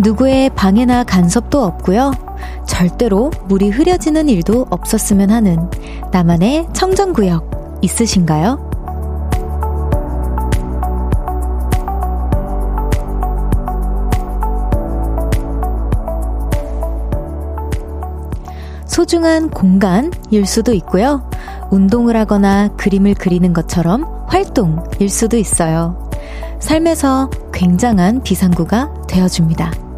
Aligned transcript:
누구의 0.00 0.50
방해나 0.50 1.04
간섭도 1.04 1.62
없고요. 1.62 2.12
절대로 2.66 3.30
물이 3.48 3.68
흐려지는 3.68 4.28
일도 4.30 4.66
없었으면 4.70 5.30
하는 5.30 5.68
나만의 6.10 6.68
청정구역 6.72 7.78
있으신가요? 7.82 8.70
소중한 18.86 19.50
공간일 19.50 20.46
수도 20.46 20.72
있고요. 20.72 21.22
운동을 21.70 22.16
하거나 22.16 22.68
그림을 22.76 23.14
그리는 23.14 23.52
것처럼 23.52 24.24
활동일 24.28 25.10
수도 25.10 25.36
있어요. 25.36 26.08
삶에서 26.58 27.30
굉장한 27.52 28.22
비상구가 28.22 28.92
되어줍니다. 29.06 29.89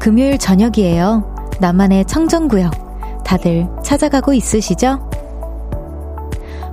금요일 0.00 0.38
저녁이에요. 0.38 1.50
나만의 1.60 2.06
청정구역. 2.06 3.22
다들 3.22 3.68
찾아가고 3.84 4.32
있으시죠? 4.32 5.10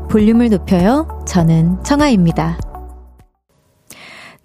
볼륨을 0.10 0.50
높여요. 0.50 1.24
저는 1.28 1.84
청아입니다. 1.84 2.58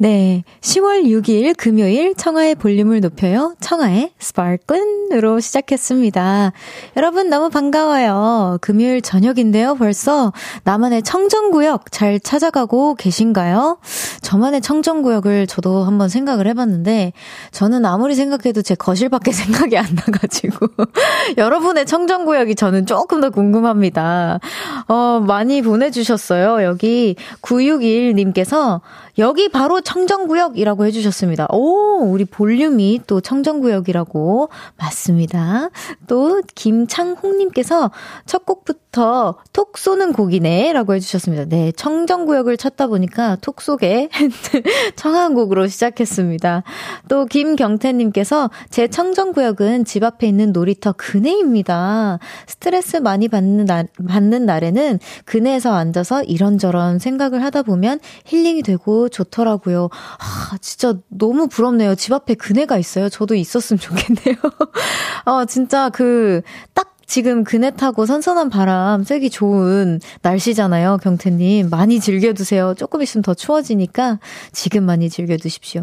네. 0.02 0.42
10월 0.63 1.04
6일 1.04 1.57
금요일 1.57 2.16
청하의 2.16 2.57
볼륨을 2.57 2.99
높여요. 2.99 3.54
청하의 3.60 4.10
스파클은으로 4.18 5.38
시작했습니다. 5.38 6.51
여러분 6.96 7.30
너무 7.30 7.51
반가워요. 7.51 8.59
금요일 8.60 9.01
저녁인데요. 9.01 9.77
벌써 9.77 10.32
나만의 10.65 11.04
청정구역 11.04 11.93
잘 11.93 12.18
찾아가고 12.18 12.96
계신가요? 12.96 13.79
저만의 14.23 14.60
청정구역을 14.60 15.46
저도 15.46 15.85
한번 15.85 16.09
생각을 16.09 16.49
해봤는데 16.49 17.12
저는 17.52 17.87
아무리 17.87 18.16
생각해도 18.16 18.60
제 18.62 18.74
거실밖에 18.74 19.30
생각이 19.32 19.79
안 19.79 19.87
나가지고 19.95 20.66
여러분의 21.38 21.87
청정구역이 21.87 22.57
저는 22.57 22.87
조금 22.87 23.21
더 23.21 23.30
궁금합니다. 23.30 24.40
어, 24.88 25.23
많이 25.24 25.62
보내주셨어요. 25.62 26.65
여기 26.65 27.15
961님께서 27.40 28.80
여기 29.18 29.49
바로 29.49 29.80
청정구역이라고 29.80 30.87
해주셨습니다. 30.87 31.49
오, 31.51 32.01
우리 32.05 32.24
볼륨이 32.24 33.01
또 33.07 33.21
청정구역이라고 33.21 34.49
맞습니다. 34.77 35.68
또 36.07 36.41
김창홍님께서 36.55 37.90
첫 38.27 38.46
곡부터 38.46 38.82
톡 38.93 39.79
쏘는 39.79 40.12
곡이네 40.12 40.74
라고 40.74 40.95
해주셨습니다. 40.95 41.46
네, 41.46 41.73
청정구역을 41.73 42.59
찾다 42.59 42.88
보니까 42.88 43.37
톡 43.40 43.62
쏘게 43.62 44.10
청한 44.96 45.34
곡으로 45.34 45.66
시작했습니다. 45.66 46.62
또 47.09 47.24
김경태님께서 47.24 48.51
제 48.68 48.88
청정구역은 48.88 49.87
집 49.87 50.04
앞에 50.04 50.26
있는 50.26 50.52
놀이터 50.52 50.93
그네입니다. 50.93 52.18
스트레스 52.46 52.99
많이 52.99 53.29
받는 53.29 53.65
날, 53.65 53.88
받는 54.07 54.45
날에는 54.45 54.99
그네에서 55.24 55.73
앉아서 55.73 56.23
이런저런 56.24 56.99
생각을 56.99 57.43
하다 57.43 57.62
보면 57.62 57.99
힐링이 58.27 58.62
되고 58.62 59.09
좋더라고요. 59.09 59.88
아, 60.18 60.59
진짜 60.60 60.95
너무 61.09 61.49
부럽네요. 61.49 61.95
집 61.95 62.12
앞에 62.12 62.34
그네가 62.34 62.77
있어요. 62.77 63.09
저도 63.09 63.34
있었으면 63.37 63.80
좋겠네요. 63.80 64.37
어, 65.25 65.47
진짜 65.47 65.88
그, 65.88 66.43
딱 66.75 66.92
지금 67.12 67.45
그네 67.45 67.73
타고 67.73 68.06
선선한 68.06 68.49
바람 68.49 69.05
쐬기 69.05 69.28
좋은 69.28 70.00
날씨잖아요, 70.23 70.97
경태님. 71.03 71.69
많이 71.69 72.00
즐겨두세요. 72.00 72.73
조금 72.75 73.03
있으면 73.03 73.21
더 73.21 73.34
추워지니까 73.34 74.19
지금 74.53 74.84
많이 74.84 75.11
즐겨두십시오. 75.11 75.83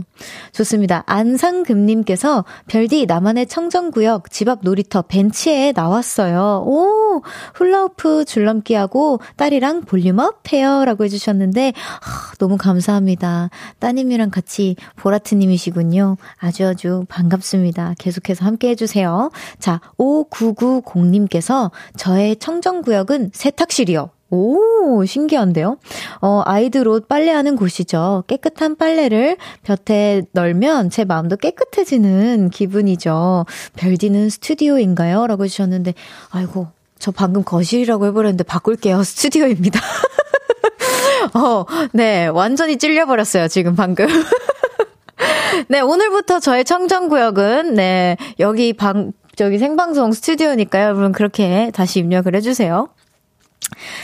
좋습니다. 0.54 1.04
안상금님께서 1.06 2.46
별디 2.66 3.06
나만의 3.06 3.46
청정구역 3.46 4.32
집 4.32 4.50
앞 4.50 4.62
놀이터 4.64 5.04
벤치에 5.04 5.74
나왔어요. 5.76 6.64
오, 6.66 7.22
훌라후프 7.54 8.26
줄넘기하고 8.26 9.20
딸이랑 9.36 9.82
볼륨업 9.82 10.52
해요. 10.52 10.84
라고 10.84 11.04
해주셨는데, 11.04 11.74
아, 11.78 12.34
너무 12.40 12.58
감사합니다. 12.58 13.52
따님이랑 13.78 14.32
같이 14.32 14.76
보라트님이시군요. 14.96 16.18
아주 16.40 16.66
아주 16.66 17.06
반갑습니다. 17.08 17.94
계속해서 18.00 18.46
함께 18.46 18.70
해주세요. 18.70 19.30
자, 19.60 19.80
5990님 20.00 21.19
님께서 21.20 21.72
저의 21.98 22.36
청정 22.38 22.82
구역은 22.82 23.32
세탁실이요. 23.34 24.10
오, 24.32 25.04
신기한데요? 25.06 25.78
어, 26.22 26.44
아이들 26.46 26.88
옷 26.88 27.08
빨래하는 27.08 27.56
곳이죠. 27.56 28.24
깨끗한 28.28 28.76
빨래를 28.76 29.38
볕에 29.64 30.24
널면 30.34 30.92
제 30.92 31.04
마음도 31.04 31.36
깨끗해지는 31.36 32.52
기분이죠. 32.52 33.46
별디는 33.76 34.30
스튜디오인가요? 34.30 35.26
라고 35.26 35.46
해주셨는데, 35.46 35.96
아이고, 36.30 36.68
저 37.00 37.12
방금 37.12 37.44
거실이라고 37.44 38.06
해버렸는데 38.08 38.44
바꿀게요. 38.44 39.02
스튜디오입니다. 39.04 39.80
어, 41.34 41.66
네, 41.94 42.28
완전히 42.28 42.78
찔려버렸어요, 42.78 43.48
지금 43.48 43.76
방금. 43.76 44.08
네, 45.68 45.80
오늘부터 45.80 46.40
저의 46.40 46.66
청정구역은, 46.66 47.74
네, 47.74 48.16
여기 48.40 48.74
방, 48.74 49.12
저기 49.40 49.58
생방송 49.58 50.12
스튜디오니까요. 50.12 50.84
여러분 50.88 51.14
그렇게 51.14 51.72
다시 51.74 52.00
입력을 52.00 52.36
해주세요. 52.36 52.90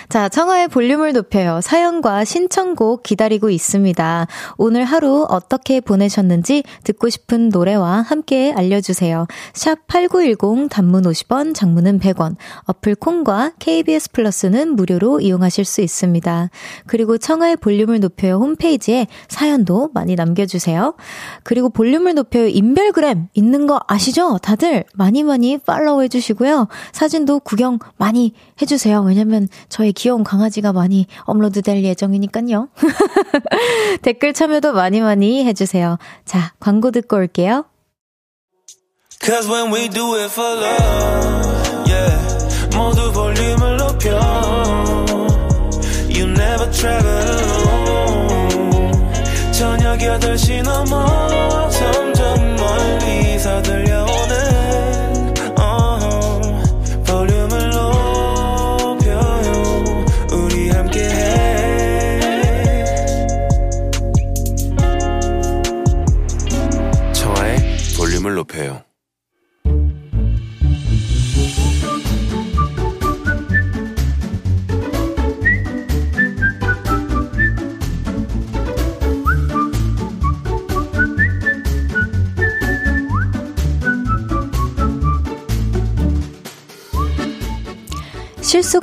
자, 0.10 0.30
청하의 0.30 0.68
볼륨을 0.68 1.14
높여요. 1.14 1.60
사연과 1.62 2.24
신청곡 2.24 3.04
기다리고 3.04 3.50
있습니다. 3.50 4.28
오늘 4.58 4.86
하루 4.86 5.26
어떻게 5.30 5.82
보내셨는지 5.82 6.64
듣고 6.84 7.10
싶은 7.10 7.50
노래와 7.50 8.02
함께 8.02 8.54
알려주세요. 8.56 9.28
샵 9.54 9.88
8910 9.88 10.70
단문 10.70 11.04
50원, 11.04 11.56
장문은 11.56 12.00
100원. 12.00 12.36
어플 12.66 12.96
콩과 12.96 13.54
KBS 13.60 14.12
플러스는 14.12 14.76
무료로 14.76 15.22
이용하실 15.22 15.66
수 15.66 15.82
있습니다. 15.82 16.50
그리고 16.86 17.18
청하의 17.18 17.58
볼륨을 17.58 18.00
높여요 18.00 18.36
홈페이지에 18.38 19.08
사연도 19.28 19.90
많이 19.94 20.16
남겨주세요. 20.16 20.96
그리고 21.44 21.70
볼륨을 21.70 22.14
높여요 22.14 22.48
인별그램 22.48 23.28
있는 23.34 23.68
거 23.68 23.82
아시죠? 23.88 24.38
다들 24.38 24.86
많이 24.94 25.24
많이 25.24 25.58
팔로우 25.58 26.04
해주시고요. 26.04 26.68
사진도 26.92 27.40
구경 27.40 27.80
많이 27.98 28.34
해주세요. 28.62 29.02
왜냐면 29.02 29.45
저의 29.70 29.94
귀여운 29.94 30.24
강아지가 30.24 30.74
많이 30.74 31.08
업로드 31.24 31.62
될 31.62 31.84
예정이니까요. 31.84 32.70
댓글 34.02 34.34
참여도 34.34 34.74
많이 34.74 35.02
많이 35.02 35.46
해주세요. 35.46 35.98
자, 36.26 36.54
광고 36.60 36.92
듣고 36.92 37.18
올게요. 37.18 37.66
Cause 39.22 39.50
when 39.50 39.74
we 39.74 39.88
do 39.90 40.14
it 40.16 40.30
for 40.32 40.56
love, 40.56 41.90
yeah. 41.90 42.36
모두 42.76 43.12
볼륨을 43.12 43.78
높여. 43.78 44.20
You 46.10 46.26
never 46.30 46.70
travel 46.72 47.24
alone. 47.68 48.92
저녁 49.52 49.98
8시 50.00 50.62
넘어 50.64 51.70
점점 51.70 52.55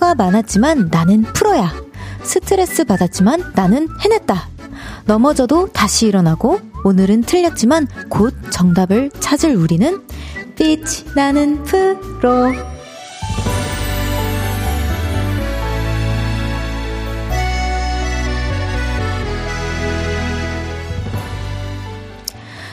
실수가 0.03 0.17
많았지만 0.17 0.89
나는 0.91 1.23
프로야. 1.23 1.73
스트레스 2.25 2.85
받았지만 2.85 3.53
나는 3.55 3.89
해냈다. 4.01 4.49
넘어져도 5.07 5.69
다시 5.73 6.07
일어나고 6.07 6.61
오늘은 6.85 7.23
틀렸지만 7.23 7.87
곧 8.09 8.35
정답을 8.51 9.11
찾을 9.21 9.55
우리는 9.55 10.03
빛이 10.57 11.15
나는 11.15 11.63
프로. 11.63 12.53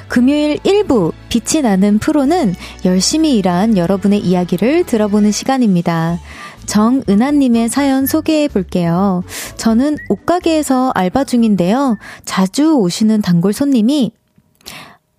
금요일 0.10 0.58
1부 0.58 1.14
빛이 1.30 1.62
나는 1.62 2.00
프로는 2.00 2.56
열심히 2.84 3.38
일한 3.38 3.78
여러분의 3.78 4.20
이야기를 4.20 4.84
들어보는 4.86 5.32
시간입니다. 5.32 6.20
정은하님의 6.66 7.70
사연 7.70 8.06
소개해 8.06 8.48
볼게요. 8.48 9.24
저는 9.56 9.98
옷가게에서 10.10 10.92
알바 10.94 11.24
중인데요. 11.24 11.98
자주 12.26 12.76
오시는 12.76 13.22
단골 13.22 13.54
손님이 13.54 14.12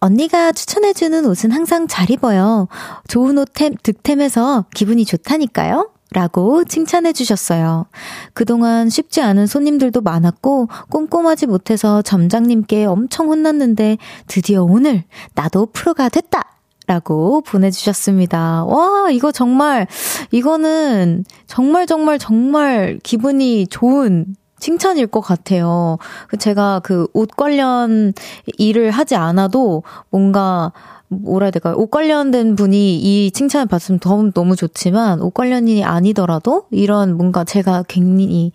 언니가 0.01 0.53
추천해주는 0.53 1.27
옷은 1.27 1.53
항상 1.53 1.87
잘 1.87 2.11
입어요. 2.11 2.69
좋은 3.09 3.39
옷 3.39 3.49
템, 3.55 3.75
득템해서 3.83 4.67
기분이 4.75 5.05
좋다니까요? 5.05 5.91
라고 6.13 6.65
칭찬해 6.65 7.13
주셨어요. 7.13 7.87
그동안 8.35 8.89
쉽지 8.89 9.21
않은 9.21 9.47
손님들도 9.47 10.01
많았고 10.01 10.69
꼼꼼하지 10.91 11.47
못해서 11.47 12.03
점장님께 12.03 12.85
엄청 12.85 13.29
혼났는데 13.29 13.99
드디어 14.27 14.65
오늘 14.65 15.05
나도 15.35 15.67
프로가 15.73 16.09
됐다! 16.09 16.45
라고 16.87 17.41
보내주셨습니다. 17.43 18.65
와, 18.65 19.11
이거 19.13 19.31
정말, 19.31 19.87
이거는 20.33 21.25
정말 21.47 21.87
정말 21.87 22.19
정말 22.19 22.99
기분이 23.05 23.69
좋은 23.69 24.35
칭찬일 24.59 25.07
것 25.07 25.21
같아요. 25.21 25.99
제가 26.41 26.81
그 26.81 27.07
옷 27.15 27.37
관련 27.37 28.13
일을 28.59 28.91
하지 28.91 29.15
않아도 29.15 29.85
뭔가 30.11 30.73
뭐라 31.11 31.47
해야 31.47 31.51
될까요? 31.51 31.75
옷 31.77 31.91
관련된 31.91 32.55
분이 32.57 32.97
이 32.97 33.31
칭찬을 33.33 33.67
받으면 33.67 33.99
더 33.99 34.31
너무 34.33 34.55
좋지만 34.57 35.21
옷 35.21 35.35
관련이 35.35 35.85
아니더라도 35.85 36.67
이런 36.71 37.17
뭔가 37.17 37.45
제가 37.45 37.85
굉장히 37.89 38.53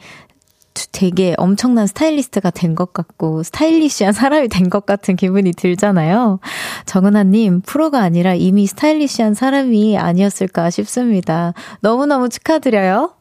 되게 0.91 1.35
엄청난 1.37 1.87
스타일리스트가 1.87 2.49
된 2.49 2.75
것 2.75 2.91
같고 2.93 3.43
스타일리시한 3.43 4.11
사람이 4.13 4.49
된 4.49 4.69
것 4.69 4.85
같은 4.85 5.15
기분이 5.15 5.51
들잖아요. 5.53 6.39
정은아님 6.85 7.61
프로가 7.61 8.01
아니라 8.01 8.33
이미 8.33 8.67
스타일리시한 8.67 9.33
사람이 9.35 9.97
아니었을까 9.97 10.69
싶습니다. 10.69 11.53
너무너무 11.81 12.27
축하드려요. 12.29 13.13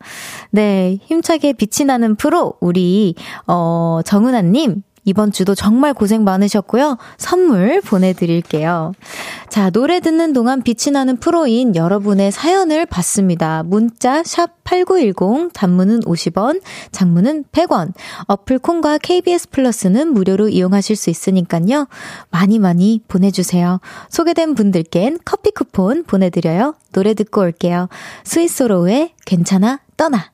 네, 0.51 0.99
힘차게 1.05 1.53
빛이 1.53 1.87
나는 1.87 2.17
프로 2.17 2.55
우리 2.61 3.15
어 3.47 4.01
정은아님 4.05 4.83
이번 5.05 5.33
주도 5.33 5.55
정말 5.55 5.95
고생 5.95 6.25
많으셨고요. 6.25 6.99
선물 7.17 7.81
보내드릴게요. 7.83 8.93
자, 9.49 9.71
노래 9.71 10.01
듣는 10.01 10.33
동안 10.33 10.63
빛이 10.63 10.93
나는 10.93 11.17
프로인 11.17 11.77
여러분의 11.77 12.33
사연을 12.33 12.87
받습니다. 12.87 13.63
문자 13.65 14.23
샵 14.25 14.65
8910 14.65 15.53
단문은 15.53 16.01
50원, 16.01 16.61
장문은 16.91 17.45
100원. 17.53 17.93
어플 18.27 18.59
콩과 18.59 18.99
KBS 18.99 19.51
플러스는 19.51 20.13
무료로 20.13 20.49
이용하실 20.49 20.97
수 20.97 21.11
있으니까요. 21.11 21.87
많이 22.31 22.59
많이 22.59 23.01
보내주세요. 23.07 23.81
소개된 24.09 24.55
분들께는 24.55 25.21
커피 25.25 25.51
쿠폰 25.51 26.05
보내드려요. 26.05 26.75
노래 26.93 27.15
듣고 27.15 27.43
올게요. 27.43 27.89
스위스로우의 28.25 29.13
괜찮아 29.25 29.81
떠나. 29.97 30.34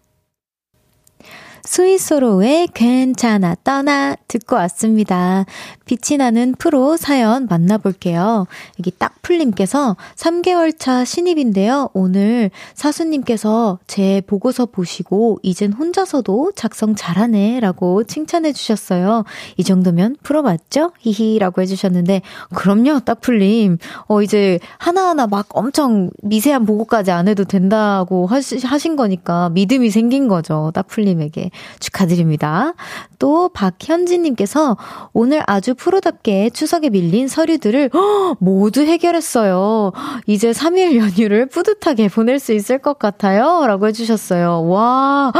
스위스로의 1.64 2.68
괜찮아 2.74 3.56
떠나 3.62 4.16
듣고 4.28 4.56
왔습니다. 4.56 5.44
빛이 5.90 6.19
나는 6.19 6.54
프로 6.56 6.96
사연 6.96 7.48
만나볼게요. 7.50 8.46
여기 8.78 8.92
딱풀님께서 8.92 9.96
3개월 10.14 10.78
차 10.78 11.04
신입인데요. 11.04 11.90
오늘 11.94 12.52
사수님께서 12.75 13.81
제 13.88 14.22
보고서 14.25 14.66
보시고 14.66 15.40
이젠 15.42 15.72
혼자서도 15.72 16.52
작성 16.54 16.94
잘하네 16.94 17.58
라고 17.58 18.04
칭찬해 18.04 18.52
주셨어요. 18.52 19.25
이 19.56 19.64
정도면 19.64 20.14
프로 20.22 20.42
맞죠? 20.42 20.92
히히 21.00 21.40
라고 21.40 21.60
해주셨는데 21.60 22.22
그럼요 22.54 23.00
딱풀님. 23.00 23.78
어 24.06 24.22
이제 24.22 24.60
하나하나 24.78 25.26
막 25.26 25.48
엄청 25.50 26.10
미세한 26.22 26.66
보고까지 26.66 27.10
안 27.10 27.26
해도 27.26 27.42
된다고 27.42 28.28
하시, 28.28 28.64
하신 28.64 28.94
거니까 28.94 29.48
믿음이 29.48 29.90
생긴 29.90 30.28
거죠. 30.28 30.70
딱풀님에게. 30.72 31.50
축하드립니다. 31.81 32.75
또 33.19 33.48
박현진님께서 33.48 34.76
오늘 35.12 35.42
아주 35.48 35.75
프로답게 35.80 36.50
추석에 36.50 36.90
밀린 36.90 37.26
서류들을 37.26 37.90
모두 38.38 38.82
해결했어요. 38.82 39.92
이제 40.26 40.50
3일 40.50 40.96
연휴를 40.96 41.46
뿌듯하게 41.46 42.08
보낼 42.08 42.38
수 42.38 42.52
있을 42.52 42.78
것 42.78 42.98
같아요. 42.98 43.66
라고 43.66 43.86
해주셨어요. 43.88 44.68
와, 44.68 45.32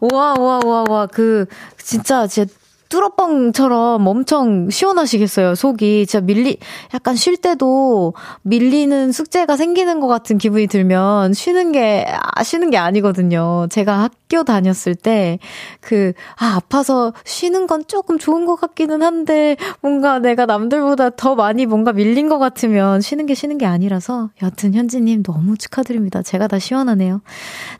와, 0.00 0.34
와, 0.38 0.60
와, 0.64 0.84
와, 0.88 1.06
그, 1.06 1.46
진짜, 1.78 2.28
제 2.28 2.46
뚜러뻥처럼 2.88 4.06
엄청 4.06 4.68
시원하시겠어요, 4.70 5.54
속이. 5.54 6.06
진짜 6.06 6.24
밀리, 6.24 6.58
약간 6.92 7.16
쉴 7.16 7.38
때도 7.38 8.12
밀리는 8.42 9.10
숙제가 9.10 9.56
생기는 9.56 9.98
것 9.98 10.08
같은 10.08 10.36
기분이 10.36 10.66
들면 10.66 11.32
쉬는 11.32 11.72
게, 11.72 12.06
아, 12.06 12.42
쉬는 12.44 12.70
게 12.70 12.76
아니거든요. 12.76 13.66
제가 13.70 14.10
학교 14.32 14.44
다녔을 14.44 14.94
때, 14.94 15.38
그, 15.80 16.14
아, 16.38 16.54
아파서 16.56 17.12
쉬는 17.24 17.66
건 17.66 17.84
조금 17.86 18.18
좋은 18.18 18.46
것 18.46 18.56
같기는 18.56 19.02
한데, 19.02 19.56
뭔가 19.82 20.18
내가 20.18 20.46
남들보다 20.46 21.10
더 21.10 21.34
많이 21.34 21.66
뭔가 21.66 21.92
밀린 21.92 22.30
것 22.30 22.38
같으면 22.38 23.02
쉬는 23.02 23.26
게 23.26 23.34
쉬는 23.34 23.58
게 23.58 23.66
아니라서, 23.66 24.30
여튼 24.42 24.72
현지님 24.72 25.22
너무 25.22 25.58
축하드립니다. 25.58 26.22
제가 26.22 26.48
다 26.48 26.58
시원하네요. 26.58 27.20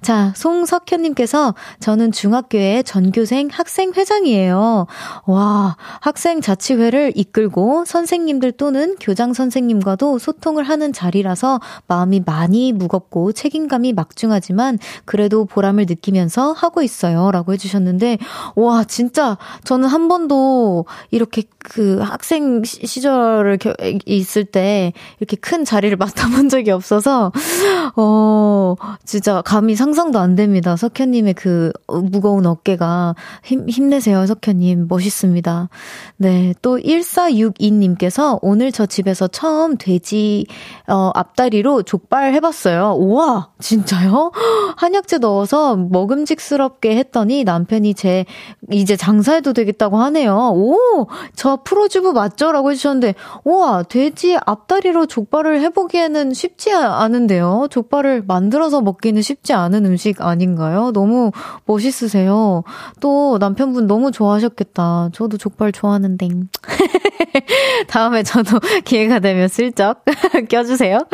자, 0.03 0.35
송석현님께서 0.37 1.55
저는 1.81 2.13
중학교의 2.13 2.85
전교생 2.85 3.49
학생회장이에요. 3.51 4.87
와, 5.27 5.77
학생 6.01 6.43
자치회를 6.43 7.13
이끌고 7.15 7.87
선생님들 7.87 8.53
또는 8.53 8.97
교장 9.01 9.33
선생님과도 9.33 10.19
소통을 10.19 10.65
하는 10.65 10.93
자리라서 10.93 11.61
마음이 11.87 12.23
많이 12.27 12.73
무겁고 12.73 13.33
책임감이 13.33 13.95
막중하지만 13.95 14.79
그래도 15.07 15.47
보람을 15.47 15.87
느끼면서 15.89 16.42
하고 16.51 16.83
있어요. 16.83 17.31
라고 17.31 17.53
해주셨는데, 17.53 18.19
와, 18.57 18.83
진짜 18.83 19.39
저는 19.63 19.89
한 19.89 20.09
번도 20.09 20.87
이렇게 21.13 21.45
그 21.59 22.01
학생 22.01 22.65
시절을 22.65 23.59
있을 24.07 24.45
때 24.45 24.93
이렇게 25.21 25.37
큰 25.37 25.65
자리를 25.65 25.97
맡아본 26.03 26.49
적이 26.49 26.73
없어서, 26.73 27.31
어, 27.95 28.75
진짜 29.05 29.43
감히 29.43 29.77
상상도 29.77 30.19
안 30.19 30.35
됩니다. 30.35 30.77
석현님의 30.77 31.35
그 31.35 31.73
무거운 31.87 32.47
어깨가 32.47 33.15
힘, 33.45 33.69
힘내세요, 33.69 34.27
석현님. 34.27 34.89
멋있습니다. 34.89 35.69
네. 36.17 36.55
또 36.63 36.79
1462님께서 36.79 38.39
오늘 38.43 38.73
저 38.73 38.87
집에서 38.87 39.29
처음 39.29 39.77
돼지, 39.77 40.47
어, 40.89 41.11
앞다리로 41.15 41.83
족발 41.83 42.35
해봤어요. 42.35 42.97
우와! 42.99 43.51
진짜요? 43.61 44.33
한약재 44.77 45.19
넣어서 45.19 45.77
먹음직 45.77 46.32
스럽게 46.41 46.97
했더니 46.97 47.45
남편이 47.45 47.95
제, 47.95 48.25
이제 48.71 48.97
장사해도 48.97 49.53
되겠다고 49.53 49.99
하네요. 49.99 50.53
오! 50.55 51.07
저 51.35 51.59
프로주부 51.65 52.13
맞죠? 52.13 52.53
라고 52.53 52.71
해 52.71 52.75
주셨는데, 52.75 53.15
우와! 53.45 53.83
돼지 53.85 54.37
앞다리로 54.45 55.07
족발을 55.07 55.61
해 55.61 55.71
보기에는 55.71 56.33
쉽지 56.33 56.73
않은데요. 56.73 57.67
족발을 57.71 58.25
만들어서 58.27 58.81
먹기는 58.81 59.21
쉽지 59.23 59.53
않은 59.53 59.87
음식 59.87 60.21
아닌가요? 60.21 60.93
너무 60.93 61.33
멋있으세요. 61.67 62.65
또 63.01 63.39
남편분 63.39 63.87
너무 63.87 64.11
좋아하셨겠다. 64.11 65.11
저도 65.13 65.37
족발 65.37 65.73
좋아하는데. 65.73 66.29
다음에 67.89 68.23
저도 68.23 68.59
기회가 68.85 69.19
되면 69.19 69.49
슬쩍 69.49 70.05
껴주세요. 70.49 71.07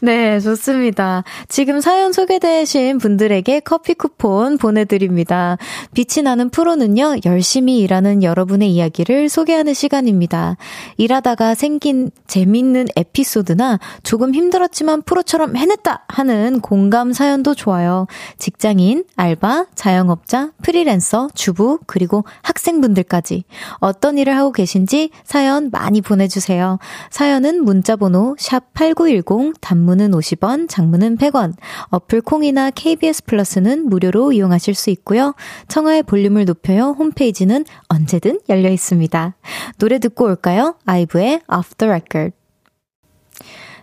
네, 0.00 0.40
좋습니다. 0.40 1.24
지금 1.48 1.80
사연 1.80 2.12
소개되신 2.12 2.98
분들에게 2.98 3.60
커피 3.60 3.94
쿠폰 3.94 4.58
보내드립니다. 4.58 5.56
빛이 5.94 6.22
나는 6.22 6.50
프로는요, 6.50 7.16
열심히 7.24 7.78
일하는 7.80 8.22
여러분의 8.22 8.70
이야기를 8.70 9.28
소개하는 9.28 9.74
시간입니다. 9.74 10.56
일하다가 10.96 11.54
생긴 11.54 12.10
재밌는 12.26 12.88
에피소드나 12.96 13.78
조금 14.02 14.34
힘들었지만 14.34 15.02
프로처럼 15.02 15.56
해냈다 15.56 16.04
하는 16.08 16.60
공감 16.60 17.12
사연도 17.12 17.54
좋아요. 17.54 18.06
직장인, 18.38 19.04
알바, 19.16 19.66
자영업자, 19.74 20.52
프리랜서, 20.62 21.28
주부, 21.34 21.78
그리고 21.86 22.24
학생분들까지 22.42 23.44
어떤 23.78 24.18
일을 24.18 24.36
하고 24.36 24.52
계신지 24.52 25.10
사연 25.24 25.37
많이 25.70 26.00
보내주세요. 26.00 26.78
사연은 27.10 27.64
문자번호 27.64 28.36
샵8910 28.38 29.54
단문은 29.60 30.10
50원, 30.10 30.68
장문은 30.68 31.16
100원, 31.18 31.54
어플 31.90 32.22
콩이나 32.22 32.70
KBS 32.70 33.24
플러스는 33.24 33.88
무료로 33.88 34.32
이용하실 34.32 34.74
수 34.74 34.90
있고요. 34.90 35.34
청하의 35.68 36.02
볼륨을 36.04 36.44
높여요. 36.44 36.94
홈페이지는 36.98 37.64
언제든 37.88 38.40
열려 38.48 38.70
있습니다. 38.70 39.36
노래 39.78 39.98
듣고 39.98 40.24
올까요? 40.24 40.74
아이브의 40.84 41.42
Off 41.52 41.74
the 41.76 41.90
Record. 41.90 42.37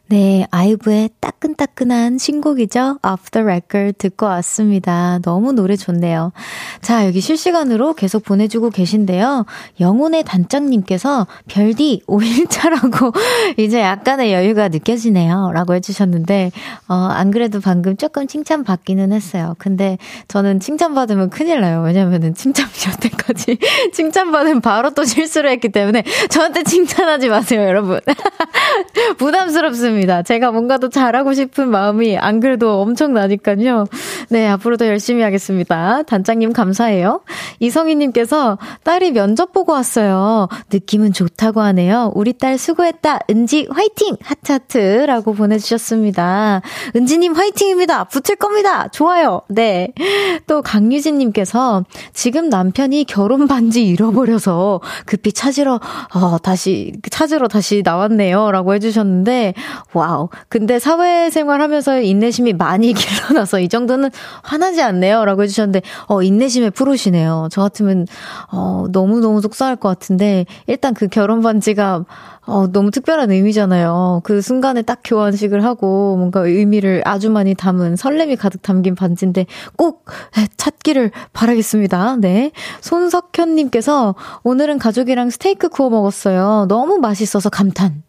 네, 0.08 0.46
아이브의 0.52 1.10
따끈따끈한 1.20 2.20
신곡이죠. 2.20 3.00
Off 3.04 3.32
the 3.32 3.44
Record 3.44 3.98
듣고 3.98 4.28
왔습니다. 4.28 5.18
너무 5.24 5.52
노래 5.52 5.76
좋네요. 5.76 6.32
자, 6.82 7.08
여기 7.08 7.22
실시간으로 7.22 7.96
계속 7.96 8.24
보내주고 8.24 8.70
계신데요. 8.70 9.48
영혼의 9.80 10.24
단장님께서 10.24 11.26
별디 11.48 12.04
5일차라고 12.08 13.16
이제 13.58 13.82
약간의 13.82 14.32
여유가 14.32 14.68
느껴지네요. 14.68 15.52
라고 15.52 15.74
해주셨는데, 15.74 16.52
어, 16.88 16.94
안 16.94 17.32
그래도 17.32 17.60
방금 17.60 17.98
조금 17.98 18.28
칭찬받기는 18.28 19.12
했어요. 19.12 19.56
근데 19.58 19.98
저는 20.28 20.60
칭찬받으면 20.60 21.32
큰일 21.32 21.62
나요. 21.62 21.82
왜냐면은 21.82 22.36
칭찬 22.36 22.68
여태까지 22.88 23.58
칭찬받으면 23.92 24.62
바로 24.62 24.92
또 24.92 25.04
실수를 25.04 25.50
했기 25.50 25.70
때문에 25.70 26.04
저한테 26.30 26.62
칭찬하지 26.62 27.30
마세요, 27.30 27.62
여러분. 27.62 28.00
부담스럽습니다. 29.18 29.95
있습니다. 29.96 30.24
제가 30.24 30.52
뭔가 30.52 30.78
더 30.78 30.90
잘하고 30.90 31.34
싶은 31.34 31.70
마음이 31.70 32.18
안 32.18 32.40
그래도 32.40 32.82
엄청나니까요. 32.82 33.86
네, 34.30 34.48
앞으로도 34.48 34.88
열심히 34.88 35.24
하겠습니다. 35.24 36.04
단장님 36.04 36.54
감사해요. 36.54 37.22
이성희님께서 37.60 38.58
딸이 38.84 39.12
면접 39.12 39.54
보고 39.54 39.72
왔어요. 39.74 40.48
느낌은 40.72 41.14
좋다고 41.14 41.62
하네요. 41.62 42.12
우리 42.16 42.34
딸 42.34 42.58
수고했다. 42.58 43.20
은지 43.30 43.68
화이팅! 43.72 44.18
하트하트라고 44.22 45.34
보내주셨습니다. 45.34 46.62
은지님 46.96 47.34
화이팅입니다. 47.34 48.06
붙일 48.06 48.36
겁니다. 48.36 48.88
좋아요. 48.90 49.42
네. 49.50 49.94
또 50.48 50.62
강유진님께서 50.62 51.84
지금 52.14 52.50
남편이 52.50 53.06
결혼 53.06 53.48
반지 53.48 53.86
잃어버려서 53.86 54.82
급히 55.06 55.32
찾으러, 55.32 55.80
어, 56.14 56.38
다시, 56.40 56.94
찾으러 57.10 57.48
다시 57.48 57.82
나왔네요. 57.84 58.52
라고 58.52 58.74
해주셨는데, 58.74 59.54
와우. 60.00 60.30
근데 60.50 60.80
사회생활 60.80 61.62
하면서 61.62 62.00
인내심이 62.00 62.54
많이 62.54 62.94
길러나서 62.94 63.60
이 63.60 63.70
정도는 63.70 64.10
화나지 64.44 64.82
않네요. 64.82 65.26
라고 65.26 65.44
해주셨는데, 65.44 65.82
어, 66.08 66.22
인내심의 66.22 66.72
프로시네요. 66.72 67.50
저 67.52 67.62
같으면, 67.62 68.08
어, 68.52 68.86
너무너무 68.92 69.42
속상할 69.42 69.78
것 69.78 69.90
같은데, 69.90 70.46
일단 70.68 70.94
그 70.94 71.08
결혼 71.08 71.42
반지가, 71.42 72.06
어, 72.48 72.68
너무 72.72 72.92
특별한 72.92 73.32
의미잖아요. 73.32 74.22
그 74.24 74.42
순간에 74.42 74.82
딱 74.84 75.00
교환식을 75.04 75.64
하고 75.64 76.16
뭔가 76.16 76.42
의미를 76.42 77.02
아주 77.06 77.30
많이 77.32 77.56
담은 77.56 77.96
설렘이 77.96 78.36
가득 78.36 78.62
담긴 78.62 78.94
반지인데 78.96 79.48
꼭 79.76 80.06
찾기를 80.58 81.12
바라겠습니다. 81.34 82.18
네. 82.20 82.52
손석현님께서 82.82 84.16
오늘은 84.44 84.78
가족이랑 84.78 85.32
스테이크 85.32 85.70
구워 85.70 85.90
먹었어요. 85.90 86.68
너무 86.70 86.98
맛있어서 87.00 87.50
감탄. 87.50 88.04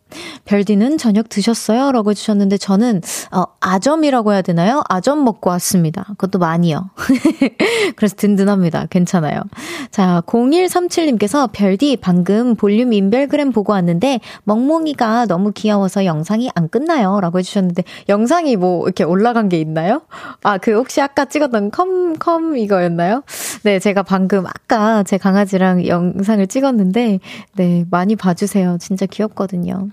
별디는 0.45 0.99
저녁 0.99 1.29
드셨어요? 1.29 1.93
라고 1.93 2.11
해주셨는데 2.11 2.59
저는 2.59 3.03
어, 3.33 3.45
아점이라고 3.61 4.33
해야 4.33 4.43
되나요? 4.43 4.83
아점 4.89 5.25
먹고 5.25 5.51
왔습니다. 5.51 6.05
그것도 6.17 6.39
많이요. 6.39 6.91
그래서 7.97 8.17
든든합니다. 8.17 8.87
괜찮아요. 8.91 9.43
자, 9.91 10.23
0137님께서 10.27 11.51
별디 11.53 11.97
방금 11.97 12.55
볼륨 12.55 12.93
인별그램 12.93 13.53
보고 13.53 13.73
왔는데 13.73 14.21
멍멍이가 14.45 15.27
너무 15.27 15.53
귀여워서 15.53 16.05
영상이 16.05 16.51
안 16.55 16.69
끝나요. 16.69 17.21
라고 17.21 17.39
해주셨는데 17.39 17.85
영상이 18.09 18.57
뭐 18.57 18.85
이렇게 18.85 19.05
올라간 19.05 19.49
게 19.49 19.61
있나요? 19.61 20.03
아, 20.43 20.59
그 20.59 20.75
혹시 20.75 21.01
아까 21.01 21.25
찍었던 21.25 21.71
컴, 21.71 22.19
컴 22.19 22.57
이거였나요? 22.57 23.23
네, 23.63 23.79
제가 23.79 24.03
방금 24.03 24.47
아까 24.47 25.03
제 25.03 25.19
강아지랑 25.19 25.87
영상을 25.87 26.47
찍었는데 26.47 27.21
네, 27.57 27.85
많이 27.91 28.17
봐주세요. 28.17 28.79
진짜 28.81 29.07
귀엽거든요. 29.07 29.89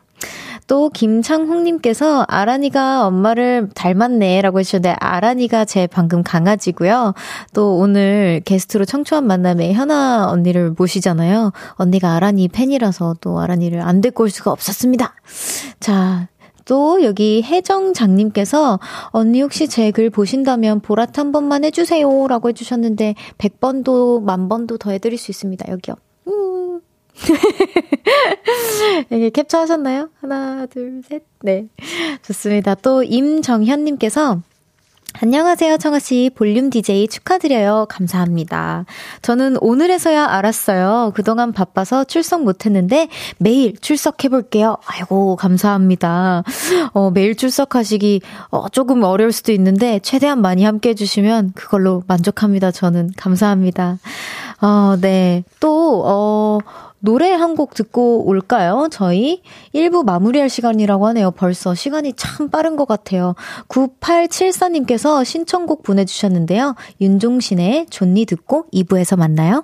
또 0.67 0.89
김창홍님께서 0.89 2.25
아란이가 2.27 3.05
엄마를 3.07 3.69
닮았네 3.75 4.41
라고 4.41 4.59
해주셨는데 4.59 4.95
아란이가 4.99 5.65
제 5.65 5.87
방금 5.87 6.23
강아지고요. 6.23 7.13
또 7.53 7.77
오늘 7.77 8.41
게스트로 8.45 8.85
청초한 8.85 9.25
만남에 9.25 9.73
현아 9.73 10.29
언니를 10.29 10.73
모시잖아요. 10.77 11.51
언니가 11.73 12.15
아란이 12.15 12.47
팬이라서 12.47 13.15
또 13.21 13.39
아란이를 13.39 13.81
안 13.81 14.01
데리고 14.01 14.23
올 14.23 14.29
수가 14.29 14.51
없었습니다. 14.51 15.13
자, 15.79 16.27
또 16.65 17.03
여기 17.03 17.43
혜정장님께서 17.43 18.79
언니 19.07 19.41
혹시 19.41 19.67
제 19.67 19.91
글 19.91 20.09
보신다면 20.09 20.79
보라트 20.79 21.19
한 21.19 21.31
번만 21.31 21.63
해주세요 21.65 22.27
라고 22.27 22.49
해주셨는데 22.49 23.15
100번도 23.37 24.21
만번도 24.23 24.77
더 24.77 24.91
해드릴 24.91 25.17
수 25.17 25.29
있습니다. 25.31 25.69
여기요. 25.71 25.95
음. 26.27 26.79
여기 29.11 29.29
캡처하셨나요? 29.31 30.09
하나, 30.19 30.65
둘, 30.65 31.01
셋. 31.07 31.23
네. 31.41 31.67
좋습니다. 32.21 32.75
또 32.75 33.03
임정현님께서 33.03 34.41
안녕하세요, 35.21 35.77
청아씨. 35.77 36.31
볼륨 36.33 36.71
DJ 36.71 37.07
축하드려요. 37.07 37.85
감사합니다. 37.87 38.85
저는 39.21 39.57
오늘에서야 39.61 40.25
알았어요. 40.25 41.11
그동안 41.15 41.53
바빠서 41.53 42.03
출석 42.03 42.43
못했는데 42.43 43.09
매일 43.37 43.77
출석해볼게요. 43.79 44.77
아이고, 44.85 45.35
감사합니다. 45.35 46.43
어, 46.93 47.11
매일 47.11 47.35
출석하시기 47.35 48.21
어, 48.49 48.69
조금 48.69 49.03
어려울 49.03 49.31
수도 49.31 49.51
있는데 49.51 49.99
최대한 49.99 50.41
많이 50.41 50.63
함께 50.63 50.89
해주시면 50.89 51.53
그걸로 51.53 52.03
만족합니다. 52.07 52.71
저는. 52.71 53.11
감사합니다. 53.15 53.99
어, 54.61 54.97
네. 54.99 55.43
또, 55.59 56.01
어, 56.05 56.57
노래 57.03 57.31
한 57.31 57.53
곡 57.55 57.73
듣고 57.75 58.25
올까요? 58.25 58.87
저희 58.89 59.41
1부 59.75 60.05
마무리할 60.05 60.49
시간이라고 60.49 61.05
하네요. 61.07 61.31
벌써 61.31 61.75
시간이 61.75 62.13
참 62.13 62.49
빠른 62.49 62.77
것 62.77 62.87
같아요. 62.87 63.35
9874님께서 63.67 65.23
신청곡 65.23 65.83
보내주셨는데요. 65.83 66.75
윤종신의 67.01 67.87
존니 67.89 68.25
듣고 68.25 68.65
2부에서 68.73 69.17
만나요. 69.17 69.63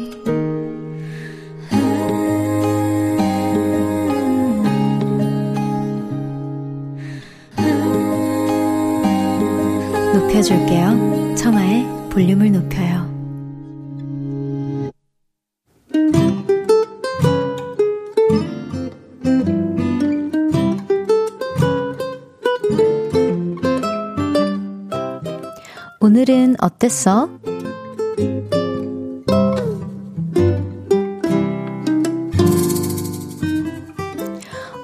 높여줄게요. 10.31 11.35
청하의 11.35 11.85
볼륨을 12.09 12.53
높여요. 12.53 13.11
오늘은 25.99 26.55
어땠어? 26.61 27.29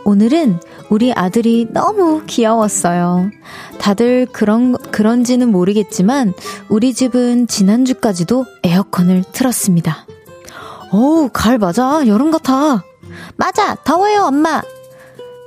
오늘은 0.04 0.60
우리 0.89 1.13
아들이 1.13 1.68
너무 1.72 2.24
귀여웠어요. 2.25 3.30
다들 3.80 4.25
그런, 4.34 4.75
그런지는 4.98 5.51
모르겠지만, 5.51 6.34
우리 6.70 6.92
집은 6.92 7.46
지난주까지도 7.46 8.48
에어컨을 8.63 9.25
틀었습니다. 9.32 10.08
어우, 10.89 11.30
가을 11.32 11.60
맞아. 11.60 12.08
여름 12.08 12.32
같아. 12.32 12.84
맞아. 13.36 13.75
더워요, 13.75 14.24
엄마. 14.24 14.63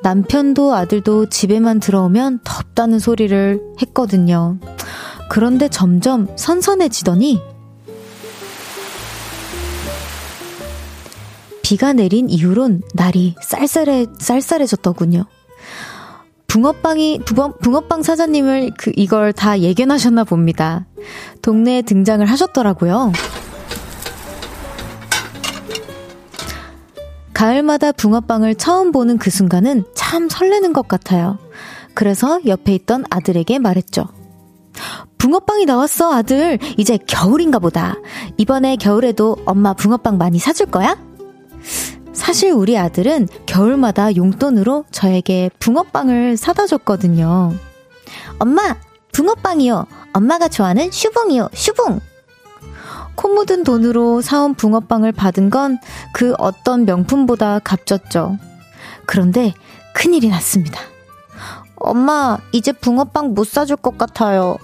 남편도 0.04 0.72
아들도 0.72 1.30
집에만 1.30 1.80
들어오면 1.80 2.42
덥다는 2.44 3.00
소리를 3.00 3.60
했거든요. 3.82 4.60
그런데 5.28 5.66
점점 5.68 6.28
선선해지더니, 6.36 7.42
비가 11.64 11.92
내린 11.92 12.30
이후론 12.30 12.82
날이 12.94 13.34
쌀쌀해, 13.42 14.06
쌀쌀해졌더군요. 14.16 15.24
붕어빵이, 16.50 17.20
붕어, 17.24 17.52
붕어 17.60 17.82
빵 17.82 18.02
사장님을 18.02 18.72
그, 18.76 18.90
이걸 18.96 19.32
다 19.32 19.60
예견하셨나 19.60 20.24
봅니다. 20.24 20.84
동네에 21.42 21.82
등장을 21.82 22.26
하셨더라고요. 22.26 23.12
가을마다 27.32 27.92
붕어빵을 27.92 28.56
처음 28.56 28.90
보는 28.90 29.18
그 29.18 29.30
순간은 29.30 29.84
참 29.94 30.28
설레는 30.28 30.72
것 30.72 30.88
같아요. 30.88 31.38
그래서 31.94 32.40
옆에 32.44 32.74
있던 32.74 33.04
아들에게 33.10 33.60
말했죠. 33.60 34.08
붕어빵이 35.18 35.66
나왔어, 35.66 36.12
아들. 36.12 36.58
이제 36.76 36.98
겨울인가 37.06 37.60
보다. 37.60 37.94
이번에 38.38 38.74
겨울에도 38.74 39.36
엄마 39.46 39.72
붕어빵 39.72 40.18
많이 40.18 40.40
사줄 40.40 40.66
거야? 40.66 40.96
사실 42.12 42.52
우리 42.52 42.76
아들은 42.76 43.28
겨울마다 43.46 44.14
용돈으로 44.16 44.84
저에게 44.90 45.50
붕어빵을 45.58 46.36
사다 46.36 46.66
줬거든요. 46.66 47.54
엄마, 48.38 48.76
붕어빵이요. 49.12 49.86
엄마가 50.12 50.48
좋아하는 50.48 50.90
슈붕이요, 50.90 51.50
슈붕. 51.54 52.00
코 53.14 53.28
묻은 53.28 53.64
돈으로 53.64 54.20
사온 54.22 54.54
붕어빵을 54.54 55.12
받은 55.12 55.50
건 55.50 55.78
그 56.12 56.34
어떤 56.38 56.84
명품보다 56.84 57.60
값졌죠. 57.60 58.36
그런데 59.06 59.54
큰일이 59.94 60.28
났습니다. 60.28 60.80
엄마, 61.76 62.38
이제 62.52 62.72
붕어빵 62.72 63.34
못 63.34 63.46
사줄 63.46 63.76
것 63.76 63.96
같아요. 63.98 64.56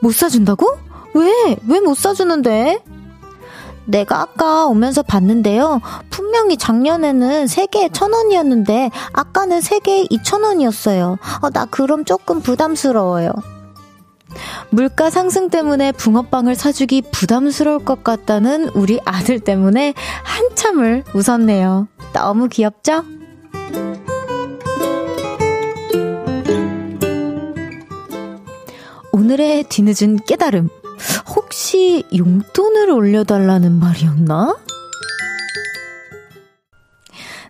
못 0.00 0.14
사준다고? 0.14 0.76
왜? 1.14 1.56
왜 1.68 1.80
못 1.80 1.96
사주는데? 1.96 2.82
내가 3.86 4.20
아까 4.20 4.66
오면서 4.66 5.02
봤는데요. 5.02 5.80
분명히 6.10 6.56
작년에는 6.56 7.46
3개에 7.46 7.90
1,000원이었는데, 7.90 8.90
아까는 9.12 9.60
3개에 9.60 10.10
2,000원이었어요. 10.10 11.18
어, 11.42 11.50
나 11.50 11.64
그럼 11.66 12.04
조금 12.04 12.40
부담스러워요. 12.40 13.30
물가 14.70 15.10
상승 15.10 15.48
때문에 15.48 15.92
붕어빵을 15.92 16.56
사주기 16.56 17.02
부담스러울 17.12 17.84
것 17.84 18.02
같다는 18.02 18.68
우리 18.70 18.98
아들 19.04 19.38
때문에 19.38 19.94
한참을 20.24 21.04
웃었네요. 21.14 21.88
너무 22.12 22.48
귀엽죠? 22.48 23.04
오늘의 29.12 29.64
뒤늦은 29.68 30.18
깨달음. 30.26 30.68
혹시 31.34 32.04
용돈을 32.16 32.90
올려달라는 32.90 33.72
말이었나? 33.72 34.56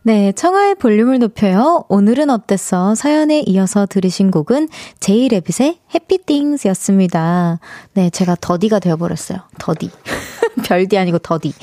네, 0.06 0.32
청하의 0.32 0.74
볼륨을 0.74 1.18
높여요. 1.18 1.86
오늘은 1.88 2.28
어땠어? 2.28 2.94
사연에 2.94 3.40
이어서 3.40 3.86
들으신 3.86 4.30
곡은 4.30 4.68
제이레빗의 5.00 5.78
해피띵스였습니다. 5.94 7.58
네, 7.94 8.10
제가 8.10 8.36
더디가 8.38 8.80
되어버렸어요. 8.80 9.38
더디. 9.58 9.90
별디 10.66 10.98
아니고 10.98 11.20
더디. 11.20 11.54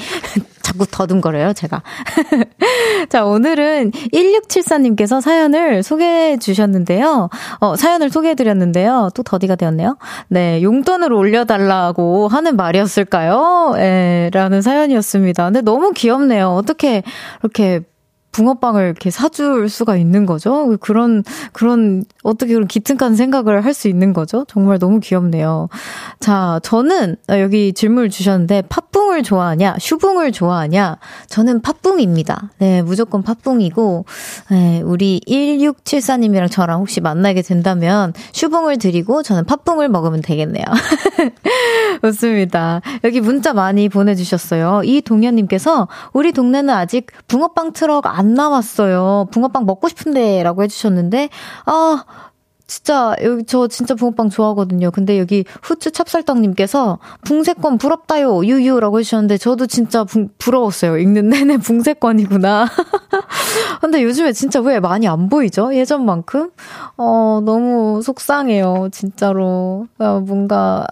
자꾸 0.72 0.86
더듬거려요, 0.90 1.54
제가. 1.54 1.84
자, 3.10 3.26
오늘은 3.26 3.92
1674님께서 3.92 5.20
사연을 5.20 5.84
소개해 5.84 6.38
주셨는데요. 6.38 7.30
어, 7.60 7.76
사연을 7.76 8.10
소개해 8.10 8.36
드렸는데요. 8.36 9.10
또 9.14 9.24
더디가 9.24 9.56
되었네요. 9.56 9.98
네, 10.30 10.62
용돈을 10.64 11.12
올려달라고 11.12 12.30
하는 12.30 12.56
말이었을까요? 12.56 13.74
예, 13.78 14.30
라는 14.34 14.62
사연이었습니다. 14.62 15.46
근데 15.46 15.62
너무 15.62 15.92
귀엽네요. 15.92 16.50
어떻게 16.50 17.04
이렇게 17.42 17.82
붕어빵을 18.32 18.84
이렇게 18.86 19.10
사줄 19.10 19.68
수가 19.70 19.98
있는 19.98 20.26
거죠? 20.26 20.78
그런, 20.80 21.24
그런, 21.52 22.04
어떻게 22.24 22.54
그런 22.54 22.68
기특한 22.68 23.16
생각을 23.16 23.66
할 23.66 23.72
수 23.72 23.88
있는 23.88 24.14
거죠? 24.14 24.46
정말 24.48 24.80
너무 24.80 25.00
귀엽네요. 25.00 25.70
자, 26.20 26.60
저는 26.62 27.16
여기 27.30 27.74
질문을 27.74 28.10
주셨는데, 28.10 28.64
팥붕을 28.70 29.24
좋아하냐, 29.24 29.78
슈붕을 29.80 30.32
좋아하냐? 30.32 30.98
저는 31.28 31.62
팥붕입니다. 31.62 32.52
네, 32.60 32.82
무조건 32.82 33.24
팥붕이고, 33.24 34.06
네, 34.52 34.82
우리 34.82 35.22
1674님이랑 35.28 36.52
저랑 36.52 36.82
혹시 36.82 37.02
만나게 37.02 37.42
된다면, 37.42 38.14
슈붕을 38.34 38.78
드리고, 38.78 39.24
저는 39.24 39.46
팥붕을 39.46 39.90
먹으면 39.90 40.22
되겠네요. 40.22 40.66
좋습니다. 42.02 42.82
여기 43.04 43.22
문자 43.22 43.54
많이 43.54 43.90
보내주셨어요. 43.90 44.82
이동현님께서, 44.84 45.88
우리 46.14 46.32
동네는 46.34 46.74
아직 46.74 47.08
붕어빵 47.28 47.74
트럭 47.74 48.06
안 48.22 48.36
나왔어요. 48.36 49.26
붕어빵 49.32 49.66
먹고 49.66 49.88
싶은데 49.88 50.44
라고 50.44 50.62
해주셨는데, 50.62 51.30
아, 51.66 52.04
진짜 52.72 53.14
여기 53.22 53.44
저 53.44 53.68
진짜 53.68 53.96
붕어빵 53.96 54.30
좋아하거든요. 54.30 54.92
근데 54.92 55.20
여기 55.20 55.44
후추 55.62 55.92
찹쌀떡님께서 55.92 57.00
붕세권 57.26 57.78
부럽다요 57.78 58.46
유유라고 58.46 59.00
해주셨는데 59.00 59.38
저도 59.40 59.68
진짜 59.68 60.06
붕, 60.06 60.30
부러웠어요. 60.38 60.98
읽는 60.98 61.28
내내 61.28 61.58
붕세권이구나. 61.58 62.68
근데 63.82 64.02
요즘에 64.04 64.32
진짜 64.32 64.62
왜 64.62 64.80
많이 64.80 65.06
안 65.06 65.28
보이죠? 65.28 65.76
예전만큼? 65.76 66.52
어 66.96 67.42
너무 67.44 68.02
속상해요. 68.02 68.88
진짜로 68.94 69.88
어, 70.00 70.24
뭔가 70.26 70.86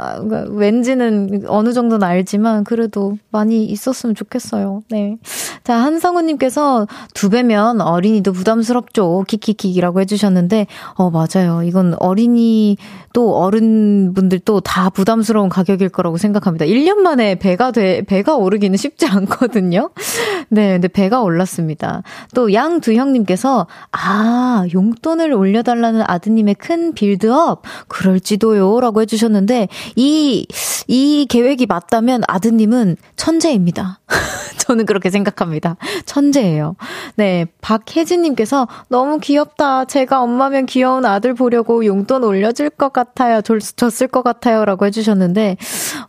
왠지는 0.49 1.43
어느 1.47 1.71
정도는 1.71 2.05
알지만 2.05 2.65
그래도 2.65 3.17
많이 3.31 3.63
있었으면 3.63 4.15
좋겠어요. 4.15 4.81
네. 4.89 5.17
자 5.63 5.77
한성우님께서 5.77 6.87
두 7.13 7.29
배면 7.29 7.79
어린이도 7.79 8.33
부담스럽죠. 8.33 9.23
키키키라고 9.29 10.01
해주셨는데 10.01 10.67
어 10.95 11.09
맞아요. 11.09 11.68
이건 11.69 11.95
어린이 11.99 12.77
또 13.13 13.38
어른분들 13.38 14.39
도다 14.39 14.89
부담스러운 14.89 15.49
가격일 15.49 15.89
거라고 15.89 16.17
생각합니다. 16.17 16.65
1년 16.65 16.97
만에 16.97 17.36
배가 17.36 17.71
돼, 17.71 18.01
배가 18.01 18.36
오르기는 18.36 18.77
쉽지 18.77 19.08
않거든요. 19.08 19.91
네, 20.49 20.73
근데 20.73 20.88
배가 20.88 21.21
올랐습니다. 21.21 22.03
또 22.34 22.53
양두형님께서, 22.53 23.67
아, 23.91 24.65
용돈을 24.73 25.34
올려달라는 25.34 26.03
아드님의 26.05 26.55
큰 26.55 26.93
빌드업? 26.93 27.63
그럴지도요. 27.88 28.79
라고 28.79 29.01
해주셨는데, 29.01 29.67
이, 29.95 30.47
이 30.88 31.25
계획이 31.29 31.65
맞다면 31.67 32.23
아드님은 32.27 32.97
천재입니다. 33.15 33.99
저는 34.69 34.86
그렇게 34.86 35.10
생각합니다. 35.10 35.77
천재예요. 36.05 36.75
네, 37.15 37.47
박혜진님께서 37.62 38.67
너무 38.88 39.19
귀엽다. 39.19 39.86
제가 39.86 40.21
엄마면 40.21 40.67
귀여운 40.67 41.05
아들 41.05 41.34
보려 41.34 41.58
고 41.63 41.85
용돈 41.85 42.23
올려줄 42.23 42.69
것 42.71 42.93
같아요. 42.93 43.41
줬을 43.41 44.07
것 44.07 44.23
같아요. 44.23 44.65
라고 44.65 44.85
해주셨는데, 44.85 45.57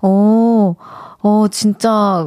어, 0.02 0.74
어, 1.22 1.46
진짜, 1.50 2.24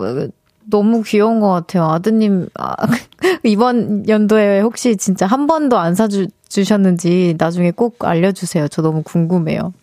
너무 0.70 1.04
귀여운 1.04 1.40
것 1.40 1.50
같아요. 1.50 1.86
아드님, 1.86 2.48
아, 2.56 2.76
이번 3.44 4.08
연도에 4.08 4.62
혹시 4.62 4.96
진짜 4.98 5.26
한 5.26 5.48
번도 5.48 5.78
안 5.78 5.96
사주셨는지 5.96 7.36
나중에 7.38 7.72
꼭 7.72 8.06
알려주세요. 8.06 8.68
저 8.70 8.82
너무 8.82 9.04
궁금해요. 9.04 9.74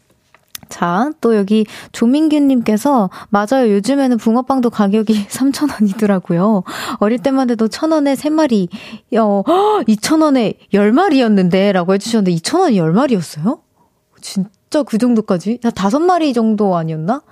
자, 0.71 1.11
또 1.21 1.37
여기 1.37 1.67
조민규님께서, 1.93 3.11
맞아요. 3.29 3.71
요즘에는 3.75 4.17
붕어빵도 4.17 4.71
가격이 4.71 5.27
3,000원이더라고요. 5.29 6.63
어릴 6.99 7.19
때만 7.19 7.51
해도 7.51 7.69
1,000원에 7.69 8.17
3마리, 8.17 8.69
어, 9.19 9.43
2,000원에 9.87 10.55
10마리였는데, 10.73 11.73
라고 11.73 11.93
해주셨는데, 11.95 12.33
2,000원이 12.39 12.77
10마리였어요? 12.77 13.61
진짜 14.23 14.83
그 14.85 14.97
정도까지? 14.97 15.59
나 15.63 15.71
5마리 15.71 16.33
정도 16.33 16.77
아니었나? 16.77 17.23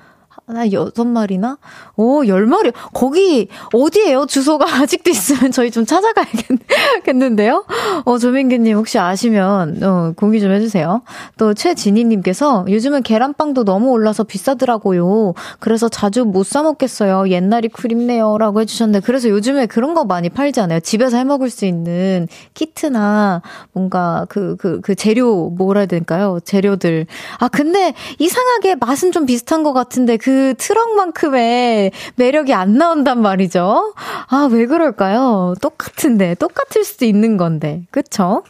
한 0.57 0.73
여섯 0.73 1.05
마리나? 1.07 1.59
오, 1.97 2.27
열 2.27 2.47
마리. 2.47 2.73
거기, 2.95 3.49
어디에요? 3.73 4.27
주소가 4.27 4.65
아직도 4.81 5.11
있으면 5.11 5.53
저희 5.53 5.71
좀 5.71 5.85
찾아가야겠는데요? 5.85 7.65
어, 8.05 8.19
조민규님 8.19 8.77
혹시 8.77 8.99
아시면, 8.99 9.83
어, 9.83 10.13
공유 10.17 10.41
좀 10.41 10.53
해주세요. 10.53 11.03
또, 11.37 11.53
최진희님께서 11.53 12.65
요즘은 12.69 13.03
계란빵도 13.03 13.65
너무 13.65 13.91
올라서 13.91 14.25
비싸더라고요. 14.25 15.35
그래서 15.61 15.89
자주 15.89 16.25
못 16.25 16.47
사먹겠어요. 16.47 17.29
옛날이 17.29 17.69
그립네요. 17.69 18.39
라고 18.39 18.61
해주셨는데, 18.63 19.01
그래서 19.05 19.29
요즘에 19.29 19.67
그런 19.67 19.95
거 19.95 20.05
많이 20.05 20.31
팔지 20.31 20.61
않아요? 20.61 20.81
집에서 20.81 21.19
해 21.19 21.25
먹을 21.25 21.51
수 21.51 21.67
있는 21.67 22.27
키트나 22.55 23.43
뭔가 23.73 24.27
그, 24.29 24.57
그, 24.57 24.81
그 24.81 24.95
재료, 24.95 25.51
뭐라 25.51 25.81
해야 25.81 25.87
될까요? 25.87 26.39
재료들. 26.43 27.07
아, 27.39 27.49
근데 27.49 27.93
이상하게 28.19 28.77
맛은 28.77 29.13
좀 29.13 29.27
비슷한 29.27 29.63
것 29.63 29.73
같은데, 29.73 30.17
그 30.17 30.38
트럭만큼의 30.59 31.93
매력이 32.17 32.55
안 32.55 32.75
나온단 32.75 33.21
말이죠. 33.21 33.95
아, 34.29 34.49
왜 34.51 34.67
그럴까요? 34.67 35.55
똑같은데, 35.61 36.35
똑같을 36.35 36.85
수도 36.85 37.05
있는 37.05 37.37
건데. 37.37 37.83
그쵸? 37.91 38.43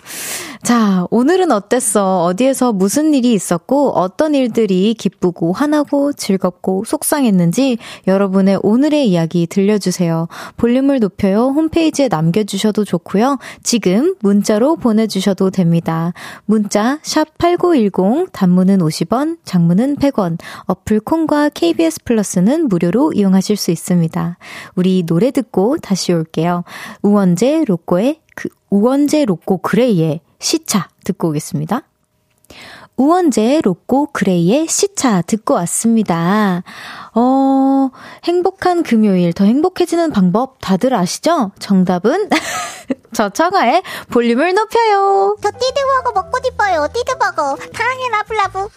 자, 0.62 1.06
오늘은 1.10 1.52
어땠어? 1.52 2.24
어디에서 2.24 2.72
무슨 2.72 3.14
일이 3.14 3.32
있었고, 3.32 3.90
어떤 3.90 4.34
일들이 4.34 4.94
기쁘고, 4.94 5.52
화나고, 5.52 6.12
즐겁고, 6.12 6.84
속상했는지 6.84 7.78
여러분의 8.06 8.58
오늘의 8.62 9.08
이야기 9.08 9.46
들려주세요. 9.46 10.28
볼륨을 10.56 10.98
높여요. 11.00 11.48
홈페이지에 11.48 12.08
남겨주셔도 12.08 12.84
좋고요. 12.84 13.38
지금 13.62 14.14
문자로 14.20 14.76
보내주셔도 14.76 15.50
됩니다. 15.50 16.12
문자, 16.44 16.98
샵8910, 17.02 18.32
단문은 18.32 18.78
50원, 18.78 19.38
장문은 19.44 19.96
100원, 19.96 20.38
어플 20.66 21.00
콩과 21.00 21.50
KBS 21.78 22.02
플러스는 22.04 22.68
무료로 22.68 23.12
이용하실 23.12 23.56
수 23.56 23.70
있습니다. 23.70 24.36
우리 24.74 25.04
노래 25.04 25.30
듣고 25.30 25.78
다시 25.78 26.12
올게요. 26.12 26.64
우원재 27.02 27.64
로꼬의 27.66 28.20
그 28.34 28.48
우원재 28.68 29.24
로꼬 29.24 29.58
그레이의 29.58 30.20
시차 30.40 30.88
듣고 31.04 31.28
오겠습니다. 31.28 31.82
우원재의 32.96 33.62
로꼬 33.62 34.06
그레이의 34.12 34.66
시차 34.66 35.22
듣고 35.22 35.54
왔습니다. 35.54 36.64
어, 37.14 37.90
행복한 38.24 38.82
금요일, 38.82 39.32
더 39.32 39.44
행복해지는 39.44 40.10
방법 40.10 40.56
다들 40.60 40.94
아시죠? 40.94 41.52
정답은 41.60 42.28
저 43.14 43.28
청아의 43.28 43.84
볼륨을 44.10 44.52
높여요. 44.52 45.36
저 45.40 45.50
띠드버거 45.52 46.12
먹고 46.12 46.38
싶어요. 46.44 46.88
띠드버거. 46.92 47.56
사랑해 47.72 48.08
love 48.08 48.35
love. 48.35 48.68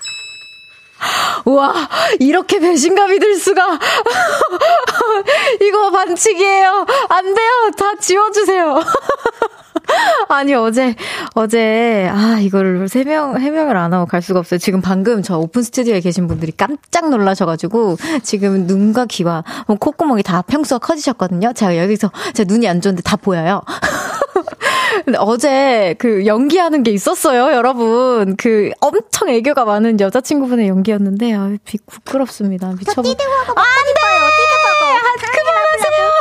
와, 1.46 1.74
이렇게 2.20 2.60
배신감이 2.60 3.20
들 3.20 3.36
수가. 3.36 3.80
이거 5.62 5.92
반칙이에요. 5.92 6.86
안 7.10 7.34
돼요. 7.34 7.72
다 7.78 7.96
지워주세요. 8.00 8.82
아니, 10.30 10.54
어제, 10.54 10.96
어제, 11.34 12.10
아, 12.12 12.38
이거를 12.40 12.88
세명, 12.88 13.40
해명을 13.40 13.76
안 13.76 13.94
하고 13.94 14.06
갈 14.06 14.22
수가 14.22 14.40
없어요. 14.40 14.58
지금 14.60 14.82
방금 14.82 15.22
저 15.22 15.38
오픈 15.38 15.64
스튜디오에 15.64 16.00
계신 16.00 16.28
분들이 16.28 16.52
깜짝 16.56 17.10
놀라셔가지고, 17.10 17.98
지금 18.24 18.68
눈과 18.68 19.06
귀와 19.06 19.44
뭐 19.68 19.78
콧구멍이 19.78 20.24
다 20.24 20.42
평수가 20.44 20.80
커지셨거든요. 20.80 21.54
제가 21.54 21.78
여기서 21.78 22.12
제 22.34 22.46
눈이 22.46 22.68
안 22.70 22.80
좋은데 22.80 23.02
다 23.02 23.18
보여요. 23.18 23.62
근데 25.06 25.18
어제 25.20 25.96
그 25.98 26.26
연기하는 26.26 26.84
게 26.84 26.92
있었어요, 26.92 27.54
여러분. 27.54 28.36
그 28.38 28.72
엄청 28.82 29.30
애교가 29.30 29.66
많은 29.66 30.00
여자친구분의 30.00 30.68
연기였는데, 30.68 31.34
아, 31.34 31.52
부끄럽습니다. 31.88 32.68
미쳐버. 32.78 33.02
띠드버거 33.02 33.54
먹고 33.54 33.62
싶어요. 33.88 34.30
띠드버거. 34.38 34.92
그만하세요. 35.32 36.12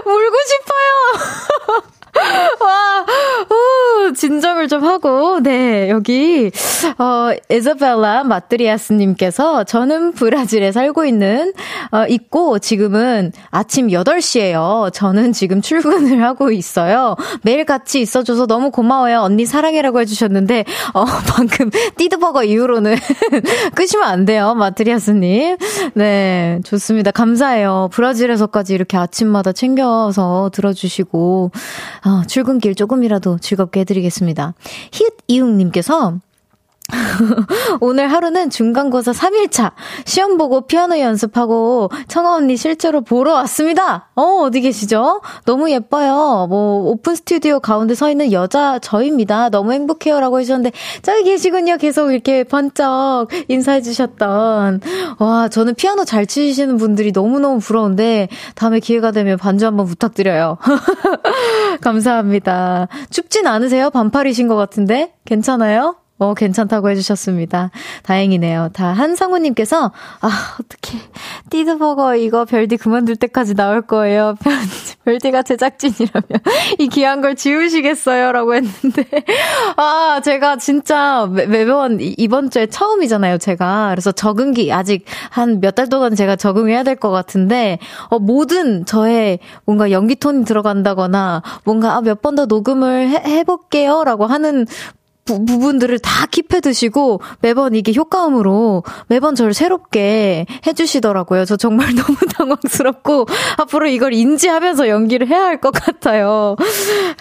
울고 0.06 0.36
싶어요. 0.46 0.90
와, 2.60 3.06
오, 4.00 4.12
진정을 4.12 4.68
좀 4.68 4.84
하고, 4.84 5.40
네, 5.40 5.90
여기, 5.90 6.50
어, 6.98 7.30
에자벨라 7.48 8.24
마트리아스님께서 8.24 9.64
저는 9.64 10.12
브라질에 10.12 10.72
살고 10.72 11.04
있는, 11.04 11.52
어, 11.92 12.06
있고, 12.08 12.58
지금은 12.58 13.32
아침 13.50 13.88
8시에요. 13.88 14.92
저는 14.92 15.32
지금 15.32 15.60
출근을 15.60 16.22
하고 16.24 16.50
있어요. 16.50 17.16
매일 17.42 17.64
같이 17.64 18.00
있어줘서 18.00 18.46
너무 18.46 18.70
고마워요. 18.70 19.20
언니 19.20 19.44
사랑해라고 19.44 20.00
해주셨는데, 20.00 20.64
어, 20.94 21.04
방금 21.28 21.70
띠드버거 21.96 22.44
이후로는 22.44 22.96
끄시면 23.74 24.08
안 24.08 24.24
돼요. 24.24 24.54
마트리아스님. 24.54 25.56
네, 25.94 26.60
좋습니다. 26.64 27.10
감사해요. 27.10 27.88
브라질에서까지 27.92 28.74
이렇게 28.74 28.96
아침마다 28.96 29.52
챙겨서 29.52 30.50
들어주시고, 30.52 31.50
어, 32.06 32.22
출근길 32.26 32.74
조금이라도 32.74 33.38
즐겁게 33.38 33.84
해드리겠습니다. 33.90 34.54
히읗 34.92 35.16
이웅님께서 35.26 36.20
오늘 37.80 38.08
하루는 38.08 38.50
중간고사 38.50 39.12
3일차. 39.12 39.72
시험 40.04 40.36
보고 40.36 40.62
피아노 40.62 40.98
연습하고 40.98 41.90
청아 42.08 42.34
언니 42.34 42.56
실제로 42.56 43.00
보러 43.00 43.34
왔습니다. 43.34 44.08
어, 44.14 44.22
어디 44.42 44.60
계시죠? 44.60 45.20
너무 45.44 45.70
예뻐요. 45.70 46.46
뭐, 46.48 46.90
오픈 46.90 47.14
스튜디오 47.14 47.60
가운데 47.60 47.94
서 47.94 48.10
있는 48.10 48.32
여자 48.32 48.78
저입니다. 48.78 49.50
너무 49.50 49.72
행복해요. 49.72 50.20
라고 50.20 50.40
해주셨는데, 50.40 50.76
저기 51.02 51.24
계시군요. 51.24 51.76
계속 51.76 52.10
이렇게 52.10 52.44
번쩍 52.44 53.28
인사해 53.48 53.82
주셨던. 53.82 54.80
와, 55.18 55.48
저는 55.48 55.74
피아노 55.74 56.04
잘 56.04 56.26
치시는 56.26 56.76
분들이 56.76 57.12
너무너무 57.12 57.60
부러운데, 57.60 58.28
다음에 58.54 58.80
기회가 58.80 59.10
되면 59.10 59.38
반주 59.38 59.66
한번 59.66 59.86
부탁드려요. 59.86 60.58
감사합니다. 61.80 62.88
춥진 63.10 63.46
않으세요? 63.46 63.90
반팔이신 63.90 64.48
것 64.48 64.56
같은데? 64.56 65.14
괜찮아요? 65.24 65.96
어, 66.20 66.34
괜찮다고 66.34 66.90
해주셨습니다. 66.90 67.70
다행이네요. 68.02 68.68
다 68.74 68.92
한상우님께서, 68.92 69.90
아, 70.20 70.28
어떡해. 70.60 71.02
띠드버거 71.50 72.16
이거 72.16 72.44
별디 72.44 72.76
그만둘 72.76 73.16
때까지 73.16 73.54
나올 73.54 73.80
거예요. 73.82 74.34
별디가 75.06 75.42
제작진이라면 75.42 76.22
이 76.78 76.88
귀한 76.88 77.22
걸 77.22 77.34
지우시겠어요? 77.36 78.32
라고 78.32 78.54
했는데, 78.54 79.06
아, 79.76 80.20
제가 80.22 80.58
진짜 80.58 81.26
매, 81.32 81.46
매번 81.46 81.98
이번 82.00 82.50
주에 82.50 82.66
처음이잖아요, 82.66 83.38
제가. 83.38 83.88
그래서 83.90 84.12
적응기 84.12 84.72
아직 84.72 85.06
한 85.30 85.60
몇 85.60 85.74
달 85.74 85.88
동안 85.88 86.14
제가 86.14 86.36
적응해야 86.36 86.82
될 86.84 86.96
것 86.96 87.10
같은데, 87.10 87.78
어, 88.10 88.18
모든 88.18 88.84
저의 88.84 89.38
뭔가 89.64 89.90
연기 89.90 90.16
톤이 90.16 90.44
들어간다거나, 90.44 91.42
뭔가 91.64 91.96
아, 91.96 92.00
몇 92.02 92.20
번 92.20 92.34
더 92.36 92.44
녹음을 92.44 93.08
해, 93.08 93.22
해볼게요. 93.38 94.04
라고 94.04 94.26
하는 94.26 94.66
부, 95.24 95.44
부분들을 95.44 95.98
다 96.00 96.26
킵해 96.26 96.62
두시고 96.62 97.20
매번 97.40 97.74
이게 97.74 97.92
효과음으로 97.94 98.82
매번 99.06 99.34
저를 99.34 99.54
새롭게 99.54 100.46
해주시더라고요. 100.66 101.44
저 101.44 101.56
정말 101.56 101.94
너무 101.94 102.16
당황스럽고 102.36 103.26
앞으로 103.58 103.86
이걸 103.86 104.12
인지하면서 104.14 104.88
연기를 104.88 105.28
해야 105.28 105.44
할 105.44 105.60
것 105.60 105.70
같아요. 105.72 106.56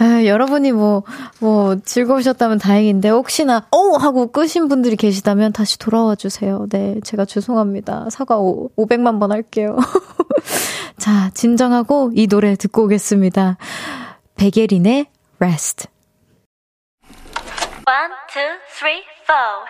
에, 0.02 0.28
여러분이 0.28 0.72
뭐, 0.72 1.04
뭐 1.40 1.76
즐거우셨다면 1.84 2.58
다행인데 2.58 3.10
혹시나 3.10 3.66
오! 3.72 3.98
하고 3.98 4.32
끄신 4.32 4.68
분들이 4.68 4.96
계시다면 4.96 5.52
다시 5.52 5.78
돌아와 5.78 6.16
주세요. 6.16 6.66
네, 6.70 6.96
제가 7.04 7.26
죄송합니다. 7.26 8.08
사과 8.10 8.38
오, 8.40 8.70
500만 8.78 9.20
번 9.20 9.32
할게요. 9.32 9.78
자, 10.98 11.30
진정하고 11.34 12.12
이 12.16 12.28
노래 12.28 12.56
듣고 12.56 12.84
오겠습니다. 12.84 13.58
베게린의 14.36 15.08
Rest. 15.40 15.88
One, 17.90 18.12
two, 18.32 18.60
three, 18.78 19.02
four. 19.26 19.66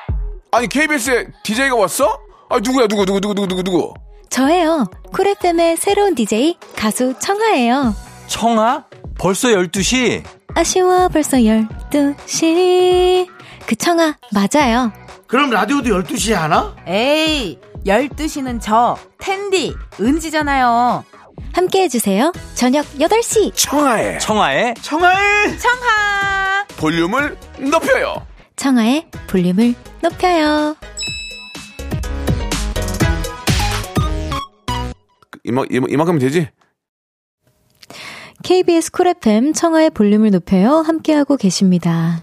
아니 0.51 0.67
KBS에 0.67 1.27
DJ가 1.41 1.73
왔어? 1.77 2.19
아 2.49 2.59
누구야 2.59 2.87
누구 2.87 3.05
누구 3.05 3.21
누구 3.21 3.33
누구 3.47 3.63
누구? 3.63 3.93
저예요. 4.29 4.85
쿨FM의 5.13 5.77
새로운 5.77 6.15
DJ 6.15 6.57
가수 6.75 7.13
청하예요. 7.17 7.95
청아? 8.27 8.83
벌써 9.17 9.47
12시? 9.47 10.25
아쉬워 10.53 11.07
벌써 11.07 11.37
12시. 11.37 13.29
그 13.65 13.75
청아 13.77 14.17
맞아요. 14.33 14.91
그럼 15.27 15.51
라디오도 15.51 15.89
12시에 16.01 16.33
하나? 16.33 16.75
에이, 16.87 17.57
12시는 17.85 18.59
저, 18.61 18.97
텐디, 19.19 19.73
은지잖아요. 19.97 21.05
함께 21.53 21.83
해주세요. 21.83 22.31
저녁 22.55 22.85
8시. 22.97 23.51
청하의 23.55 24.19
청아의 24.19 24.73
청하의 24.81 25.57
청하! 25.59 26.65
볼륨을 26.77 27.37
높여요. 27.59 28.25
청하의 28.55 29.07
볼륨을 29.27 29.73
높여요. 30.01 30.75
이만 35.43 35.65
이만 35.71 35.89
이만큼면 35.89 36.19
되지? 36.19 36.49
KBS 38.43 38.91
쿨 38.91 39.07
FM 39.07 39.53
청하의 39.53 39.89
볼륨을 39.89 40.31
높여요. 40.31 40.77
함께하고 40.77 41.35
계십니다. 41.35 42.21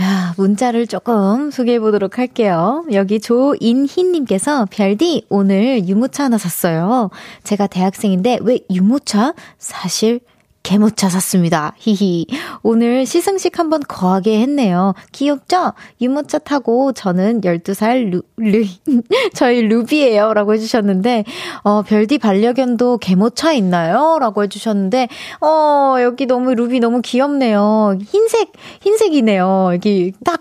야, 0.00 0.34
문자를 0.36 0.86
조금 0.86 1.50
소개해 1.50 1.80
보도록 1.80 2.18
할게요. 2.18 2.84
여기 2.92 3.20
조인희님께서 3.20 4.66
별디 4.70 5.26
오늘 5.28 5.86
유모차 5.88 6.24
하나 6.24 6.38
샀어요. 6.38 7.10
제가 7.42 7.66
대학생인데 7.66 8.38
왜 8.42 8.60
유모차? 8.70 9.34
사실 9.58 10.20
개모차 10.62 11.08
샀습니다. 11.08 11.72
히히. 11.78 12.26
오늘 12.62 13.06
시승식 13.06 13.58
한번 13.58 13.80
거하게 13.80 14.40
했네요. 14.40 14.94
귀엽죠? 15.12 15.72
유모차 16.00 16.38
타고 16.38 16.92
저는 16.92 17.40
12살 17.40 18.10
루, 18.10 18.22
루, 18.36 18.64
저희 19.34 19.62
루비예요. 19.62 20.34
라고 20.34 20.54
해주셨는데, 20.54 21.24
어, 21.62 21.82
별디 21.82 22.18
반려견도 22.18 22.98
개모차 22.98 23.52
있나요? 23.52 24.18
라고 24.20 24.42
해주셨는데, 24.44 25.08
어, 25.40 25.96
여기 26.02 26.26
너무 26.26 26.54
루비 26.54 26.80
너무 26.80 27.00
귀엽네요. 27.02 27.98
흰색, 28.02 28.52
흰색이네요. 28.82 29.70
여기 29.72 30.12
딱 30.24 30.40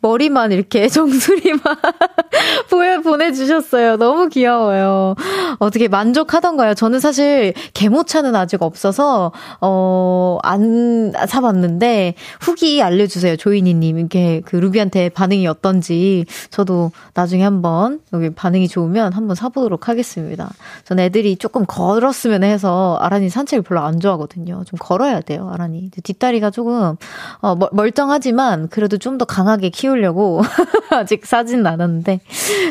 머리만 0.00 0.52
이렇게 0.52 0.88
정수리만 0.90 1.60
보여 2.70 3.00
보내주셨어요. 3.00 3.96
너무 3.96 4.28
귀여워요. 4.28 5.14
어떻게 5.58 5.88
만족하던가요? 5.88 6.74
저는 6.74 7.00
사실 7.00 7.52
개모차는 7.74 8.34
아직 8.34 8.62
없어서 8.62 9.32
어, 9.60 10.38
안 10.42 11.12
사봤는데 11.28 12.14
후기 12.40 12.82
알려주세요. 12.82 13.36
조이니님 13.36 13.98
이게 13.98 14.42
그 14.44 14.56
루비한테 14.56 15.10
반응이 15.10 15.46
어떤지 15.46 16.24
저도 16.50 16.90
나중에 17.14 17.44
한번 17.44 18.00
여기 18.12 18.30
반응이 18.30 18.68
좋으면 18.68 19.12
한번 19.12 19.36
사보도록 19.36 19.88
하겠습니다. 19.88 20.50
전 20.84 20.98
애들이 20.98 21.36
조금 21.36 21.64
걸었으면 21.66 22.42
해서 22.42 22.98
아란이 23.00 23.28
산책을 23.28 23.62
별로 23.62 23.80
안 23.82 24.00
좋아하거든요. 24.00 24.64
좀 24.66 24.78
걸어야 24.78 25.20
돼요, 25.20 25.50
아란이. 25.52 25.90
뒷다리가 26.02 26.50
조금 26.50 26.96
어, 27.42 27.56
멀쩡하지만 27.72 28.68
그래도 28.68 28.96
좀 28.96 29.10
더 29.20 29.26
강하게 29.26 29.68
키우 29.68 29.89
띄우려고 29.90 30.42
아직 30.90 31.26
사진 31.26 31.62
나눴는데 31.62 32.20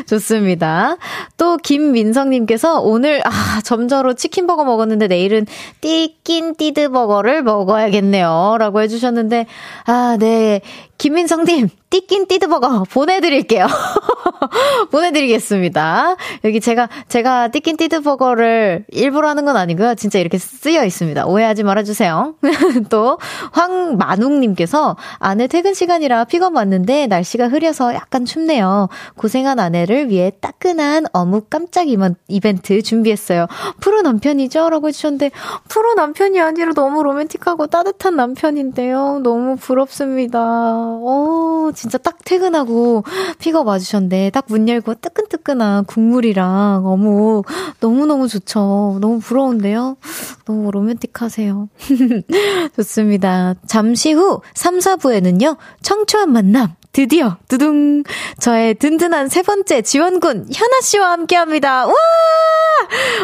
좋습니다. 0.06 0.96
또 1.36 1.56
김민성님께서 1.58 2.80
오늘 2.80 3.22
아 3.26 3.60
점저로 3.62 4.14
치킨버거 4.14 4.64
먹었는데 4.64 5.06
내일은 5.06 5.46
띠낀 5.80 6.54
띠드버거를 6.56 7.42
먹어야겠네요라고 7.42 8.80
해주셨는데 8.80 9.46
아 9.86 10.16
네 10.18 10.60
김민성님, 11.00 11.70
띠낀 11.88 12.26
띠드버거 12.26 12.84
보내드릴게요. 12.90 13.66
보내드리겠습니다. 14.92 16.16
여기 16.44 16.60
제가, 16.60 16.90
제가 17.08 17.48
띠낀 17.48 17.78
띠드버거를 17.78 18.84
일부러 18.90 19.30
하는 19.30 19.46
건 19.46 19.56
아니고요. 19.56 19.94
진짜 19.94 20.18
이렇게 20.18 20.36
쓰여 20.36 20.84
있습니다. 20.84 21.24
오해하지 21.24 21.62
말아주세요. 21.62 22.34
또, 22.90 23.18
황만웅님께서 23.52 24.96
아내 25.18 25.46
퇴근 25.46 25.72
시간이라 25.72 26.24
픽업 26.24 26.54
왔는데 26.54 27.06
날씨가 27.10 27.48
흐려서 27.48 27.94
약간 27.94 28.24
춥네요. 28.24 28.88
고생한 29.16 29.58
아내를 29.58 30.08
위해 30.08 30.32
따끈한 30.40 31.06
어묵 31.12 31.50
깜짝 31.50 31.88
이벤트 32.28 32.82
준비했어요. 32.82 33.46
프로 33.80 34.00
남편이죠? 34.02 34.70
라고 34.70 34.88
해주셨는데, 34.88 35.30
프로 35.68 35.94
남편이 35.94 36.40
아니라 36.40 36.72
너무 36.72 37.02
로맨틱하고 37.02 37.66
따뜻한 37.66 38.16
남편인데요. 38.16 39.20
너무 39.22 39.56
부럽습니다. 39.56 40.40
어, 40.40 41.70
진짜 41.74 41.98
딱 41.98 42.18
퇴근하고 42.24 43.04
픽업 43.38 43.66
와주셨는데, 43.66 44.30
딱 44.30 44.44
문 44.50 44.68
열고 44.68 44.94
뜨끈뜨끈한 44.94 45.84
국물이랑 45.84 46.84
어묵, 46.84 47.46
너무너무 47.80 48.26
좋죠. 48.26 48.98
너무 49.00 49.20
부러운데요? 49.20 49.96
너무 50.44 50.70
로맨틱하세요. 50.72 51.68
좋습니다. 52.76 53.54
잠시 53.66 54.12
후 54.12 54.40
3, 54.54 54.78
4부에는요, 54.78 55.56
청초한 55.82 56.32
만남, 56.32 56.74
드디어 56.92 57.36
두둥 57.48 58.02
저의 58.38 58.74
든든한 58.74 59.28
세 59.28 59.42
번째 59.42 59.82
지원군 59.82 60.48
현아 60.52 60.80
씨와 60.82 61.12
함께합니다. 61.12 61.86
와! 61.86 61.94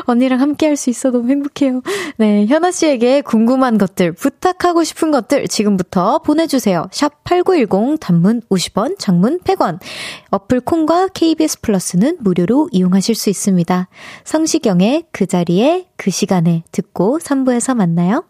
언니랑 0.05 0.41
함께할 0.41 0.77
수 0.77 0.91
있어 0.91 1.11
너무 1.11 1.29
행복해요. 1.31 1.83
네, 2.17 2.47
현아 2.47 2.71
씨에게 2.71 3.23
궁금한 3.23 3.79
것들, 3.79 4.13
부탁하고 4.13 4.85
싶은 4.85 5.11
것들 5.11 5.49
지금부터 5.49 6.19
보내주세요. 6.19 6.89
샵 6.93 7.25
#8910 7.25 7.99
단문 8.01 8.43
50원, 8.51 8.99
장문 8.99 9.41
100원. 9.41 9.81
어플 10.31 10.61
콩과 10.61 11.09
KBS 11.09 11.61
플러스는 11.61 12.19
무료로 12.21 12.69
이용하실 12.71 13.15
수 13.15 13.31
있습니다. 13.31 13.89
성시경의 14.25 15.05
그 15.11 15.27
자리에 15.27 15.87
그 15.97 16.11
시간에 16.11 16.63
듣고 16.71 17.19
3부에서 17.19 17.75
만나요. 17.75 18.25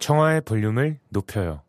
청하의 0.00 0.40
볼륨을 0.40 0.98
높여요. 1.10 1.62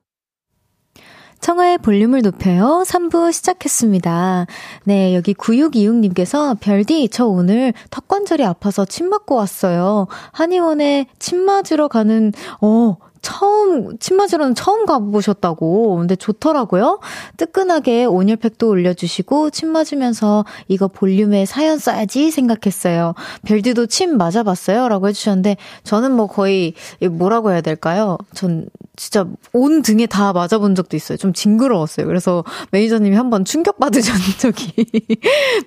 청하의 1.41 1.79
볼륨을 1.79 2.21
높여요. 2.21 2.83
3부 2.85 3.33
시작했습니다. 3.33 4.45
네, 4.85 5.15
여기 5.15 5.33
9626님께서 5.33 6.55
별디, 6.59 7.09
저 7.09 7.25
오늘 7.25 7.73
턱 7.89 8.07
관절이 8.07 8.45
아파서 8.45 8.85
침 8.85 9.09
맞고 9.09 9.35
왔어요. 9.35 10.07
한의원에 10.31 11.07
침 11.17 11.39
맞으러 11.39 11.87
가는, 11.87 12.31
어, 12.61 12.97
처음, 13.21 13.97
침 13.99 14.17
맞으러는 14.17 14.55
처음 14.55 14.85
가보셨다고. 14.85 15.97
근데 15.97 16.15
좋더라고요. 16.15 16.99
뜨끈하게 17.37 18.05
온열팩도 18.05 18.67
올려주시고, 18.67 19.51
침 19.51 19.69
맞으면서 19.69 20.45
이거 20.67 20.87
볼륨에 20.87 21.45
사연 21.45 21.77
써야지 21.77 22.31
생각했어요. 22.31 23.13
별디도 23.45 23.87
침 23.87 24.17
맞아봤어요? 24.17 24.87
라고 24.89 25.07
해주셨는데, 25.07 25.57
저는 25.83 26.11
뭐 26.13 26.27
거의, 26.27 26.73
뭐라고 27.11 27.51
해야 27.51 27.61
될까요? 27.61 28.17
전 28.33 28.67
진짜 29.01 29.25
온 29.51 29.81
등에 29.81 30.05
다 30.05 30.31
맞아본 30.31 30.75
적도 30.75 30.95
있어요. 30.95 31.17
좀 31.17 31.33
징그러웠어요. 31.33 32.05
그래서 32.05 32.43
매니저님이 32.69 33.15
한 33.15 33.31
번 33.31 33.45
충격받으신 33.45 34.13
적이. 34.37 34.85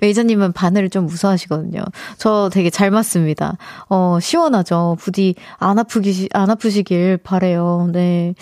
매니저님은 0.01 0.53
바늘을 0.53 0.89
좀 0.89 1.07
무서워하시거든요. 1.07 1.81
저 2.17 2.49
되게 2.53 2.71
잘 2.71 2.93
맞습니다. 2.93 3.57
어, 3.89 4.19
시원하죠. 4.21 4.97
부디 5.01 5.35
안 5.59 5.81
아프기, 5.81 6.29
안 6.33 6.49
아프시길 6.51 7.17
바래요. 7.25 7.89
네. 7.93 8.35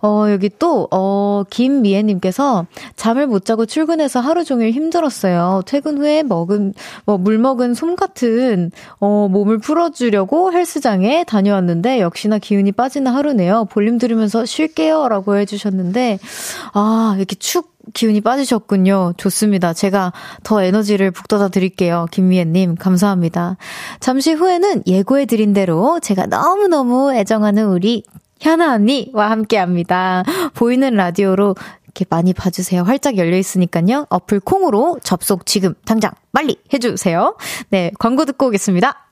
어, 0.00 0.26
여기 0.30 0.48
또, 0.60 0.86
어, 0.92 1.42
김미애님께서 1.50 2.66
잠을 2.94 3.26
못 3.26 3.44
자고 3.44 3.66
출근해서 3.66 4.20
하루 4.20 4.44
종일 4.44 4.70
힘들었어요. 4.70 5.62
퇴근 5.66 5.98
후에 5.98 6.22
먹은, 6.22 6.72
뭐, 7.04 7.18
물 7.18 7.38
먹은 7.38 7.74
솜 7.74 7.96
같은, 7.96 8.70
어, 9.00 9.26
몸을 9.28 9.58
풀어주려고 9.58 10.52
헬스장에 10.52 11.24
다녀왔는데, 11.24 12.00
역시나 12.00 12.38
기운이 12.38 12.70
빠지는 12.72 13.10
하루네요. 13.10 13.64
볼륨 13.70 13.98
들으면서 13.98 14.35
들으면서 14.36 14.44
쉴게요. 14.44 15.08
라고 15.08 15.36
해주셨는데, 15.36 16.18
아, 16.74 17.14
이렇게 17.16 17.34
축 17.36 17.74
기운이 17.94 18.20
빠지셨군요. 18.20 19.14
좋습니다. 19.16 19.72
제가 19.72 20.12
더 20.42 20.62
에너지를 20.62 21.12
북돋아 21.12 21.48
드릴게요. 21.48 22.06
김미애님, 22.10 22.74
감사합니다. 22.74 23.56
잠시 24.00 24.32
후에는 24.32 24.82
예고해드린 24.86 25.52
대로 25.54 25.98
제가 26.00 26.26
너무너무 26.26 27.14
애정하는 27.14 27.68
우리 27.68 28.02
현아 28.40 28.74
언니와 28.74 29.30
함께 29.30 29.56
합니다. 29.56 30.24
보이는 30.54 30.94
라디오로 30.94 31.54
이렇게 31.84 32.04
많이 32.10 32.34
봐주세요. 32.34 32.82
활짝 32.82 33.16
열려 33.16 33.38
있으니까요. 33.38 34.06
어플 34.10 34.40
콩으로 34.40 34.98
접속 35.02 35.46
지금 35.46 35.74
당장 35.86 36.10
빨리 36.32 36.58
해주세요. 36.74 37.36
네, 37.70 37.92
광고 37.98 38.26
듣고 38.26 38.48
오겠습니다. 38.48 39.05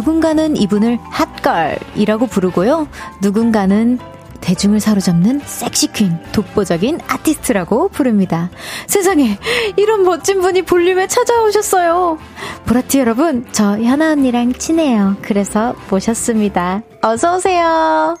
누군가는 0.00 0.58
이분을 0.58 0.98
핫걸이라고 1.10 2.26
부르고요. 2.26 2.86
누군가는 3.22 3.98
대중을 4.42 4.78
사로잡는 4.78 5.40
섹시퀸, 5.42 6.18
독보적인 6.32 7.00
아티스트라고 7.08 7.88
부릅니다. 7.88 8.50
세상에, 8.86 9.38
이런 9.78 10.04
멋진 10.04 10.42
분이 10.42 10.62
볼륨에 10.62 11.06
찾아오셨어요. 11.06 12.18
보라티 12.66 12.98
여러분, 12.98 13.46
저 13.52 13.78
현아 13.80 14.12
언니랑 14.12 14.52
친해요. 14.52 15.16
그래서 15.22 15.74
모셨습니다. 15.88 16.82
어서오세요. 17.02 18.18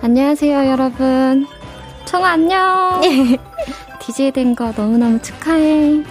안녕하세요, 0.00 0.70
여러분. 0.70 1.48
청아 2.04 2.28
안녕. 2.30 3.00
DJ 4.00 4.30
된 4.30 4.54
거 4.54 4.72
너무너무 4.74 5.20
축하해. 5.20 6.04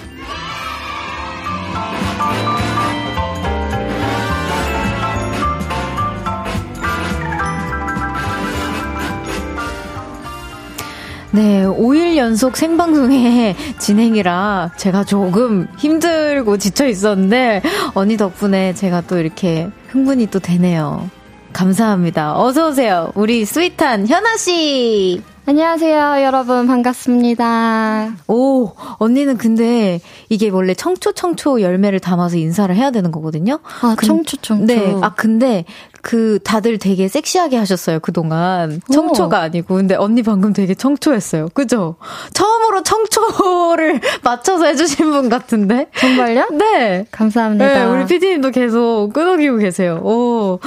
네, 11.31 11.63
5일 11.65 12.15
연속 12.15 12.55
생방송의 12.57 13.55
진행이라 13.79 14.71
제가 14.77 15.03
조금 15.03 15.67
힘들고 15.77 16.57
지쳐 16.57 16.87
있었는데 16.87 17.61
언니 17.93 18.17
덕분에 18.17 18.73
제가 18.73 19.01
또 19.01 19.17
이렇게 19.17 19.69
흥분이 19.89 20.27
또 20.27 20.39
되네요. 20.39 21.09
감사합니다. 21.53 22.39
어서 22.39 22.69
오세요. 22.69 23.11
우리 23.15 23.43
스윗한 23.45 24.07
현아 24.07 24.37
씨. 24.37 25.21
안녕하세요, 25.49 26.23
여러분. 26.25 26.67
반갑습니다. 26.67 28.15
오, 28.27 28.73
언니는 28.99 29.37
근데 29.37 30.01
이게 30.27 30.49
원래 30.49 30.73
청초 30.73 31.13
청초 31.13 31.61
열매를 31.61 32.01
담아서 32.01 32.35
인사를 32.35 32.75
해야 32.75 32.91
되는 32.91 33.11
거거든요. 33.13 33.59
아, 33.81 33.95
근, 33.97 34.07
청초 34.07 34.37
청초. 34.41 34.65
네. 34.65 34.97
아, 35.01 35.13
근데 35.15 35.63
그 36.01 36.39
다들 36.43 36.77
되게 36.77 37.07
섹시하게 37.07 37.57
하셨어요 37.57 37.99
그동안 37.99 38.81
청초가 38.91 39.37
오. 39.37 39.41
아니고 39.41 39.75
근데 39.75 39.95
언니 39.95 40.23
방금 40.23 40.53
되게 40.53 40.73
청초했어요 40.73 41.49
그죠 41.53 41.95
처음으로 42.33 42.83
청초를 42.83 44.01
맞춰서 44.23 44.65
해주신 44.65 45.11
분 45.11 45.29
같은데 45.29 45.87
정말요? 45.97 46.49
네 46.57 47.05
감사합니다 47.11 47.67
네, 47.67 47.83
우리 47.85 48.05
PD님도 48.05 48.51
계속 48.51 49.11
끄덕이고 49.13 49.57
계세요 49.57 49.99
오 50.03 50.59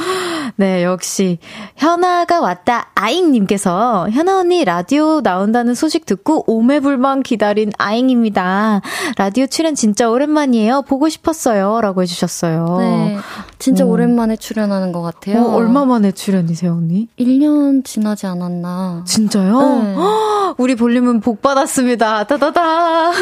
네, 0.57 0.85
역시. 0.85 1.39
현아가 1.77 2.41
왔다, 2.41 2.91
아잉님께서, 2.95 4.09
현아 4.11 4.41
언니 4.41 4.65
라디오 4.65 5.21
나온다는 5.23 5.75
소식 5.75 6.07
듣고 6.07 6.45
오매불망 6.47 7.23
기다린 7.23 7.73
아잉입니다. 7.79 8.83
라디오 9.17 9.47
출연 9.47 9.75
진짜 9.75 10.11
오랜만이에요. 10.11 10.83
보고 10.83 11.09
싶었어요. 11.09 11.81
라고 11.81 12.03
해주셨어요. 12.03 12.77
네. 12.79 13.19
진짜 13.61 13.85
오. 13.85 13.91
오랜만에 13.91 14.37
출연하는 14.37 14.91
것 14.91 15.03
같아요. 15.03 15.43
어, 15.43 15.55
얼마 15.55 15.85
만에 15.85 16.11
출연이세요, 16.13 16.73
언니? 16.73 17.09
1년 17.19 17.85
지나지 17.85 18.27
않았나. 18.27 19.05
진짜요? 19.07 19.61
네. 19.61 19.95
헉, 19.95 20.55
우리 20.59 20.75
볼륨은 20.75 21.21
복 21.21 21.43
받았습니다. 21.43 22.25
따다다. 22.25 23.13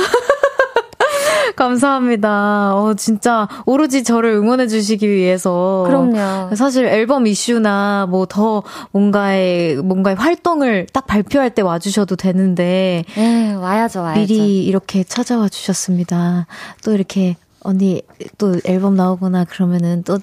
감사합니다. 1.56 2.74
어, 2.76 2.94
진짜 2.94 3.48
오로지 3.66 4.04
저를 4.04 4.30
응원해 4.30 4.68
주시기 4.68 5.08
위해서. 5.10 5.84
그럼요. 5.86 6.54
사실 6.54 6.86
앨범 6.86 7.26
이슈나 7.26 8.06
뭐 8.08 8.26
더 8.28 8.62
뭔가의 8.92 9.76
뭔가의 9.76 10.16
활동을 10.16 10.86
딱 10.92 11.06
발표할 11.06 11.50
때 11.50 11.62
와주셔도 11.62 12.14
되는데 12.16 13.04
네, 13.16 13.54
와야죠, 13.54 14.02
와야죠. 14.02 14.20
미리 14.20 14.64
이렇게 14.64 15.02
찾아와 15.02 15.48
주셨습니다. 15.48 16.46
또 16.84 16.92
이렇게 16.92 17.36
언니 17.68 18.00
또 18.38 18.56
앨범 18.64 18.94
나오거나 18.96 19.44
그러면은 19.44 20.02
또 20.02 20.18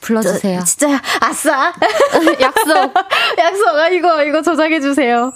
불러주세요. 0.00 0.62
진짜 0.62 1.02
아싸 1.20 1.72
약속. 2.40 2.68
약속 3.36 3.68
아 3.76 3.88
이거 3.88 4.22
이거 4.22 4.42
저장해 4.42 4.80
주세요. 4.80 5.32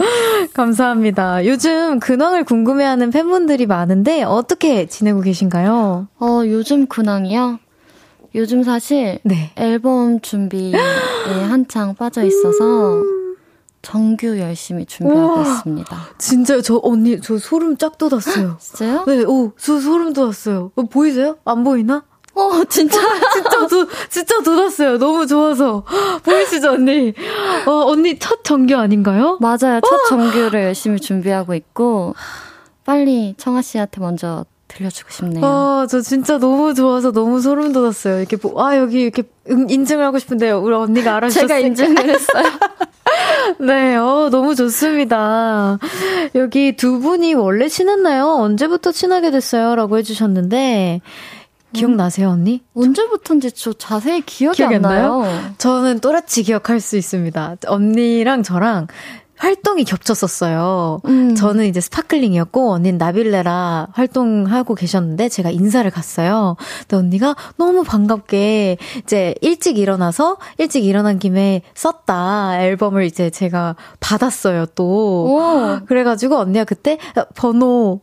감사합니다. 0.54 1.44
요즘 1.44 1.98
근황을 1.98 2.44
궁금해하는 2.44 3.10
팬분들이 3.10 3.66
많은데 3.66 4.22
어떻게 4.22 4.86
지내고 4.86 5.20
계신가요? 5.22 6.06
어, 6.20 6.42
요즘 6.46 6.86
근황이요? 6.86 7.58
요즘 8.36 8.62
사실 8.62 9.18
네. 9.24 9.50
앨범 9.56 10.20
준비에 10.20 10.72
한창 11.48 11.96
빠져 11.96 12.22
있어서 12.22 13.02
정규 13.82 14.38
열심히 14.38 14.86
준비하고 14.86 15.34
우와. 15.34 15.42
있습니다. 15.42 15.96
진짜요? 16.18 16.62
저 16.62 16.80
언니 16.82 17.20
저 17.20 17.36
소름 17.38 17.76
쫙 17.76 17.98
돋았어요. 17.98 18.56
진짜요? 18.62 19.04
네, 19.06 19.24
오, 19.24 19.52
저 19.58 19.78
소름 19.80 20.12
돋았어요. 20.12 20.70
어, 20.76 20.82
보이세요? 20.84 21.36
안 21.44 21.64
보이나? 21.64 22.04
어, 22.34 22.64
진짜. 22.68 22.98
진짜 23.34 23.66
도, 23.66 23.86
진짜 24.08 24.40
돋았어요. 24.42 24.98
너무 24.98 25.26
좋아서. 25.26 25.84
보이시죠, 26.24 26.70
언니? 26.72 27.12
어, 27.66 27.70
언니 27.90 28.18
첫 28.18 28.42
정규 28.44 28.74
아닌가요? 28.76 29.36
맞아요. 29.40 29.80
첫 29.86 30.08
정규를 30.08 30.62
열심히 30.62 30.98
준비하고 30.98 31.54
있고 31.54 32.14
빨리 32.84 33.34
청아 33.36 33.60
씨한테 33.62 34.00
먼저 34.00 34.46
들려주고 34.68 35.10
싶네요. 35.10 35.44
아, 35.44 35.86
저 35.90 36.00
진짜 36.00 36.38
너무 36.38 36.72
좋아서 36.72 37.12
너무 37.12 37.40
소름 37.42 37.72
돋았어요. 37.74 38.20
이렇게, 38.20 38.36
보, 38.38 38.58
아, 38.62 38.78
여기 38.78 39.02
이렇게 39.02 39.24
음, 39.50 39.68
인증을 39.68 40.02
하고 40.02 40.18
싶은데요. 40.18 40.60
우리 40.62 40.74
언니가 40.74 41.16
알아주셨어요. 41.16 41.46
제가 41.48 41.58
인증을 41.60 42.08
했어요. 42.08 42.44
네, 43.60 43.96
어, 43.96 44.28
너무 44.30 44.54
좋습니다. 44.54 45.78
여기 46.34 46.76
두 46.76 47.00
분이 47.00 47.34
원래 47.34 47.68
친했나요? 47.68 48.26
언제부터 48.26 48.92
친하게 48.92 49.30
됐어요? 49.30 49.74
라고 49.74 49.98
해주셨는데, 49.98 51.00
기억나세요, 51.72 52.28
언니? 52.28 52.62
언제부턴지 52.74 53.52
저 53.52 53.72
자세히 53.72 54.20
기억이, 54.20 54.56
기억이 54.58 54.74
안안 54.76 54.90
나요? 54.90 55.22
나요. 55.22 55.54
저는 55.58 56.00
또렷이 56.00 56.42
기억할 56.44 56.80
수 56.80 56.96
있습니다. 56.98 57.56
언니랑 57.66 58.42
저랑 58.42 58.88
활동이 59.42 59.82
겹쳤었어요. 59.82 61.00
음. 61.06 61.34
저는 61.34 61.66
이제 61.66 61.80
Sparkling이었고 61.80 62.70
언니는 62.70 62.96
나빌레라 62.96 63.88
활동하고 63.90 64.76
계셨는데 64.76 65.28
제가 65.28 65.50
인사를 65.50 65.90
갔어요. 65.90 66.56
근데 66.82 66.96
언니가 66.96 67.34
너무 67.56 67.82
반갑게 67.82 68.76
이제 69.02 69.34
일찍 69.40 69.78
일어나서 69.78 70.36
일찍 70.58 70.84
일어난 70.84 71.18
김에 71.18 71.62
썼다 71.74 72.62
앨범을 72.62 73.04
이제 73.04 73.30
제가 73.30 73.74
받았어요 73.98 74.66
또. 74.76 74.84
오. 74.84 75.84
그래가지고 75.86 76.36
언니가 76.36 76.62
그때 76.64 76.98
번호 77.34 78.00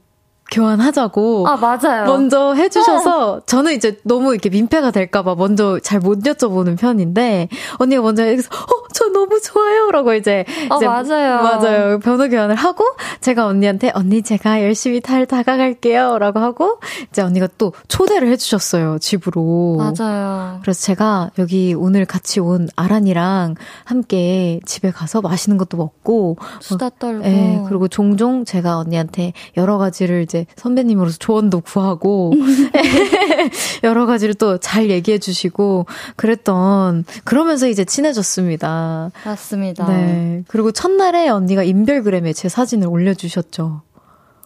교환하자고 0.51 1.47
아, 1.47 1.57
맞아요. 1.57 2.05
먼저 2.05 2.53
해주셔서 2.53 3.41
저는 3.45 3.73
이제 3.73 3.97
너무 4.03 4.31
이렇게 4.33 4.49
민폐가 4.49 4.91
될까봐 4.91 5.35
먼저 5.35 5.79
잘 5.79 5.99
못 5.99 6.19
여쭤보는 6.19 6.77
편인데 6.77 7.49
언니가 7.77 8.01
먼저 8.01 8.25
여기서 8.25 8.49
어저 8.53 9.09
너무 9.09 9.39
좋아요라고 9.41 10.13
이제 10.13 10.45
아, 10.69 10.75
이제 10.77 10.87
맞아요. 10.87 11.41
맞아요 11.43 11.99
번호 11.99 12.29
교환을 12.29 12.55
하고 12.55 12.85
제가 13.19 13.45
언니한테 13.47 13.91
언니 13.93 14.21
제가 14.21 14.63
열심히 14.63 15.01
잘 15.01 15.25
다가갈게요라고 15.25 16.39
하고 16.39 16.79
이제 17.09 17.21
언니가 17.21 17.47
또 17.57 17.73
초대를 17.89 18.29
해주셨어요 18.29 18.99
집으로 18.99 19.77
맞아요. 19.77 20.59
그래서 20.61 20.81
제가 20.83 21.31
여기 21.37 21.73
오늘 21.77 22.05
같이 22.05 22.39
온 22.39 22.69
아란이랑 22.77 23.55
함께 23.83 24.61
집에 24.65 24.91
가서 24.91 25.19
맛있는 25.21 25.57
것도 25.57 25.75
먹고 25.75 26.37
수다 26.61 26.89
떨고. 26.97 27.23
네, 27.23 27.61
그리고 27.67 27.87
종종 27.89 28.45
제가 28.45 28.77
언니한테 28.77 29.33
여러 29.57 29.77
가지를 29.77 30.21
이제 30.23 30.38
선배님으로서 30.55 31.17
조언도 31.19 31.61
구하고 31.61 32.33
여러 33.83 34.05
가지를 34.05 34.33
또 34.35 34.57
잘 34.59 34.89
얘기해 34.89 35.19
주시고 35.19 35.85
그랬던 36.15 37.05
그러면서 37.23 37.67
이제 37.67 37.85
친해졌습니다. 37.85 39.11
맞습니다. 39.25 39.87
네. 39.87 40.43
그리고 40.47 40.71
첫날에 40.71 41.29
언니가 41.29 41.63
인별그램에 41.63 42.33
제 42.33 42.49
사진을 42.49 42.87
올려 42.87 43.13
주셨죠. 43.13 43.81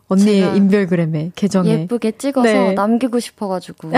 언니의 0.10 0.58
인별그램에 0.58 1.32
계정에 1.36 1.70
예쁘게 1.82 2.12
찍어서 2.18 2.44
네. 2.48 2.74
남기고 2.74 3.20
싶어가지고 3.20 3.92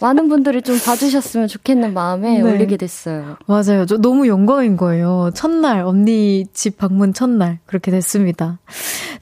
많은 0.00 0.28
분들이 0.28 0.60
좀 0.60 0.76
봐주셨으면 0.78 1.48
좋겠는 1.48 1.94
마음에 1.94 2.38
네. 2.38 2.42
올리게 2.42 2.76
됐어요. 2.76 3.36
맞아요. 3.46 3.86
저 3.86 3.96
너무 3.96 4.26
영광인 4.28 4.76
거예요. 4.76 5.30
첫날, 5.34 5.82
언니 5.82 6.46
집 6.52 6.78
방문 6.78 7.14
첫날. 7.14 7.58
그렇게 7.66 7.90
됐습니다. 7.90 8.58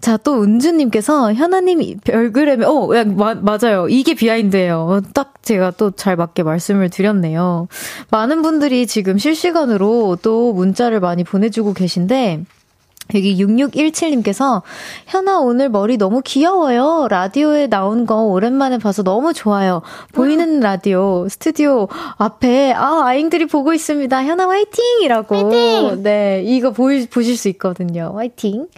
자, 0.00 0.16
또 0.16 0.42
은주님께서 0.42 1.34
현아님 1.34 1.98
별그램에, 2.04 2.64
어, 2.64 2.88
야, 2.96 3.04
마, 3.04 3.34
맞아요. 3.34 3.88
이게 3.88 4.14
비하인드예요. 4.14 4.78
어, 4.88 5.00
딱 5.12 5.34
제가 5.42 5.72
또 5.72 5.90
잘 5.90 6.16
맞게 6.16 6.42
말씀을 6.42 6.90
드렸네요. 6.90 7.66
많은 8.10 8.42
분들이 8.42 8.86
지금 8.86 9.18
실시간으로 9.18 10.16
또 10.22 10.52
문자를 10.52 11.00
많이 11.00 11.24
보내주고 11.24 11.72
계신데, 11.74 12.44
여기 13.14 13.36
6617님께서 13.44 14.62
현아 15.06 15.38
오늘 15.40 15.68
머리 15.68 15.96
너무 15.96 16.20
귀여워요. 16.24 17.08
라디오에 17.10 17.66
나온 17.66 18.06
거 18.06 18.22
오랜만에 18.22 18.78
봐서 18.78 19.02
너무 19.02 19.32
좋아요. 19.32 19.82
보이는 20.12 20.60
라디오 20.60 21.28
스튜디오 21.28 21.88
앞에 22.16 22.72
아 22.72 23.02
아잉들이 23.04 23.46
보고 23.46 23.72
있습니다. 23.72 24.24
현아 24.24 24.48
화이팅 24.48 24.84
이라고. 25.02 25.34
화이팅! 25.36 26.02
네 26.02 26.42
이거 26.44 26.70
보이, 26.72 27.06
보실 27.06 27.36
수 27.36 27.48
있거든요. 27.48 28.12
화이팅. 28.14 28.68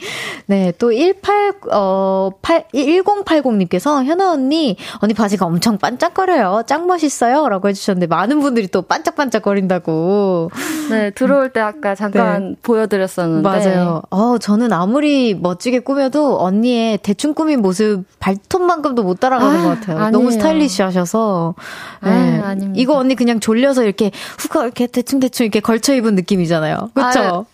네 0.47 0.73
또 0.79 0.93
18 0.93 1.53
어 1.73 2.31
8 2.43 2.65
1080님께서 2.73 4.05
현아 4.05 4.33
언니 4.33 4.77
언니 5.01 5.15
바지가 5.15 5.47
엄청 5.47 5.79
반짝거려요. 5.79 6.63
짱 6.67 6.87
멋있어요 6.87 7.49
라고 7.49 7.69
해주셨는데 7.69 8.07
많은 8.07 8.41
분들이 8.41 8.69
또 8.69 8.83
반짝반짝거린다고. 8.83 10.51
네, 10.91 11.11
들어올 11.11 11.53
때 11.53 11.61
아까 11.61 11.95
잠깐 11.95 12.57
보여드렸었는데. 12.63 13.49
맞아요. 13.49 14.03
어, 14.11 14.20
저는 14.41 14.73
아무리 14.73 15.35
멋지게 15.35 15.81
꾸며도 15.81 16.41
언니의 16.41 16.99
대충 16.99 17.35
꾸민 17.35 17.61
모습 17.63 18.05
발톱만큼도 18.19 19.03
못 19.03 19.21
따라가는 19.21 19.61
아, 19.61 19.63
것 19.63 19.69
같아요. 19.69 19.97
아니에요. 19.97 20.11
너무 20.11 20.31
스타일리시 20.31 20.83
하셔서. 20.83 21.55
아, 22.01 22.09
아닙니다. 22.45 22.73
이거 22.77 22.97
언니 22.97 23.15
그냥 23.15 23.41
졸려서 23.41 23.85
이렇게 23.85 24.11
후가 24.39 24.65
이렇게 24.65 24.87
대충대충 24.87 25.45
이렇게 25.45 25.61
걸쳐 25.61 25.95
입은 25.95 26.15
느낌이잖아요. 26.15 26.91
그쵸? 26.95 27.47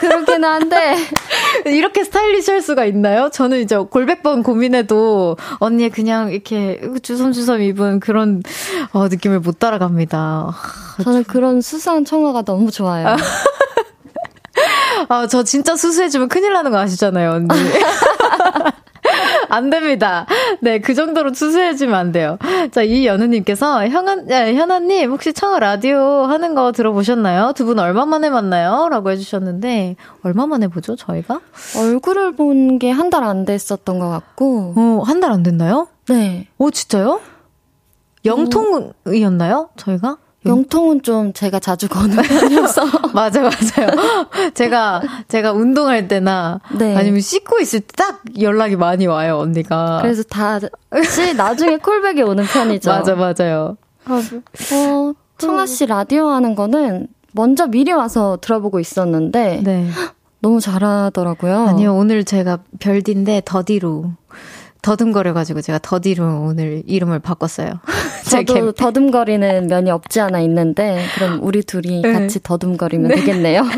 그렇긴 0.00 0.44
한데. 0.44 0.96
이렇게 1.66 2.04
스타일리시 2.04 2.50
할 2.50 2.62
수가 2.62 2.84
있나요? 2.86 3.30
저는 3.30 3.60
이제 3.60 3.76
골백번 3.76 4.42
고민해도 4.42 5.36
언니의 5.58 5.90
그냥 5.90 6.32
이렇게 6.32 6.80
주섬주섬 7.02 7.62
입은 7.62 8.00
그런 8.00 8.42
어, 8.92 9.08
느낌을 9.08 9.40
못 9.40 9.58
따라갑니다. 9.58 10.54
저는 11.04 11.24
그런 11.24 11.60
수수한 11.60 12.04
청아가 12.04 12.42
너무 12.42 12.70
좋아요. 12.70 13.16
아, 15.08 15.26
저 15.26 15.42
진짜 15.42 15.76
수수해지면 15.76 16.28
큰일 16.28 16.52
나는 16.52 16.70
거 16.70 16.78
아시잖아요, 16.78 17.30
언니. 17.32 17.48
안 19.48 19.70
됩니다. 19.70 20.26
네, 20.60 20.78
그 20.78 20.94
정도로 20.94 21.32
수수해지면 21.34 21.94
안 21.94 22.12
돼요. 22.12 22.38
자, 22.70 22.82
이연우님께서, 22.82 23.88
현아, 23.88 24.14
네, 24.26 24.54
현아님, 24.54 25.10
혹시 25.10 25.32
청아 25.32 25.58
라디오 25.58 26.24
하는 26.26 26.54
거 26.54 26.70
들어보셨나요? 26.72 27.52
두 27.54 27.64
분 27.64 27.78
얼마 27.80 28.06
만에 28.06 28.30
만나요? 28.30 28.88
라고 28.90 29.10
해주셨는데, 29.10 29.96
얼마 30.22 30.46
만에 30.46 30.68
보죠, 30.68 30.94
저희가? 30.96 31.40
얼굴을 31.76 32.36
본 32.36 32.78
게 32.78 32.90
한 32.92 33.10
달 33.10 33.24
안 33.24 33.44
됐었던 33.44 33.98
것 33.98 34.08
같고. 34.08 34.74
어, 34.76 35.02
한 35.04 35.20
달 35.20 35.32
안 35.32 35.42
됐나요? 35.42 35.88
네. 36.08 36.46
오, 36.58 36.70
진짜요? 36.70 37.20
영통이었나요? 38.24 39.70
저희가? 39.76 40.18
영통은 40.46 41.02
좀 41.02 41.32
제가 41.32 41.58
자주 41.58 41.88
거는 41.88 42.16
편이어서. 42.22 42.82
맞아, 43.12 43.40
맞아요. 43.42 43.90
제가, 44.54 45.02
제가 45.28 45.52
운동할 45.52 46.08
때나, 46.08 46.60
네. 46.78 46.96
아니면 46.96 47.20
씻고 47.20 47.60
있을 47.60 47.80
때 47.80 47.90
딱 47.96 48.22
연락이 48.40 48.76
많이 48.76 49.06
와요, 49.06 49.38
언니가. 49.38 49.98
그래서 50.00 50.22
다시 50.22 51.34
나중에 51.36 51.76
콜백이 51.76 52.22
오는 52.22 52.44
편이죠. 52.44 52.90
맞아, 52.90 53.14
맞아요. 53.14 53.76
어, 54.08 55.12
청아 55.38 55.66
씨 55.66 55.84
라디오 55.86 56.28
하는 56.28 56.54
거는 56.54 57.08
먼저 57.32 57.66
미리 57.66 57.92
와서 57.92 58.38
들어보고 58.40 58.80
있었는데 58.80 59.60
네. 59.62 59.88
너무 60.40 60.60
잘하더라고요. 60.60 61.68
아니요, 61.68 61.94
오늘 61.94 62.24
제가 62.24 62.60
별디인데 62.78 63.42
더디로 63.44 64.12
더듬거려가지고 64.82 65.60
제가 65.62 65.78
더디로 65.82 66.42
오늘 66.48 66.82
이름을 66.86 67.18
바꿨어요. 67.18 67.74
제 68.24 68.44
저도 68.44 68.54
캠- 68.54 68.72
더듬거리는 68.74 69.66
면이 69.66 69.90
없지 69.90 70.20
않아 70.20 70.40
있는데 70.40 71.04
그럼 71.16 71.40
우리 71.42 71.62
둘이 71.62 72.02
네. 72.02 72.12
같이 72.12 72.40
더듬거리면 72.42 73.10
되겠네요. 73.14 73.62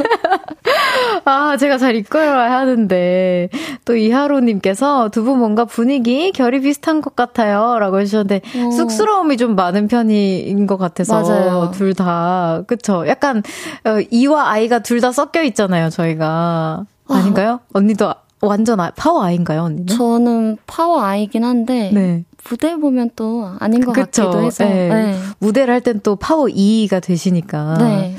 아, 1.24 1.56
제가 1.56 1.78
잘 1.78 1.94
이끌어야 1.94 2.50
하는데, 2.50 3.48
또 3.84 3.96
이하로님께서 3.96 5.08
두 5.10 5.22
분 5.22 5.38
뭔가 5.38 5.64
분위기, 5.64 6.32
결이 6.32 6.60
비슷한 6.60 7.00
것 7.00 7.14
같아요. 7.14 7.78
라고 7.78 8.00
해주셨는데, 8.00 8.40
어. 8.56 8.70
쑥스러움이 8.72 9.36
좀 9.36 9.54
많은 9.54 9.86
편인 9.86 10.66
것 10.66 10.78
같아서, 10.78 11.22
맞아요. 11.22 11.70
둘 11.72 11.94
다. 11.94 12.62
그쵸? 12.66 13.04
약간, 13.06 13.42
어, 13.84 13.98
이와 14.10 14.50
아이가 14.50 14.80
둘 14.80 15.00
다 15.00 15.12
섞여 15.12 15.42
있잖아요, 15.42 15.90
저희가. 15.90 16.84
아닌가요? 17.08 17.60
언니도 17.72 18.12
완전 18.42 18.80
아- 18.80 18.90
파워 18.96 19.22
I인가요, 19.22 19.62
언니는? 19.62 19.86
저는 19.86 20.58
파워 20.66 21.00
I긴 21.02 21.44
한데 21.44 21.90
네. 21.94 22.24
무대 22.48 22.74
보면 22.76 23.10
또 23.14 23.48
아닌 23.60 23.84
것 23.84 23.92
그쵸? 23.92 24.24
같기도 24.24 24.42
해서. 24.44 24.64
네. 24.64 24.88
네. 24.88 25.18
무대를 25.38 25.72
할 25.72 25.80
땐 25.80 26.00
또 26.02 26.16
파워 26.16 26.46
E가 26.46 27.00
되시니까. 27.00 27.78
네. 27.78 28.16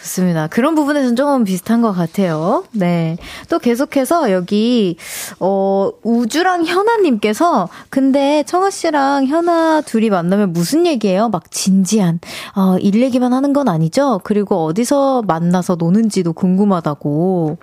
좋습니다. 0.00 0.46
그런 0.48 0.74
부분에서는 0.74 1.16
조금 1.16 1.44
비슷한 1.44 1.80
것 1.80 1.90
같아요. 1.92 2.64
네. 2.72 3.16
또 3.48 3.58
계속해서 3.58 4.30
여기, 4.32 4.96
어, 5.40 5.90
우주랑 6.02 6.66
현아님께서, 6.66 7.68
근데 7.88 8.42
청아 8.46 8.68
씨랑 8.70 9.26
현아 9.26 9.80
둘이 9.86 10.10
만나면 10.10 10.52
무슨 10.52 10.86
얘기예요? 10.86 11.30
막 11.30 11.50
진지한, 11.50 12.20
어, 12.54 12.76
일 12.78 13.00
얘기만 13.02 13.32
하는 13.32 13.54
건 13.54 13.68
아니죠? 13.68 14.20
그리고 14.24 14.66
어디서 14.66 15.22
만나서 15.22 15.76
노는지도 15.76 16.34
궁금하다고. 16.34 17.56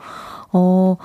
어, 0.53 0.97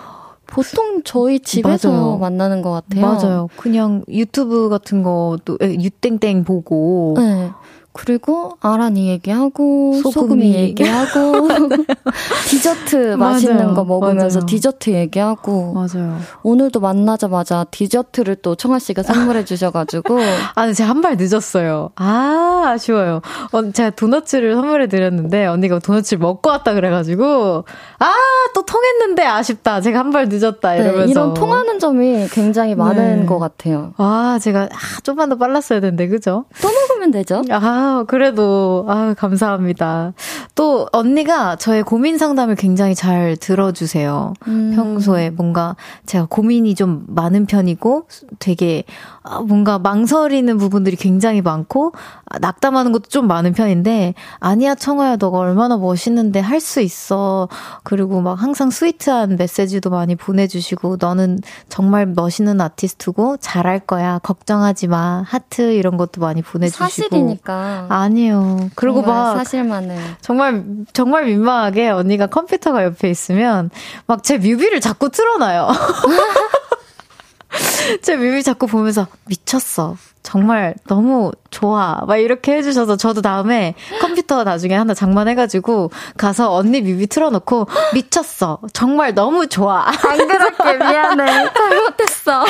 보통 0.47 1.03
저희 1.05 1.40
집에서 1.40 1.90
맞아요. 1.90 2.18
만나는 2.18 2.62
것 2.62 2.70
같아요. 2.70 3.01
맞아요. 3.05 3.49
그냥 3.57 4.05
유튜브 4.09 4.68
같은 4.68 5.03
것도, 5.03 5.59
에, 5.61 5.74
유땡땡 5.74 6.44
보고. 6.44 7.14
네. 7.18 7.51
그리고 7.97 8.53
아란이 8.61 9.09
얘기하고 9.09 9.94
소금이 10.03 10.12
소금이, 10.12 10.55
얘기하고 10.55 11.49
디저트 12.49 13.14
맛있는 13.16 13.57
맞아요. 13.57 13.74
거 13.74 13.84
먹으면서 13.84 14.38
맞아요. 14.40 14.47
디저트 14.47 14.90
얘기하고 14.90 15.72
맞아요. 15.72 16.18
오늘도 16.42 16.80
만나자마자 16.80 17.64
디저트를 17.70 18.36
또 18.36 18.55
청아 18.55 18.78
씨가 18.78 19.03
선물해 19.03 19.44
주셔가지고 19.44 20.18
아, 20.55 20.61
근데 20.62 20.74
제가 20.74 20.90
한 20.90 20.97
발 21.01 21.16
늦었어요. 21.18 21.90
아, 21.97 22.62
아쉬워요. 22.66 23.20
어, 23.53 23.70
제가 23.72 23.90
도너츠를 23.90 24.55
선물해 24.55 24.88
드렸는데, 24.88 25.47
언니가 25.47 25.78
도너츠를 25.78 26.18
먹고 26.20 26.51
왔다 26.51 26.74
그래가지고, 26.74 27.64
아, 27.99 28.12
또 28.55 28.64
통했는데 28.64 29.24
아쉽다. 29.24 29.80
제가 29.82 29.99
한 30.01 30.11
발 30.11 30.28
늦었다. 30.28 30.72
네, 30.74 30.80
이러면서. 30.80 31.11
이런 31.11 31.34
통하는 31.34 31.78
점이 31.78 32.26
굉장히 32.32 32.74
많은 32.74 33.20
네. 33.20 33.26
것 33.26 33.38
같아요. 33.38 33.92
아, 33.99 34.38
제가, 34.40 34.62
아, 34.72 35.01
좀만 35.03 35.28
더 35.28 35.36
빨랐어야 35.36 35.80
되는데, 35.80 36.09
그죠? 36.09 36.47
또먹 36.62 36.86
으면 36.97 37.11
되죠? 37.11 37.42
아, 37.51 38.05
그래도, 38.09 38.84
아, 38.88 39.14
감사합니다. 39.16 40.12
또, 40.55 40.88
언니가 40.92 41.57
저의 41.57 41.82
고민 41.82 42.18
상담을 42.18 42.55
굉장히 42.57 42.94
잘 42.94 43.36
들어주세요. 43.36 44.32
음. 44.49 44.72
평소에 44.74 45.30
뭔가 45.30 45.76
제가 46.07 46.26
고민이 46.28 46.74
좀 46.74 47.05
많은 47.09 47.47
편이고 47.47 48.07
되게 48.38 48.84
아, 49.22 49.40
뭔가 49.40 49.78
망설이는 49.78 50.57
부분들이 50.59 50.97
굉장히 50.97 51.42
많고 51.42 51.92
아, 52.26 52.38
낙담하는 52.38 52.92
것도 52.92 53.09
좀 53.09 53.26
많은 53.26 53.53
편인데 53.53 54.14
아니야 54.38 54.74
청아야 54.74 55.16
너가 55.16 55.38
얼마나 55.38 55.76
멋있는데 55.76 56.40
할 56.40 56.57
수 56.66 56.80
있어 56.80 57.49
그리고 57.84 58.20
막 58.22 58.34
항상 58.42 58.70
스위트한 58.70 59.36
메시지도 59.36 59.90
많이 59.90 60.16
보내주시고 60.16 60.97
너는 60.99 61.38
정말 61.68 62.07
멋있는 62.07 62.61
아티스트고 62.61 63.36
잘할 63.36 63.78
거야 63.80 64.18
걱정하지 64.18 64.88
마 64.88 65.22
하트 65.24 65.72
이런 65.74 65.97
것도 65.97 66.20
많이 66.22 66.42
보내주시고 66.42 66.84
사실이니까. 67.03 67.86
아니에요 67.88 68.70
그리고 68.74 69.03
막 69.03 69.36
사실만을. 69.38 69.97
정말 70.20 70.64
정말 70.92 71.26
민망하게 71.26 71.90
언니가 71.90 72.26
컴퓨터가 72.26 72.84
옆에 72.84 73.11
있으면 73.11 73.70
막 74.07 74.22
제 74.22 74.38
뮤비를 74.38 74.80
자꾸 74.80 75.11
틀어놔요. 75.11 75.68
제 78.03 78.16
뮤비 78.16 78.42
자꾸 78.42 78.66
보면서 78.66 79.07
미쳤어. 79.26 79.97
정말 80.22 80.74
너무 80.88 81.30
좋아. 81.61 82.02
막 82.07 82.18
이렇게 82.18 82.54
해주셔서 82.59 82.96
저도 82.96 83.22
다음에 83.22 83.74
컴퓨터 84.02 84.44
나중에 84.44 84.74
하나 84.74 84.92
장만해가지고 84.92 85.90
가서 86.18 86.54
언니 86.54 86.82
뮤비 86.82 87.07
틀어놓고 87.07 87.66
미쳤어. 87.94 88.59
정말 88.74 89.14
너무 89.14 89.46
좋아. 89.46 89.86
안 89.86 90.18
그렇게 90.28 90.76
미안해. 90.76 91.24
잘못했어. 91.57 92.44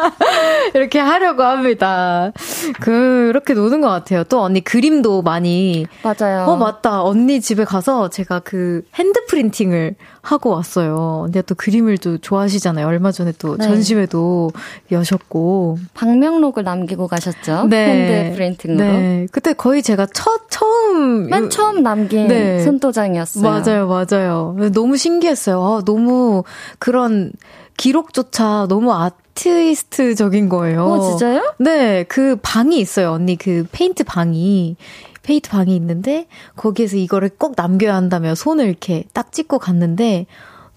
이렇게 0.72 0.98
하려고 0.98 1.42
합니다. 1.42 2.32
그렇게 2.80 3.52
노는 3.52 3.82
것 3.82 3.88
같아요. 3.88 4.24
또 4.24 4.40
언니 4.40 4.62
그림도 4.62 5.20
많이 5.20 5.86
맞아요. 6.02 6.46
어, 6.46 6.56
맞다. 6.56 7.02
언니 7.02 7.38
집에 7.42 7.64
가서 7.64 8.08
제가 8.08 8.38
그 8.40 8.82
핸드 8.94 9.26
프린팅을 9.26 9.94
하고 10.22 10.50
왔어요. 10.50 11.24
언니가 11.24 11.42
또 11.42 11.54
그림을 11.54 11.98
또 11.98 12.16
좋아하시잖아요. 12.16 12.86
얼마 12.86 13.12
전에 13.12 13.32
또 13.38 13.58
네. 13.58 13.66
전시회도 13.66 14.52
여셨고. 14.90 15.78
방명록을 15.94 16.62
남기고 16.62 17.08
가셨죠? 17.08 17.66
네. 17.68 18.21
핸드 18.24 18.36
프린팅으로. 18.36 18.84
네. 18.84 19.26
그때 19.32 19.52
거의 19.52 19.82
제가 19.82 20.06
첫, 20.12 20.50
처음. 20.50 21.28
맨 21.28 21.50
처음 21.50 21.82
남긴 21.82 22.28
네. 22.28 22.60
손도장이었어요. 22.62 23.42
맞아요, 23.42 23.86
맞아요. 23.88 24.56
너무 24.72 24.96
신기했어요. 24.96 25.62
아, 25.62 25.82
너무 25.84 26.44
그런 26.78 27.32
기록조차 27.76 28.66
너무 28.68 28.92
아티스트적인 28.92 30.48
거예요. 30.48 30.84
어, 30.84 31.00
진짜요? 31.10 31.54
네, 31.58 32.04
그 32.04 32.36
방이 32.42 32.78
있어요. 32.78 33.12
언니 33.12 33.36
그 33.36 33.66
페인트 33.72 34.04
방이. 34.04 34.76
페인트 35.22 35.50
방이 35.50 35.74
있는데 35.76 36.26
거기에서 36.56 36.96
이거를 36.96 37.30
꼭 37.38 37.54
남겨야 37.56 37.94
한다며 37.94 38.34
손을 38.34 38.66
이렇게 38.66 39.04
딱 39.12 39.32
찍고 39.32 39.58
갔는데 39.58 40.26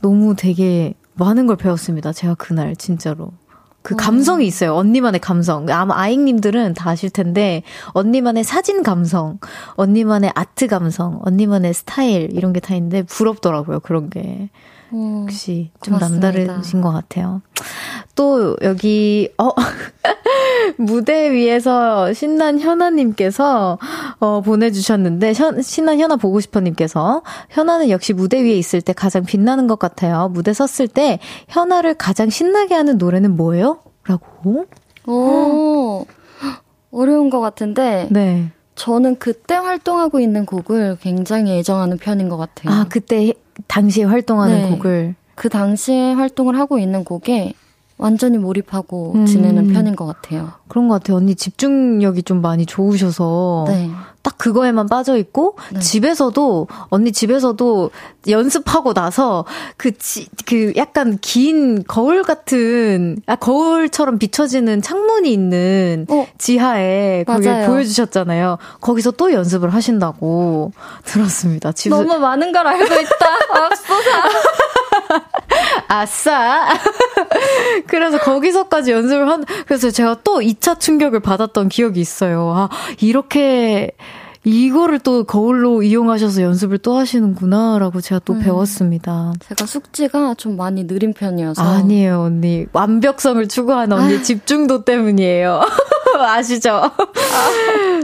너무 0.02 0.36
되게 0.36 0.94
많은 1.16 1.48
걸 1.48 1.56
배웠습니다. 1.56 2.14
제가 2.14 2.36
그날 2.36 2.76
진짜로. 2.76 3.32
그 3.86 3.96
감성이 3.96 4.48
있어요. 4.48 4.74
언니만의 4.76 5.20
감성. 5.22 5.70
아마 5.70 5.96
아잉님들은 5.96 6.74
다 6.74 6.90
아실 6.90 7.12
텐데, 7.12 7.62
언니만의 7.94 8.44
사진 8.44 8.82
감성, 8.82 9.38
언니만의 9.76 10.32
아트 10.34 10.66
감성, 10.68 11.20
언니만의 11.24 11.74
스타일, 11.76 12.30
이런 12.34 12.52
게 12.52 12.60
다 12.60 12.74
있는데, 12.76 13.04
부럽더라고요, 13.04 13.82
그런 13.82 14.10
게. 14.10 14.50
어, 14.96 15.24
역시 15.24 15.72
좀 15.82 15.96
고맙습니다. 15.96 16.32
남다르신 16.32 16.80
것 16.82 16.92
같아요. 16.92 17.42
또 18.16 18.56
여기 18.62 19.30
어 19.38 19.52
무대 20.78 21.32
위에서 21.32 22.14
신난 22.14 22.60
현아님께서 22.60 23.78
어 24.20 24.42
보내주셨는데 24.42 25.34
현, 25.34 25.62
신난 25.62 26.00
현아 26.00 26.16
보고 26.16 26.40
싶어님께서 26.40 27.24
현아는 27.50 27.90
역시 27.90 28.14
무대 28.14 28.42
위에 28.42 28.54
있을 28.54 28.82
때 28.82 28.94
가장 28.94 29.26
빛나는 29.26 29.68
것 29.68 29.80
같아요. 29.80 30.30
무대 30.30 30.54
섰을 30.54 30.88
때 30.88 31.20
현아를 31.50 31.96
가장 31.96 32.30
신나게 32.30 32.74
하는 32.74 32.98
노래는 32.98 33.36
뭐예요? 33.36 33.80
라고. 34.06 34.66
오, 35.08 36.06
어려운 36.92 37.30
것 37.30 37.42
같은데 37.42 38.08
네. 38.12 38.50
저는 38.76 39.18
그때 39.18 39.56
활동하고 39.56 40.20
있는 40.20 40.46
곡을 40.46 40.98
굉장히 41.02 41.54
애정하는 41.58 41.98
편인 41.98 42.30
것 42.30 42.38
같아요. 42.38 42.74
아 42.74 42.86
그때 42.90 43.34
당시에 43.68 44.04
활동하는 44.04 44.64
네. 44.64 44.70
곡을 44.70 45.16
그 45.36 45.50
당시에 45.50 46.14
활동을 46.14 46.58
하고 46.58 46.78
있는 46.78 47.04
곡에 47.04 47.54
완전히 47.98 48.38
몰입하고 48.38 49.14
음. 49.16 49.26
지내는 49.26 49.72
편인 49.72 49.96
것 49.96 50.06
같아요. 50.06 50.52
그런 50.68 50.88
것 50.88 50.96
같아요. 50.96 51.18
언니 51.18 51.36
집중력이 51.36 52.24
좀 52.24 52.42
많이 52.42 52.66
좋으셔서 52.66 53.66
네. 53.68 53.90
딱 54.26 54.40
그거에만 54.40 54.88
빠져 54.88 55.18
있고 55.18 55.56
네. 55.72 55.80
집에서도 55.80 56.68
언니 56.90 57.12
집에서도 57.12 57.92
연습하고 58.28 58.96
나서 58.96 59.46
그, 59.78 59.96
지, 59.96 60.28
그 60.48 60.74
약간 60.78 61.20
긴 61.22 61.84
거울 61.84 62.24
같은 62.24 63.18
아 63.28 63.36
거울처럼 63.36 64.18
비춰지는 64.18 64.82
창문이 64.82 65.32
있는 65.32 66.08
어. 66.10 66.26
지하에 66.40 67.24
거기 67.26 67.48
맞아요. 67.48 67.68
보여주셨잖아요. 67.68 68.58
거기서 68.82 69.12
또 69.12 69.32
연습을 69.32 69.70
하신다고 69.70 70.72
들었습니다. 71.04 71.72
집에 71.72 71.96
너무 71.96 72.18
많은 72.18 72.52
걸 72.52 72.66
알고 72.66 72.84
있다. 72.84 73.28
앞서서. 73.66 74.10
아싸. 75.88 76.68
그래서 77.88 78.20
거기서까지 78.20 78.92
연습을 78.92 79.30
한, 79.30 79.46
그래서 79.66 79.92
제가 79.92 80.22
또 80.24 80.40
2차 80.40 80.80
충격을 80.80 81.20
받았던 81.20 81.70
기억이 81.70 82.00
있어요. 82.00 82.52
아, 82.56 82.70
이렇게 83.02 83.92
이거를 84.46 85.00
또 85.00 85.24
거울로 85.24 85.84
이용하셔서 85.84 86.42
연습을 86.42 86.78
또 86.78 86.98
하시는구나라고 86.98 88.00
제가 88.00 88.22
또 88.24 88.34
음. 88.34 88.40
배웠습니다. 88.40 89.34
제가 89.48 89.66
숙지가 89.66 90.36
좀 90.36 90.56
많이 90.56 90.86
느린 90.88 91.14
편이어서. 91.14 91.62
아니에요, 91.62 92.22
언니. 92.22 92.66
완벽성을 92.72 93.46
추구하는 93.48 93.98
언니 93.98 94.24
집중도 94.24 94.86
때문이에요. 94.86 95.62
아시죠? 96.18 96.92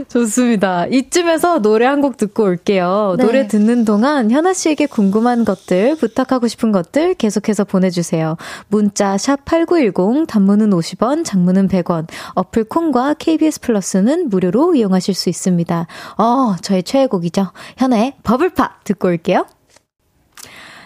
좋습니다. 0.08 0.86
이쯤에서 0.86 1.60
노래 1.60 1.86
한 1.86 2.02
곡 2.02 2.16
듣고 2.16 2.42
올게요. 2.42 3.14
네. 3.16 3.24
노래 3.24 3.46
듣는 3.46 3.84
동안 3.84 4.28
현아 4.32 4.54
씨에게 4.54 4.86
궁금한 4.86 5.44
것들, 5.44 5.94
부탁하고 5.94 6.48
싶은 6.48 6.72
것들 6.72 7.14
계속해서 7.14 7.62
보내주세요. 7.62 8.36
문자 8.66 9.16
샵 9.16 9.44
8910, 9.44 10.26
단문은 10.26 10.70
50원, 10.70 11.24
장문은 11.24 11.68
100원, 11.68 12.08
어플 12.34 12.64
콩과 12.64 13.14
KBS 13.20 13.60
플러스는 13.60 14.30
무료로 14.30 14.74
이용하실 14.74 15.14
수 15.14 15.28
있습니다. 15.28 15.86
어, 16.16 16.24
저의 16.62 16.82
최애곡이죠. 16.82 17.52
현아의 17.78 18.14
버블팝 18.22 18.84
듣고 18.84 19.08
올게요. 19.08 19.46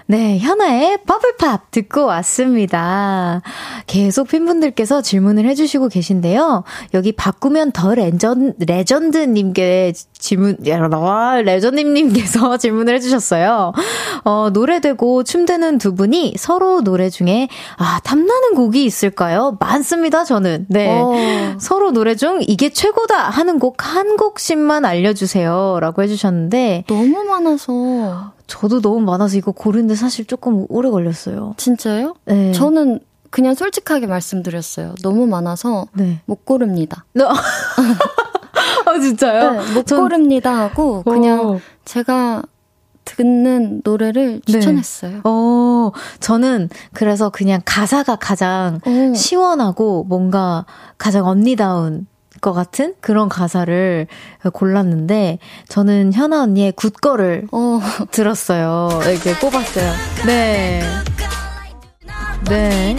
네, 0.08 0.38
현아의 0.38 0.98
버블팝 1.04 1.72
듣고 1.72 2.04
왔습니다. 2.06 3.42
계속 3.88 4.28
팬분들께서 4.28 5.02
질문을 5.02 5.46
해주시고 5.46 5.88
계신데요. 5.88 6.62
여기 6.94 7.10
바꾸면 7.10 7.72
더 7.72 7.92
레전, 7.92 8.54
레전드님께 8.58 9.94
질문, 10.12 10.58
와, 10.92 11.40
레전드님께서 11.40 12.56
질문을 12.58 12.94
해주셨어요. 12.94 13.72
어, 14.24 14.50
노래되고 14.52 15.24
춤되는 15.24 15.78
두 15.78 15.96
분이 15.96 16.34
서로 16.38 16.82
노래 16.82 17.10
중에, 17.10 17.48
아, 17.76 17.98
탐나는 18.04 18.54
곡이 18.54 18.84
있을까요? 18.84 19.56
많습니다, 19.58 20.22
저는. 20.22 20.66
네. 20.68 20.88
어. 20.88 21.14
서로 21.58 21.90
노래 21.90 22.14
중 22.14 22.38
이게 22.46 22.68
최고다 22.70 23.30
하는 23.30 23.58
곡 23.58 23.76
한 23.78 24.16
곡씩만 24.16 24.84
알려주세요. 24.84 25.78
라고 25.80 26.02
해주셨는데, 26.02 26.84
너무 26.88 27.24
많아서. 27.24 28.35
저도 28.46 28.80
너무 28.80 29.00
많아서 29.00 29.36
이거 29.36 29.52
고르는데 29.52 29.94
사실 29.94 30.24
조금 30.24 30.66
오래 30.68 30.88
걸렸어요. 30.90 31.54
진짜요? 31.56 32.14
네. 32.26 32.52
저는 32.52 33.00
그냥 33.30 33.54
솔직하게 33.54 34.06
말씀드렸어요. 34.06 34.94
너무 35.02 35.26
많아서 35.26 35.86
네. 35.94 36.20
못 36.26 36.44
고릅니다. 36.44 37.04
아, 38.86 38.98
진짜요? 39.00 39.50
네, 39.62 39.74
못 39.74 39.86
전- 39.86 40.00
고릅니다 40.00 40.52
하고 40.56 41.02
그냥 41.02 41.40
어. 41.40 41.60
제가 41.84 42.42
듣는 43.04 43.82
노래를 43.84 44.40
네. 44.46 44.52
추천했어요. 44.52 45.20
어, 45.24 45.90
저는 46.20 46.68
그래서 46.92 47.30
그냥 47.30 47.60
가사가 47.64 48.16
가장 48.16 48.80
어. 48.84 49.14
시원하고 49.14 50.04
뭔가 50.04 50.66
가장 50.98 51.26
언니다운 51.26 52.06
것 52.40 52.52
같은 52.52 52.94
그런 53.00 53.28
가사를 53.28 54.06
골랐는데 54.52 55.38
저는 55.68 56.12
현아 56.12 56.42
언니의 56.42 56.72
굿거를 56.72 57.48
어. 57.52 57.80
들었어요. 58.10 58.88
이렇게 59.10 59.38
뽑았어요. 59.38 59.92
네. 60.26 60.82
네. 62.48 62.96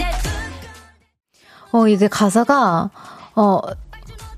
어, 1.72 1.86
이게 1.86 2.08
가사가, 2.08 2.90
어, 3.34 3.60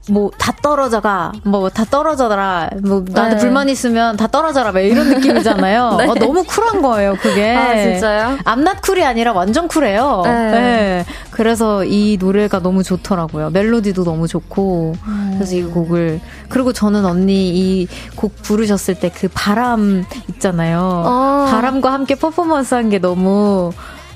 뭐, 0.09 0.31
다 0.39 0.53
떨어져가, 0.63 1.31
뭐, 1.45 1.69
다 1.69 1.85
떨어져라, 1.85 2.71
뭐, 2.83 3.05
나한테 3.07 3.37
네. 3.37 3.41
불만 3.41 3.69
있으면 3.69 4.17
다 4.17 4.27
떨어져라, 4.27 4.73
막 4.73 4.81
이런 4.81 5.09
느낌이잖아요. 5.11 5.97
네. 6.01 6.09
어, 6.09 6.15
너무 6.15 6.43
쿨한 6.43 6.81
거예요, 6.83 7.15
그게. 7.21 7.55
아, 7.55 7.77
진짜요? 7.77 8.39
암낫 8.45 8.81
쿨이 8.83 9.05
아니라 9.05 9.33
완전 9.33 9.69
쿨해요. 9.69 10.23
네. 10.25 10.51
네. 10.51 11.05
그래서 11.31 11.85
이 11.85 12.17
노래가 12.19 12.61
너무 12.61 12.83
좋더라고요. 12.83 13.51
멜로디도 13.51 14.05
너무 14.05 14.27
좋고. 14.27 14.95
그래서 15.35 15.55
이 15.55 15.63
곡을. 15.65 16.21
그리고 16.49 16.73
저는 16.73 17.05
언니 17.05 17.51
이 17.51 17.87
곡 18.17 18.37
부르셨을 18.43 18.95
때 18.97 19.11
그 19.11 19.29
바람 19.33 20.05
있잖아요. 20.31 21.03
아. 21.07 21.49
바람과 21.51 21.93
함께 21.93 22.15
퍼포먼스 22.15 22.75
한 22.75 22.89
게 22.91 22.99
너무 22.99 23.71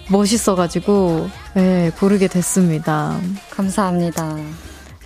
멋있어가지고, 0.08 1.28
네, 1.54 1.90
고르게 1.98 2.26
됐습니다. 2.28 3.16
감사합니다. 3.54 4.34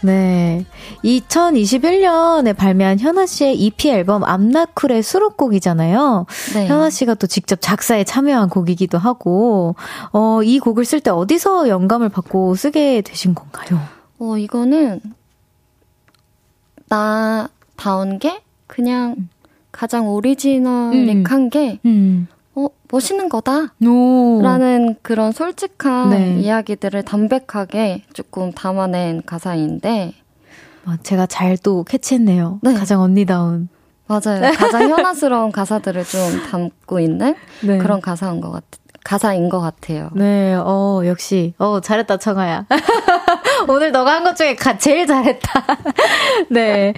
네. 0.01 0.65
2021년에 1.05 2.57
발매한 2.57 2.99
현아 2.99 3.27
씨의 3.27 3.57
EP 3.57 3.91
앨범 3.91 4.25
암나쿨의 4.25 5.03
수록곡이잖아요. 5.03 6.27
네. 6.55 6.67
현아 6.67 6.91
씨가 6.91 7.15
또 7.15 7.27
직접 7.27 7.61
작사에 7.61 8.05
참여한 8.05 8.49
곡이기도 8.49 8.99
하고, 8.99 9.75
어, 10.13 10.43
이 10.43 10.59
곡을 10.59 10.85
쓸 10.85 11.01
때 11.01 11.11
어디서 11.11 11.69
영감을 11.69 12.09
받고 12.09 12.55
쓰게 12.55 13.03
되신 13.03 13.35
건가요? 13.35 13.81
어, 14.19 14.37
이거는 14.37 15.01
나 16.89 17.49
다운 17.77 18.19
게 18.19 18.41
그냥 18.67 19.29
가장 19.73 20.09
오리지널릭한 20.09 21.51
게 21.51 21.79
음. 21.85 22.29
어, 22.59 22.69
멋있는 22.91 23.29
거다. 23.29 23.75
오. 23.87 24.41
라는 24.43 24.97
그런 25.03 25.31
솔직한 25.33 26.11
네. 26.11 26.41
이야기들을 26.41 27.05
담백하게 27.05 28.03
조금 28.13 28.53
담아낸 28.53 29.23
가사인데 29.25 30.15
아, 30.85 30.97
제가 31.03 31.27
잘 31.27 31.57
또 31.59 31.85
캐치했네요. 31.85 32.61
네. 32.63 32.75
가장 32.75 33.01
언니다운. 33.03 33.69
맞아요. 34.07 34.53
가장 34.57 34.89
현아스러운 34.89 35.53
가사들을 35.53 36.03
좀 36.05 36.21
담고 36.51 36.99
있는 37.01 37.35
네. 37.63 37.79
그런 37.79 38.01
가사인 38.01 38.41
것 38.41 38.51
같, 38.51 38.65
가사인 39.09 39.49
것 39.49 39.59
같아요. 39.59 40.11
네, 40.13 40.53
어, 40.55 41.01
역시. 41.07 41.55
어, 41.57 41.81
잘했다, 41.81 42.19
청아야. 42.19 42.67
오늘 43.67 43.91
너가 43.91 44.13
한 44.13 44.23
것 44.23 44.37
중에 44.37 44.55
가, 44.55 44.77
제일 44.77 45.07
잘했다. 45.07 45.67
네. 46.51 46.93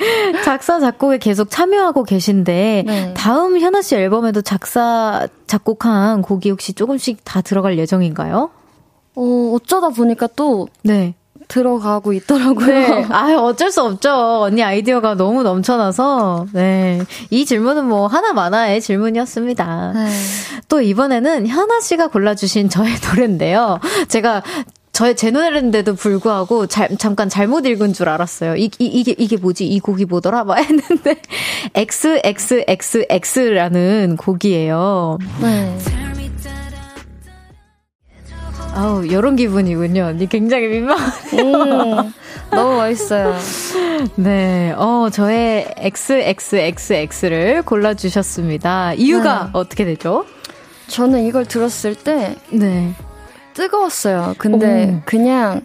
작사, 0.45 0.81
작곡에 0.81 1.19
계속 1.19 1.51
참여하고 1.51 2.03
계신데, 2.03 2.83
네. 2.85 3.15
다음 3.15 3.61
현아 3.61 3.83
씨 3.83 3.95
앨범에도 3.95 4.43
작사, 4.43 5.29
작곡한 5.47 6.23
곡이 6.23 6.51
혹시 6.51 6.73
조금씩 6.73 7.21
다 7.23 7.43
들어갈 7.43 7.79
예정인가요? 7.79 8.51
어, 9.15 9.53
어쩌다 9.55 9.91
보니까 9.91 10.27
또 10.35 10.67
네. 10.83 11.15
들어가고 11.51 12.13
있더라고요. 12.15 12.67
네. 12.67 13.07
아 13.11 13.35
어쩔 13.37 13.71
수 13.71 13.83
없죠. 13.83 14.43
언니 14.43 14.63
아이디어가 14.63 15.15
너무 15.15 15.43
넘쳐나서, 15.43 16.47
네. 16.53 17.03
이 17.29 17.45
질문은 17.45 17.87
뭐 17.87 18.07
하나만화의 18.07 18.81
질문이었습니다. 18.81 19.93
네. 19.95 20.11
또 20.69 20.81
이번에는 20.81 21.47
현아 21.47 21.81
씨가 21.81 22.09
골라주신 22.09 22.71
저의 22.71 22.93
노래인데요. 23.11 23.81
제가 24.09 24.43
저의 24.93 25.17
제 25.17 25.31
노래인데도 25.31 25.95
불구하고 25.95 26.67
잘, 26.67 26.97
잠깐 26.99 27.29
잘못 27.29 27.67
읽은 27.67 27.93
줄 27.95 28.09
알았어요. 28.09 28.57
이, 28.57 28.71
이, 28.79 28.87
이게, 28.87 29.15
이게 29.17 29.37
뭐지? 29.37 29.67
이 29.67 29.81
곡이 29.81 30.05
뭐더라? 30.05 30.45
막 30.45 30.59
했는데, 30.59 31.17
XXXX라는 33.01 34.17
곡이에요. 34.19 35.19
네. 35.41 35.79
아우, 38.75 39.05
이런 39.05 39.37
기분이군요. 39.37 40.05
언니 40.05 40.29
굉장히 40.29 40.69
민망. 40.69 40.97
음, 41.35 42.13
너무 42.51 42.77
멋있어요. 42.77 43.35
네, 44.15 44.73
어, 44.77 45.09
저의 45.13 45.67
XXXX를 45.77 47.63
골라주셨습니다. 47.63 48.95
이유가 48.95 49.45
네. 49.45 49.51
어떻게 49.53 49.85
되죠? 49.85 50.25
저는 50.87 51.25
이걸 51.25 51.45
들었을 51.45 51.95
때 51.95 52.37
네. 52.51 52.93
뜨거웠어요. 53.55 54.35
근데 54.39 54.97
오. 54.97 55.03
그냥 55.05 55.63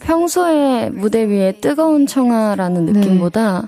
평소에 0.00 0.90
무대 0.90 1.24
위에 1.24 1.52
뜨거운 1.60 2.06
청아라는 2.06 2.86
네. 2.86 2.92
느낌보다 2.92 3.64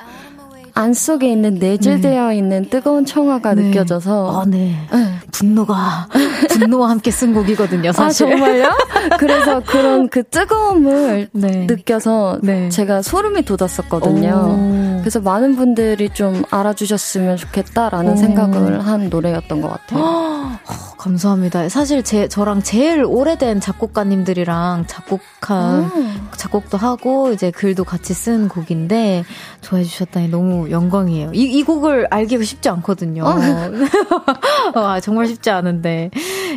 안 0.77 0.93
속에 0.93 1.33
있는 1.33 1.55
내재되어 1.55 2.35
있는 2.35 2.69
뜨거운 2.69 3.07
청아가 3.07 3.55
네. 3.55 3.63
느껴져서 3.63 4.43
아, 4.43 4.45
네. 4.47 4.77
네. 4.93 5.15
분노가, 5.33 6.07
분노와 6.51 6.91
함께 6.91 7.11
쓴 7.11 7.33
곡이거든요, 7.33 7.89
아 7.89 7.93
사실. 7.93 8.29
정말요? 8.29 8.77
그래서 9.19 9.63
그런 9.65 10.09
그 10.11 10.23
뜨거움을 10.23 11.29
네. 11.33 11.67
느껴서 11.67 12.39
네. 12.43 12.69
제가 12.69 13.01
소름이 13.01 13.43
돋았었거든요. 13.43 14.96
오. 14.96 14.96
그래서 15.07 15.21
많은 15.21 15.55
분들이 15.55 16.09
좀 16.11 16.43
알아주셨으면 16.51 17.37
좋겠다라는 17.37 18.15
오. 18.15 18.17
생각을 18.17 18.85
한 18.85 19.09
노래였던 19.09 19.61
것 19.61 19.69
같아요. 19.69 20.03
어, 20.03 20.59
감사합니다. 20.99 21.69
사실 21.69 22.03
제, 22.03 22.27
저랑 22.27 22.65
제일 22.65 23.05
오래된 23.05 23.61
작곡가님들이랑 23.61 24.87
작곡한, 24.89 25.85
음. 25.85 26.29
작곡도 26.37 26.77
하고, 26.77 27.31
이제 27.31 27.53
글도 27.53 27.85
같이 27.85 28.15
쓴 28.15 28.49
곡인데, 28.49 29.25
좋아해 29.61 29.85
주셨다니 29.85 30.27
너무 30.27 30.73
영광이에요. 30.73 31.31
이, 31.35 31.43
이 31.43 31.63
곡을 31.63 32.09
알기가 32.11 32.43
쉽지 32.43 32.69
않거든요. 32.71 33.23
아, 34.75 34.99
정말 34.99 35.29
쉽지 35.29 35.51
않은데. 35.51 36.11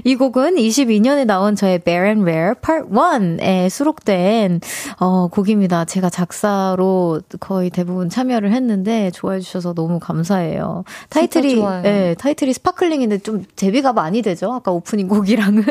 이 0.04 0.16
곡은 0.16 0.56
22년에 0.56 1.26
나온 1.26 1.56
저의 1.56 1.78
Bear 1.78 2.08
and 2.08 2.24
Rare 2.24 2.54
Part 2.60 2.89
1에 2.89 3.70
수록된, 3.70 4.62
어, 5.00 5.28
곡입니다. 5.28 5.86
제가 5.86 6.10
작사로 6.10 7.22
거의 7.39 7.70
대부분 7.70 8.10
참여 8.10 8.38
를 8.39 8.53
했는데, 8.53 9.11
좋아해 9.11 9.39
주셔서 9.39 9.73
너무 9.73 9.99
감사해요. 9.99 10.83
타이틀이. 11.09 11.61
예, 11.85 12.15
타이틀이 12.17 12.53
스파클링인데 12.53 13.19
좀 13.19 13.45
대비가 13.55 13.91
많이 13.93 14.21
되죠? 14.21 14.53
아까 14.53 14.71
오프닝 14.71 15.07
곡이랑은. 15.07 15.63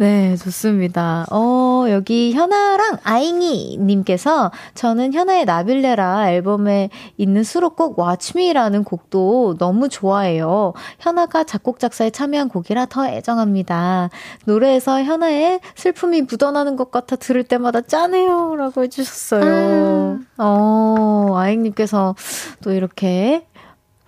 네, 0.00 0.34
좋습니다. 0.36 1.26
어, 1.30 1.84
여기 1.90 2.32
현아랑 2.32 3.00
아잉이님께서 3.04 4.50
저는 4.74 5.12
현아의 5.12 5.44
나빌레라 5.44 6.32
앨범에 6.32 6.88
있는 7.18 7.44
수록곡 7.44 7.98
Me라는 8.34 8.84
곡도 8.84 9.56
너무 9.58 9.90
좋아해요. 9.90 10.72
현아가 11.00 11.44
작곡, 11.44 11.78
작사에 11.78 12.08
참여한 12.08 12.48
곡이라 12.48 12.86
더 12.86 13.06
애정합니다. 13.06 14.08
노래에서 14.46 15.02
현아의 15.02 15.60
슬픔이 15.74 16.22
묻어나는 16.22 16.76
것 16.76 16.90
같아 16.90 17.16
들을 17.16 17.44
때마다 17.44 17.82
짠해요. 17.82 18.56
라고 18.56 18.82
해주셨어요. 18.82 20.20
아. 20.38 20.42
어, 20.42 21.34
아잉님께서 21.36 22.14
또 22.62 22.72
이렇게 22.72 23.44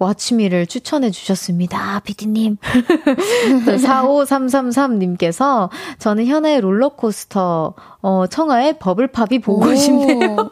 와치미를 0.02 0.66
추천해 0.66 1.10
주셨습니다. 1.10 2.00
피디님. 2.00 2.58
45333님께서 3.66 5.70
저는 5.98 6.26
현아의 6.26 6.60
롤러코스터, 6.60 7.74
어, 8.02 8.26
청아의 8.26 8.78
버블팝이 8.78 9.38
보고 9.40 9.66
오. 9.66 9.74
싶네요. 9.74 10.36
어, 10.36 10.50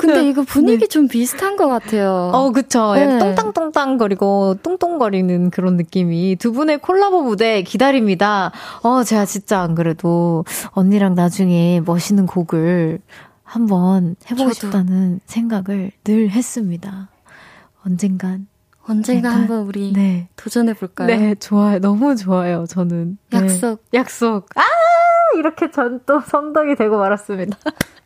근데 0.00 0.28
이거 0.28 0.42
분위기 0.42 0.80
네. 0.80 0.86
좀 0.86 1.08
비슷한 1.08 1.56
것 1.56 1.68
같아요. 1.68 2.30
어, 2.32 2.50
그쵸. 2.52 2.94
네. 2.94 3.18
똥땅똥땅 3.18 3.98
거리고 3.98 4.56
똥똥거리는 4.62 5.50
그런 5.50 5.76
느낌이 5.76 6.36
두 6.36 6.52
분의 6.52 6.78
콜라보 6.78 7.22
무대 7.22 7.62
기다립니다. 7.62 8.52
어, 8.82 9.04
제가 9.04 9.26
진짜 9.26 9.60
안 9.60 9.74
그래도 9.74 10.44
언니랑 10.70 11.14
나중에 11.14 11.82
멋있는 11.84 12.26
곡을 12.26 13.00
한번 13.42 14.16
해보고 14.30 14.52
저도. 14.52 14.54
싶다는 14.54 15.20
생각을 15.26 15.90
늘 16.04 16.30
했습니다. 16.30 17.08
언젠간 17.86 18.46
언젠가 18.86 19.28
약간, 19.28 19.40
한번 19.42 19.58
우리 19.66 19.92
네. 19.92 20.28
도전해 20.36 20.74
볼까요? 20.74 21.06
네, 21.08 21.34
좋아요. 21.36 21.78
너무 21.80 22.16
좋아요. 22.16 22.66
저는 22.68 23.18
네. 23.30 23.38
약속. 23.38 23.82
네. 23.90 23.98
약속. 23.98 24.46
아! 24.56 24.62
이렇게 25.38 25.70
전또 25.70 26.20
성덕이 26.20 26.76
되고 26.76 26.96
말았습니다. 26.98 27.58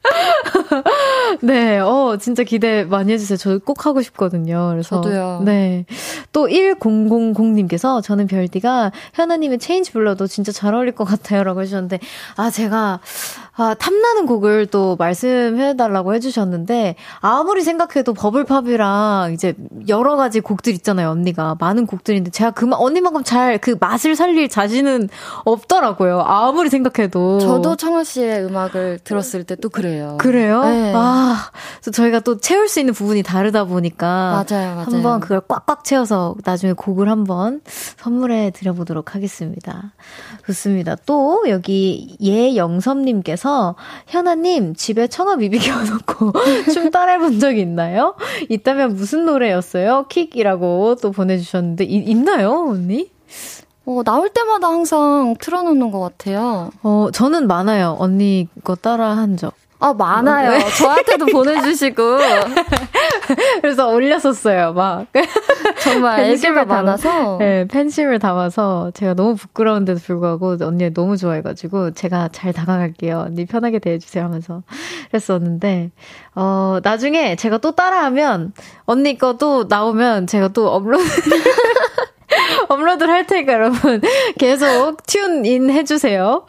네, 1.43 1.79
어, 1.79 2.17
진짜 2.19 2.43
기대 2.43 2.85
많이 2.85 3.13
해주세요. 3.13 3.37
저 3.37 3.59
꼭 3.59 3.85
하고 3.87 4.01
싶거든요. 4.03 4.69
그래서. 4.71 5.01
저도요. 5.01 5.43
네. 5.45 5.85
또 6.33 6.47
1000님께서 6.47 8.03
저는 8.03 8.27
별디가 8.29 8.93
현아님의 9.15 9.59
체인지 9.59 9.93
불러도 9.93 10.27
진짜 10.27 10.53
잘 10.53 10.75
어울릴 10.75 10.95
것 10.95 11.05
같아요. 11.05 11.43
라고 11.45 11.61
해주셨는데, 11.61 11.99
아, 12.37 12.51
제가, 12.51 13.01
아, 13.59 13.75
탐나는 13.75 14.25
곡을 14.25 14.67
또 14.67 14.97
말씀해달라고 14.97 16.15
해주셨는데, 16.15 16.95
아무리 17.21 17.63
생각해도 17.63 18.15
버블팝이랑 18.15 19.33
이제 19.35 19.55
여러 19.89 20.17
가지 20.17 20.41
곡들 20.41 20.73
있잖아요, 20.75 21.11
언니가. 21.11 21.57
많은 21.61 21.87
곡들인데, 21.87 22.31
제가 22.31 22.53
그, 22.53 22.67
언니만큼 22.71 23.25
잘 23.25 23.59
그 23.61 23.77
맛을 23.81 24.15
살릴 24.15 24.49
자신은 24.49 25.09
없더라고요. 25.45 26.21
아무리 26.21 26.71
생각해도. 26.71 27.41
저도 27.41 27.77
청아 27.77 28.05
씨의 28.05 28.45
음악을 28.45 29.01
들었을 29.05 29.45
때 29.45 29.57
또 29.61 29.69
그래요. 29.69 30.17
그래요? 30.21 30.63
네. 30.63 30.93
아, 30.95 31.51
저희가 31.93 32.21
또 32.21 32.39
채울 32.39 32.69
수 32.69 32.79
있는 32.79 32.95
부분이 32.95 33.25
다르다 33.25 33.65
보니까. 33.65 34.45
맞아요, 34.49 34.75
맞아요. 34.77 34.85
한번 34.87 35.19
그걸 35.21 35.41
꽉꽉 35.49 35.83
채워서 35.83 36.37
나중에 36.45 36.75
곡을 36.75 37.09
한번 37.11 37.61
선물해 37.97 38.53
드려보도록 38.55 39.17
하겠습니다. 39.17 39.93
좋습니다. 40.47 40.95
또 41.07 41.45
여기 41.49 42.17
예영섭님께서 42.23 43.48
현아님 44.07 44.75
집에 44.75 45.07
비비 45.37 45.59
켜놓고 45.59 46.33
춤 46.73 46.91
따라해본 46.91 47.41
적 47.41 47.57
있나요? 47.57 48.15
있다면 48.49 48.95
무슨 48.95 49.25
노래였어요? 49.25 50.07
킥이라고 50.09 50.97
또 51.03 51.11
보내주셨는데 51.11 51.85
이, 51.85 51.97
있나요, 51.97 52.67
언니? 52.71 53.11
어, 53.87 54.03
나올 54.05 54.29
때마다 54.29 54.69
항상 54.69 55.35
틀어놓는 55.41 55.91
것 55.91 56.01
같아요. 56.01 56.71
어, 56.83 57.09
저는 57.13 57.47
많아요. 57.47 57.97
언니 57.99 58.47
거 58.63 58.75
따라 58.75 59.17
한 59.17 59.37
적. 59.37 59.55
아, 59.81 59.95
많아요. 59.95 60.51
네. 60.51 60.71
저한테도 60.77 61.27
보내주시고. 61.27 62.19
그래서 63.63 63.89
올렸었어요, 63.89 64.73
막. 64.73 65.07
정말 65.81 66.21
애기가 66.21 66.65
많아서. 66.65 67.37
네, 67.39 67.67
팬심을 67.69 68.19
담아서 68.19 68.91
제가 68.95 69.15
너무 69.15 69.37
부끄러운데도 69.37 70.01
불구하고 70.01 70.57
언니 70.63 70.93
너무 70.93 71.17
좋아해가지고 71.17 71.93
제가 71.93 72.29
잘 72.33 72.53
다가갈게요. 72.53 73.21
언니 73.29 73.47
편하게 73.47 73.79
대해주세요 73.79 74.25
하면서 74.25 74.63
그랬었는데, 75.11 75.91
어, 76.35 76.81
나중에 76.83 77.37
제가 77.37 77.59
또 77.59 77.73
따라하면 77.73 78.53
언니 78.85 79.17
거도 79.17 79.67
나오면 79.69 80.27
제가 80.27 80.49
또 80.49 80.69
업로드. 80.69 81.05
업로드를 82.69 83.13
할 83.13 83.27
테니까 83.27 83.53
여러분 83.55 84.01
계속 84.39 84.99
tune 85.07 85.49
in 85.49 85.71
해주세요. 85.71 86.45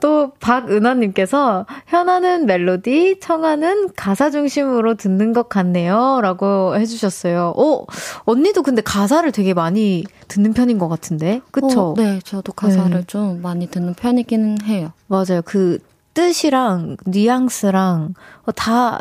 또 0.00 0.32
박은하님께서 0.40 1.66
현아는 1.86 2.46
멜로디, 2.46 3.20
청아는 3.20 3.90
가사 3.94 4.30
중심으로 4.30 4.94
듣는 4.94 5.32
것 5.32 5.48
같네요. 5.48 6.20
라고 6.22 6.76
해주셨어요. 6.76 7.54
오, 7.56 7.86
언니도 8.24 8.62
근데 8.62 8.82
가사를 8.82 9.30
되게 9.32 9.54
많이 9.54 10.04
듣는 10.28 10.52
편인 10.52 10.78
것 10.78 10.88
같은데? 10.88 11.40
그쵸? 11.50 11.80
어, 11.80 11.94
네, 11.96 12.20
저도 12.24 12.52
가사를 12.52 12.90
네. 12.90 13.04
좀 13.06 13.42
많이 13.42 13.68
듣는 13.68 13.94
편이기는 13.94 14.62
해요. 14.62 14.92
맞아요. 15.08 15.42
그 15.44 15.78
뜻이랑 16.16 16.96
뉘앙스랑 17.04 18.14
다 18.54 18.98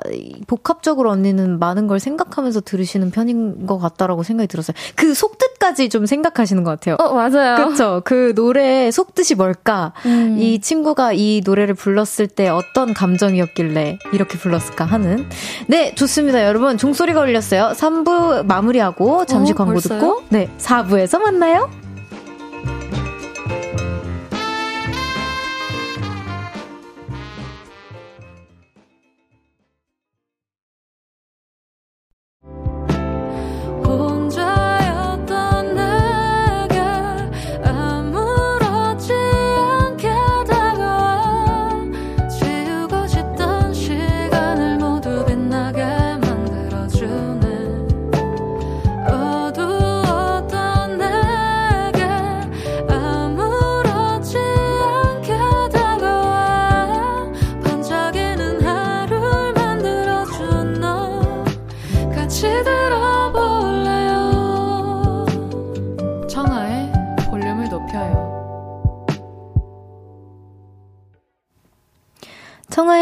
복합적으로 0.48 1.12
언니는 1.12 1.60
많은 1.60 1.88
걸 1.88 1.98
생각하면서 1.98 2.60
들으시는 2.60 3.12
편인 3.12 3.66
것 3.66 3.78
같다라고 3.78 4.24
생각이 4.24 4.48
들었어요. 4.48 4.76
그 4.96 5.14
속뜻까지 5.14 5.88
좀 5.88 6.06
생각하시는 6.06 6.62
것 6.66 6.72
같아요. 6.72 6.98
어, 7.00 7.14
맞아요. 7.14 7.70
그쵸. 7.70 8.02
그 8.04 8.34
노래의 8.36 8.92
속뜻이 8.92 9.36
뭘까? 9.36 9.94
음. 10.06 10.36
이 10.38 10.60
친구가 10.60 11.14
이 11.14 11.42
노래를 11.46 11.74
불렀을 11.74 12.28
때 12.28 12.50
어떤 12.50 12.94
감정이었길래 12.94 14.00
이렇게 14.12 14.38
불렀을까 14.38 14.84
하는. 14.84 15.26
네, 15.68 15.96
좋습니다. 15.96 16.46
여러분. 16.46 16.78
종소리가 16.78 17.22
울렸어요. 17.22 17.72
3부 17.78 18.46
마무리하고 18.46 19.26
잠시 19.26 19.54
어, 19.54 19.56
광고 19.56 19.72
벌써요? 19.76 20.00
듣고, 20.00 20.24
네, 20.30 20.50
4부에서 20.58 21.20
만나요. 21.22 21.70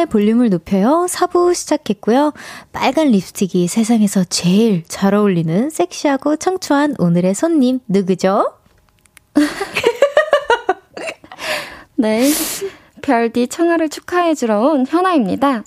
볼륨을 0.05 0.49
높여요. 0.49 1.05
4부 1.09 1.53
시작했고요. 1.53 2.33
빨간 2.71 3.09
립스틱이 3.09 3.67
세상에서 3.67 4.23
제일 4.25 4.83
잘 4.87 5.13
어울리는 5.13 5.69
섹시하고 5.69 6.37
청초한 6.37 6.95
오늘의 6.99 7.35
손님 7.35 7.79
누구죠? 7.87 8.53
네. 11.95 12.29
별디 13.01 13.47
청하를 13.47 13.89
축하해주러 13.89 14.61
온 14.61 14.85
현아입니다. 14.87 15.63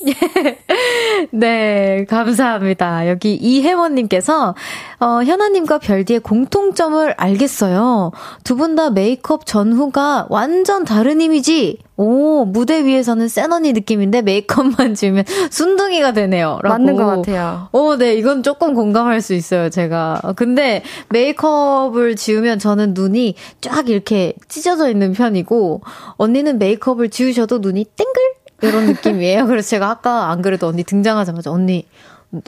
네, 1.30 2.04
감사합니다. 2.08 3.08
여기 3.08 3.34
이혜원님께서, 3.34 4.54
어, 5.00 5.06
현아님과 5.22 5.78
별디의 5.78 6.20
공통점을 6.20 7.14
알겠어요. 7.16 8.12
두 8.44 8.56
분 8.56 8.76
다 8.76 8.90
메이크업 8.90 9.46
전후가 9.46 10.26
완전 10.30 10.84
다른 10.84 11.20
이미지. 11.20 11.78
오, 11.96 12.44
무대 12.46 12.84
위에서는 12.84 13.28
센 13.28 13.52
언니 13.52 13.72
느낌인데 13.72 14.22
메이크업만 14.22 14.94
지으면 14.94 15.24
순둥이가 15.50 16.12
되네요. 16.12 16.58
라고. 16.62 16.68
맞는 16.68 16.96
것 16.96 17.04
같아요. 17.06 17.68
오, 17.72 17.96
네, 17.96 18.14
이건 18.14 18.42
조금 18.42 18.72
공감할 18.74 19.20
수 19.20 19.34
있어요, 19.34 19.68
제가. 19.70 20.20
근데 20.36 20.82
메이크업을 21.10 22.16
지우면 22.16 22.58
저는 22.58 22.94
눈이 22.94 23.34
쫙 23.60 23.88
이렇게 23.90 24.32
찢어져 24.48 24.88
있는 24.88 25.12
편이고, 25.12 25.82
언니는 26.16 26.58
메이크업을 26.58 27.10
지우셔도 27.10 27.58
눈이 27.58 27.84
땡글? 27.96 28.14
이런 28.62 28.86
느낌이에요. 28.86 29.46
그래서 29.46 29.68
제가 29.68 29.90
아까 29.90 30.30
안 30.30 30.42
그래도 30.42 30.68
언니 30.68 30.84
등장하자마자 30.84 31.50
언니 31.50 31.86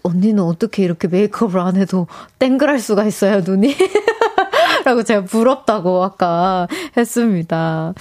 언니는 0.03 0.43
어떻게 0.43 0.85
이렇게 0.85 1.09
메이크업을 1.09 1.59
안 1.59 1.77
해도 1.77 2.07
땡글할 2.39 2.79
수가 2.79 3.05
있어요, 3.05 3.41
눈이? 3.41 3.75
하셨다고 4.83 5.03
제가 5.05 5.25
부럽다고 5.25 6.03
아까 6.03 6.69
했습니다. 6.97 7.95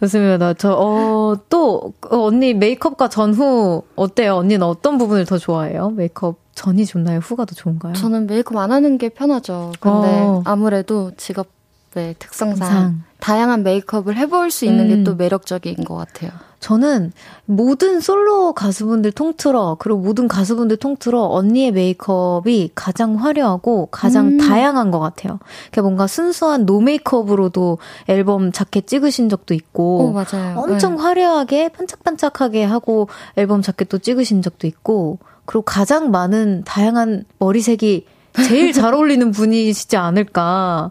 좋습니다. 0.00 0.54
저, 0.54 0.72
어, 0.72 1.36
또, 1.48 1.92
어, 2.10 2.18
언니 2.26 2.54
메이크업과 2.54 3.08
전후 3.08 3.82
어때요? 3.94 4.36
언니는 4.36 4.62
어떤 4.66 4.98
부분을 4.98 5.24
더 5.24 5.38
좋아해요? 5.38 5.90
메이크업 5.90 6.38
전이 6.54 6.84
좋나요? 6.86 7.20
후가 7.20 7.44
더 7.44 7.54
좋은가요? 7.54 7.94
저는 7.94 8.26
메이크업 8.26 8.60
안 8.60 8.72
하는 8.72 8.98
게 8.98 9.08
편하죠. 9.08 9.72
근데 9.80 10.08
어. 10.08 10.42
아무래도 10.44 11.12
직업의 11.16 12.16
특성상 12.18 12.56
특성. 12.56 13.02
다양한 13.20 13.62
메이크업을 13.62 14.16
해볼 14.16 14.50
수 14.50 14.64
있는 14.64 14.88
게 14.88 14.94
음. 14.94 15.04
또 15.04 15.14
매력적인 15.14 15.84
것 15.84 15.94
같아요. 15.94 16.30
저는 16.62 17.12
모든 17.44 18.00
솔로 18.00 18.52
가수분들 18.52 19.10
통틀어 19.10 19.76
그리고 19.80 19.98
모든 19.98 20.28
가수분들 20.28 20.76
통틀어 20.76 21.26
언니의 21.26 21.72
메이크업이 21.72 22.70
가장 22.76 23.16
화려하고 23.16 23.88
가장 23.90 24.28
음. 24.28 24.38
다양한 24.38 24.92
것 24.92 25.00
같아요. 25.00 25.40
그러니까 25.72 25.82
뭔가 25.82 26.06
순수한 26.06 26.64
no 26.64 26.80
메이크업으로도 26.80 27.78
앨범 28.06 28.52
자켓 28.52 28.86
찍으신 28.86 29.28
적도 29.28 29.54
있고 29.54 30.04
오, 30.04 30.12
맞아요. 30.12 30.56
엄청 30.56 30.94
네. 30.94 31.02
화려하게 31.02 31.70
반짝반짝하게 31.70 32.62
하고 32.62 33.08
앨범 33.36 33.60
자켓도 33.60 33.98
찍으신 33.98 34.40
적도 34.40 34.68
있고 34.68 35.18
그리고 35.44 35.62
가장 35.62 36.12
많은 36.12 36.62
다양한 36.64 37.24
머리색이 37.40 38.06
제일 38.48 38.72
잘 38.72 38.94
어울리는 38.94 39.30
분이시지 39.30 39.96
않을까 39.96 40.90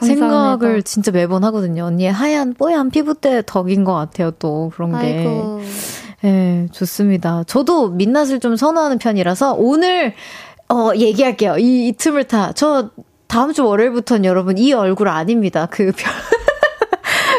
생각을 0.00 0.82
진짜 0.82 1.10
매번 1.12 1.44
하거든요. 1.44 1.84
언니의 1.84 2.12
하얀 2.12 2.54
뽀얀 2.54 2.90
피부 2.90 3.14
때 3.14 3.42
덕인 3.46 3.84
것 3.84 3.94
같아요. 3.94 4.30
또 4.32 4.70
그런 4.74 4.92
게. 4.92 4.98
아이고. 4.98 5.60
예, 6.24 6.68
좋습니다. 6.72 7.44
저도 7.44 7.88
민낯을 7.90 8.40
좀 8.40 8.56
선호하는 8.56 8.98
편이라서 8.98 9.54
오늘 9.54 10.14
어 10.68 10.90
얘기할게요. 10.96 11.58
이, 11.58 11.88
이 11.88 11.92
틈을 11.92 12.24
타. 12.24 12.52
저 12.52 12.90
다음 13.26 13.52
주 13.52 13.64
월요일부터는 13.64 14.24
여러분 14.24 14.58
이 14.58 14.72
얼굴 14.72 15.08
아닙니다. 15.08 15.66
그 15.70 15.92
편. 15.96 16.12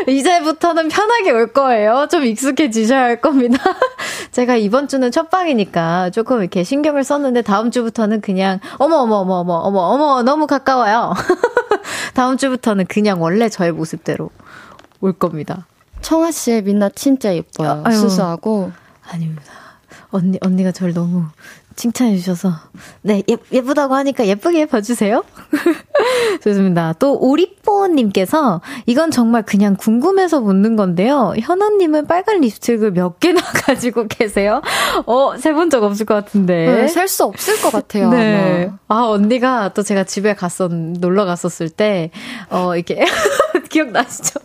이제부터는 0.08 0.89
편하게 0.89 1.32
올 1.32 1.54
거예요. 1.54 2.08
좀 2.10 2.26
익숙해지셔야 2.26 3.01
할 3.01 3.22
겁니다. 3.22 3.58
제가 4.32 4.56
이번 4.56 4.88
주는 4.88 5.12
첫 5.12 5.30
방이니까 5.30 6.10
조금 6.10 6.39
이렇게 6.39 6.64
신경을 6.64 7.04
썼는데 7.04 7.41
다음 7.41 7.72
주부터는 7.72 8.22
그냥 8.22 8.60
어머 8.78 8.97
어머 8.97 9.18
어머 9.18 9.36
어머 9.36 9.54
어머 9.54 9.80
어머 9.80 10.24
너무 10.24 10.47
가까워요. 10.47 11.14
다음 12.14 12.38
주부터는 12.38 12.86
그냥 12.88 13.22
원래 13.22 13.49
저의 13.49 13.72
모습대로 13.72 14.30
올 15.01 15.14
겁니다. 15.14 15.66
청아 16.01 16.32
씨의 16.32 16.64
민낯 16.64 16.95
진짜 16.95 17.34
예뻐요. 17.34 17.82
아유. 17.86 17.95
수수하고. 17.95 18.72
아닙니다. 19.10 19.54
언니, 20.12 20.38
언니가 20.41 20.72
저를 20.72 20.93
너무 20.93 21.26
칭찬해 21.76 22.15
주셔서. 22.17 22.51
네, 23.01 23.24
예, 23.30 23.38
예쁘다고 23.51 23.95
하니까 23.95 24.26
예쁘게 24.28 24.65
봐주세요. 24.67 25.24
좋습니다. 26.43 26.93
또, 26.99 27.17
오리뽀님께서, 27.19 28.61
이건 28.86 29.11
정말 29.11 29.43
그냥 29.43 29.76
궁금해서 29.76 30.41
묻는 30.41 30.76
건데요. 30.76 31.34
현아님은 31.39 32.07
빨간 32.07 32.41
립스틱을 32.41 32.91
몇 32.91 33.19
개나 33.19 33.41
가지고 33.65 34.07
계세요? 34.07 34.61
어, 35.05 35.36
세본 35.38 35.69
적 35.69 35.84
없을 35.84 36.05
것 36.05 36.13
같은데. 36.15 36.65
네, 36.65 36.88
셀수 36.88 37.26
없을 37.26 37.61
것 37.61 37.71
같아요. 37.71 38.09
네. 38.09 38.71
아마. 38.88 39.01
아, 39.01 39.07
언니가 39.09 39.69
또 39.74 39.84
제가 39.84 40.03
집에 40.03 40.34
갔었, 40.34 40.71
놀러 40.74 41.26
갔었을 41.26 41.69
때, 41.69 42.11
어, 42.49 42.76
이렇게, 42.76 43.03
기억나시죠? 43.69 44.39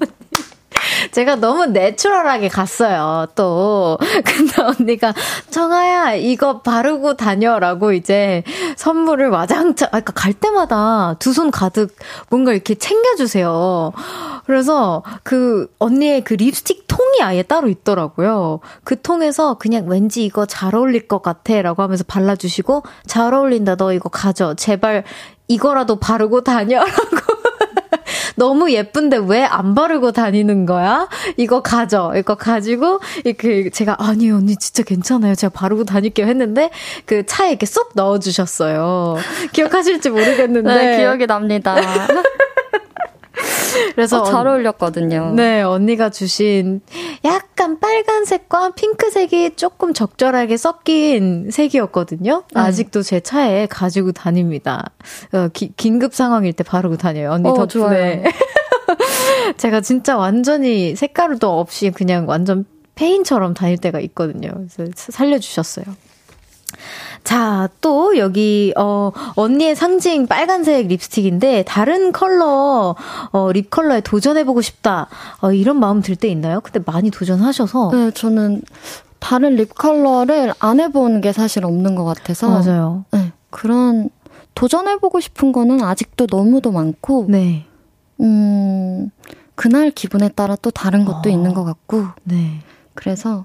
제가 1.12 1.36
너무 1.36 1.66
내추럴하게 1.66 2.49
갔어요, 2.49 3.26
또. 3.34 3.99
근데 4.24 4.62
언니가, 4.62 5.14
청아야, 5.51 6.14
이거 6.14 6.61
바르고 6.62 7.16
다녀라고 7.16 7.92
이제 7.92 8.42
선물을 8.76 9.28
와장창, 9.30 9.88
아, 9.88 9.90
그러니까 10.01 10.12
갈 10.12 10.32
때마다 10.34 11.14
두 11.18 11.32
손 11.32 11.51
가득 11.51 11.94
뭔가 12.30 12.53
이렇게 12.53 12.74
챙겨주세요. 12.74 13.92
그래서 14.46 15.03
그 15.22 15.68
언니의 15.78 16.24
그 16.24 16.34
립스틱 16.34 16.86
통이 16.88 17.22
아예 17.22 17.42
따로 17.42 17.68
있더라고요. 17.68 18.61
그 18.82 19.01
통에서 19.01 19.55
그냥 19.55 19.86
왠지 19.88 20.24
이거 20.24 20.46
잘 20.46 20.74
어울릴 20.74 21.07
것 21.07 21.22
같아 21.22 21.61
라고 21.62 21.82
하면서 21.82 22.03
발라주시고, 22.09 22.82
잘 23.07 23.34
어울린다, 23.34 23.76
너 23.76 23.92
이거 23.92 24.09
가져. 24.09 24.55
제발 24.55 25.05
이거라도 25.49 25.96
바르고 25.96 26.42
다녀라고. 26.42 27.38
너무 28.36 28.70
예쁜데 28.72 29.18
왜 29.26 29.44
안 29.48 29.74
바르고 29.74 30.12
다니는 30.12 30.66
거야? 30.66 31.08
이거 31.36 31.62
가져. 31.62 32.12
이거 32.16 32.34
가지고, 32.34 33.00
이렇게 33.24 33.70
제가, 33.70 33.96
아니, 33.98 34.30
언니 34.30 34.56
진짜 34.56 34.82
괜찮아요. 34.82 35.34
제가 35.34 35.50
바르고 35.54 35.84
다닐게요 35.84 36.26
했는데, 36.26 36.70
그 37.06 37.24
차에 37.24 37.50
이렇게 37.50 37.66
쏙 37.66 37.90
넣어 37.94 38.18
주셨어요. 38.18 39.16
기억하실지 39.52 40.10
모르겠는데. 40.10 40.74
네, 40.74 40.96
기억이 40.98 41.26
납니다. 41.26 41.76
그래서. 43.95 44.20
어, 44.20 44.24
잘 44.24 44.47
언- 44.47 44.55
어울렸거든요. 44.55 45.32
네, 45.34 45.62
언니가 45.62 46.11
주신 46.11 46.80
약간 47.24 47.78
빨간색과 47.80 48.70
핑크색이 48.70 49.57
조금 49.57 49.93
적절하게 49.95 50.57
섞인 50.57 51.51
색이었거든요. 51.51 52.45
네. 52.55 52.61
아직도 52.61 53.03
제 53.03 53.20
차에 53.20 53.66
가지고 53.66 54.12
다닙니다. 54.12 54.91
어, 55.32 55.49
기- 55.53 55.72
긴급 55.76 56.14
상황일 56.14 56.53
때 56.53 56.64
바르고 56.64 56.97
다녀요. 56.97 57.30
언니 57.32 57.49
어, 57.49 57.55
덕분에. 57.55 58.24
제가 59.57 59.80
진짜 59.80 60.16
완전히 60.16 60.95
색가루도 60.97 61.59
없이 61.59 61.91
그냥 61.91 62.28
완전 62.28 62.64
폐인처럼 62.94 63.54
다닐 63.55 63.78
때가 63.78 64.01
있거든요. 64.01 64.51
그래서 64.76 64.93
살려주셨어요. 64.97 65.84
자, 67.24 67.68
또 67.80 68.16
여기 68.18 68.72
어 68.76 69.12
언니의 69.36 69.74
상징 69.76 70.26
빨간색 70.26 70.86
립스틱인데 70.88 71.64
다른 71.66 72.12
컬러 72.12 72.94
어 73.32 73.52
립 73.52 73.70
컬러에 73.70 74.00
도전해 74.00 74.44
보고 74.44 74.60
싶다. 74.62 75.08
어 75.42 75.52
이런 75.52 75.78
마음 75.78 76.00
들 76.02 76.16
때 76.16 76.28
있나요? 76.28 76.60
근데 76.60 76.80
많이 76.84 77.10
도전하셔서 77.10 77.90
네, 77.92 78.10
저는 78.12 78.62
다른 79.18 79.56
립 79.56 79.74
컬러를 79.74 80.52
안 80.58 80.80
해본 80.80 81.20
게 81.20 81.32
사실 81.32 81.64
없는 81.64 81.94
것 81.96 82.04
같아서. 82.04 82.48
맞아요. 82.48 83.04
네, 83.12 83.32
그런 83.50 84.08
도전해보고 84.54 85.20
싶은 85.20 85.52
거는 85.52 85.82
아직도 85.82 86.26
너무도 86.30 86.72
많고, 86.72 87.26
네. 87.28 87.64
음, 88.20 89.10
그날 89.54 89.90
기분에 89.90 90.28
따라 90.30 90.56
또 90.60 90.70
다른 90.70 91.04
것도 91.04 91.28
어. 91.28 91.32
있는 91.32 91.54
것 91.54 91.64
같고, 91.64 92.06
네. 92.24 92.60
그래서 92.94 93.44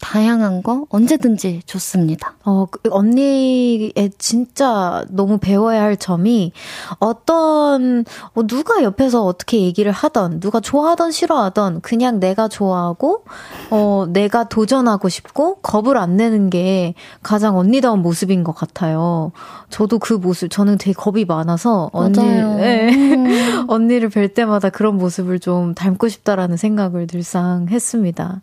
다양한 0.00 0.62
거 0.62 0.86
언제든지 0.90 1.62
좋습니다. 1.66 2.34
어, 2.44 2.66
그 2.70 2.80
언니의 2.90 4.10
진짜 4.18 5.04
너무 5.08 5.38
배워야 5.38 5.82
할 5.82 5.96
점이 5.96 6.52
어떤, 6.98 8.04
어, 8.34 8.46
누가 8.46 8.82
옆에서 8.82 9.24
어떻게 9.24 9.60
얘기를 9.60 9.90
하던, 9.92 10.40
누가 10.40 10.60
좋아하던 10.60 11.12
싫어하던, 11.12 11.80
그냥 11.80 12.20
내가 12.20 12.48
좋아하고, 12.48 13.24
어, 13.70 14.06
내가 14.08 14.48
도전하고 14.48 15.08
싶고, 15.08 15.56
겁을 15.56 15.96
안 15.96 16.16
내는 16.16 16.50
게 16.50 16.94
가장 17.22 17.56
언니다운 17.56 18.02
모습인 18.02 18.44
것 18.44 18.52
같아요. 18.54 19.32
저도 19.70 19.98
그 19.98 20.12
모습, 20.12 20.50
저는 20.50 20.78
되게 20.78 20.92
겁이 20.92 21.24
많아서, 21.24 21.90
언니. 21.92 22.20
음. 22.20 23.26
언니를 23.68 24.08
뵐 24.10 24.28
때마다 24.32 24.70
그런 24.70 24.96
모습을 24.96 25.40
좀 25.40 25.74
닮고 25.74 26.08
싶다라는 26.08 26.56
생각을 26.56 27.06
늘상 27.06 27.66
했습니다. 27.68 28.42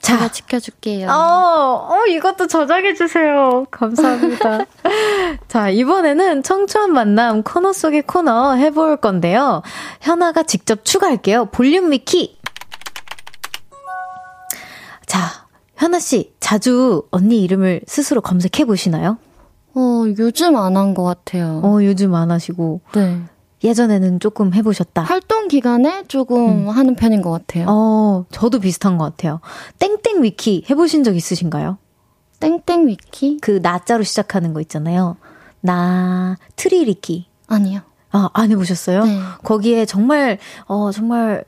제가 0.00 0.20
자, 0.20 0.28
지켜줄게요. 0.32 1.08
어, 1.10 1.88
어, 1.90 2.06
이것도 2.08 2.46
저장해주세요. 2.46 3.66
감사합니다. 3.70 4.64
자, 5.48 5.68
이번에는 5.70 6.42
청초한 6.42 6.92
만남 6.92 7.42
코너 7.42 7.72
속의 7.72 8.02
코너 8.02 8.54
해볼 8.54 8.98
건데요. 8.98 9.62
현아가 10.00 10.44
직접 10.44 10.84
추가할게요. 10.84 11.46
볼륨 11.46 11.90
위키. 11.90 12.38
자, 15.06 15.46
현아씨, 15.76 16.32
자주 16.40 17.02
언니 17.10 17.42
이름을 17.42 17.82
스스로 17.86 18.20
검색해 18.20 18.64
보시나요? 18.66 19.18
어, 19.74 20.04
요즘 20.18 20.56
안 20.56 20.76
한 20.76 20.94
것 20.94 21.04
같아요. 21.04 21.60
어, 21.64 21.78
요즘 21.82 22.14
안 22.14 22.30
하시고. 22.30 22.80
네. 22.94 23.20
예전에는 23.64 24.20
조금 24.20 24.54
해보셨다. 24.54 25.02
활동 25.02 25.48
기간에 25.48 26.04
조금 26.08 26.68
하는 26.68 26.94
편인 26.94 27.22
것 27.22 27.30
같아요. 27.30 27.66
어, 27.68 28.24
저도 28.30 28.60
비슷한 28.60 28.98
것 28.98 29.04
같아요. 29.04 29.40
땡땡 29.78 30.22
위키 30.22 30.64
해보신 30.70 31.04
적 31.04 31.16
있으신가요? 31.16 31.78
땡땡 32.40 32.86
위키? 32.86 33.38
그 33.40 33.58
나자로 33.62 34.04
시작하는 34.04 34.52
거 34.52 34.60
있잖아요. 34.60 35.16
나 35.60 36.36
트리위키. 36.56 37.26
아니요. 37.48 37.80
아, 38.10 38.30
안 38.32 38.50
해보셨어요? 38.50 39.04
네. 39.04 39.18
거기에 39.44 39.84
정말, 39.84 40.38
어, 40.66 40.90
정말 40.92 41.44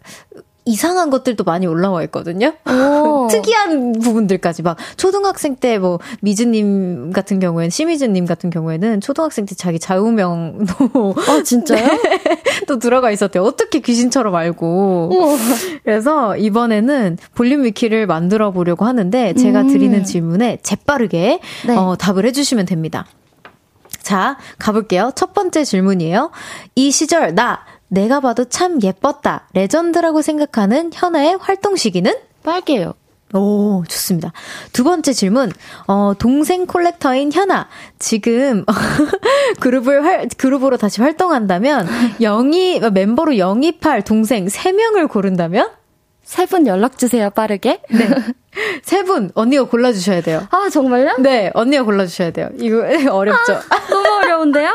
이상한 0.71 1.11
것들도 1.11 1.43
많이 1.45 1.67
올라와 1.67 2.05
있거든요. 2.05 2.53
오. 2.67 3.27
특이한 3.31 3.93
부분들까지 4.01 4.63
막 4.63 4.77
초등학생 4.97 5.57
때 5.57 5.81
뭐 5.81 5.99
미즈님 6.21 7.13
같은 7.13 7.41
경우에는 7.41 7.71
심미즈님 7.71 8.27
같은 8.27 8.51
경우에는 8.51 9.01
초등학생 9.01 9.47
때 9.47 9.55
자기 9.55 9.79
좌우명도 9.79 11.15
아, 11.29 11.43
진짜요? 11.43 11.89
또 12.69 12.79
들어가 12.79 13.11
있었대요. 13.11 13.43
어떻게 13.43 13.81
귀신처럼 13.81 14.35
알고. 14.35 15.11
우와. 15.13 15.37
그래서 15.85 16.37
이번에는 16.37 17.19
볼륨 17.35 17.65
위키를 17.65 18.07
만들어 18.07 18.51
보려고 18.53 18.85
하는데 18.85 19.35
제가 19.35 19.63
음. 19.63 19.69
드리는 19.69 20.05
질문에 20.05 20.59
재빠르게 20.63 21.41
네. 21.67 21.77
어, 21.77 21.97
답을 21.97 22.27
해주시면 22.27 22.67
됩니다. 22.67 23.07
자, 24.03 24.37
가볼게요. 24.59 25.13
첫 25.15 25.33
번째 25.35 25.65
질문이에요. 25.65 26.31
이 26.75 26.91
시절 26.91 27.35
나 27.35 27.61
내가 27.91 28.21
봐도 28.21 28.45
참 28.45 28.81
예뻤다. 28.83 29.49
레전드라고 29.53 30.23
생각하는 30.23 30.91
현아의 30.95 31.37
활동 31.41 31.77
시기는? 31.77 32.15
빨개요. 32.43 32.95
오, 33.35 33.85
좋습니다. 33.87 34.33
두 34.73 34.83
번째 34.83 35.13
질문. 35.13 35.53
어, 35.87 36.15
동생 36.19 36.67
콜렉터인 36.67 37.33
현아. 37.33 37.69
지금 37.99 38.65
그룹을 39.61 40.05
활, 40.05 40.29
그룹으로 40.37 40.77
다시 40.77 41.01
활동한다면 41.01 41.87
영이 42.21 42.81
멤버로 42.93 43.39
영입할 43.39 44.03
동생 44.03 44.47
3명을 44.47 45.09
고른다면 45.09 45.71
세 46.25 46.47
분 46.47 46.67
연락 46.69 46.97
주세요, 46.99 47.29
빠르게. 47.31 47.83
네. 47.91 48.09
세 48.83 49.03
분 49.03 49.31
언니가 49.35 49.65
골라 49.65 49.93
주셔야 49.93 50.21
돼요. 50.21 50.47
아, 50.51 50.69
정말요? 50.69 51.17
네, 51.19 51.51
언니가 51.55 51.83
골라 51.85 52.07
주셔야 52.07 52.31
돼요. 52.31 52.49
이거 52.59 52.79
어렵죠. 53.11 53.61
너무 53.91 54.09
어려운데요? 54.25 54.71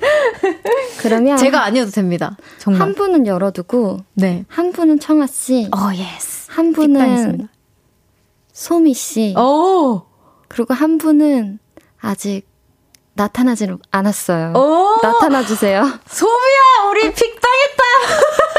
그러면 1.00 1.36
제가 1.36 1.64
아니어도 1.64 1.90
됩니다. 1.90 2.36
정말. 2.58 2.82
한 2.82 2.94
분은 2.94 3.26
열어두고 3.26 3.98
네. 4.14 4.44
한 4.48 4.72
분은 4.72 5.00
청아 5.00 5.26
씨, 5.26 5.68
어, 5.72 5.90
yes. 5.94 6.50
한 6.50 6.72
분은. 6.72 7.48
소미 8.52 8.94
씨, 8.94 9.34
오! 9.36 10.02
그리고 10.48 10.72
한 10.72 10.96
분은 10.96 11.58
아직 12.00 12.42
나타나지 13.14 13.68
않았어요. 13.90 14.52
오! 14.54 15.00
나타나 15.02 15.44
주세요. 15.44 15.82
소미야, 16.06 16.90
우리 16.90 17.12
pick 17.12 17.38
당했다! 17.40 17.82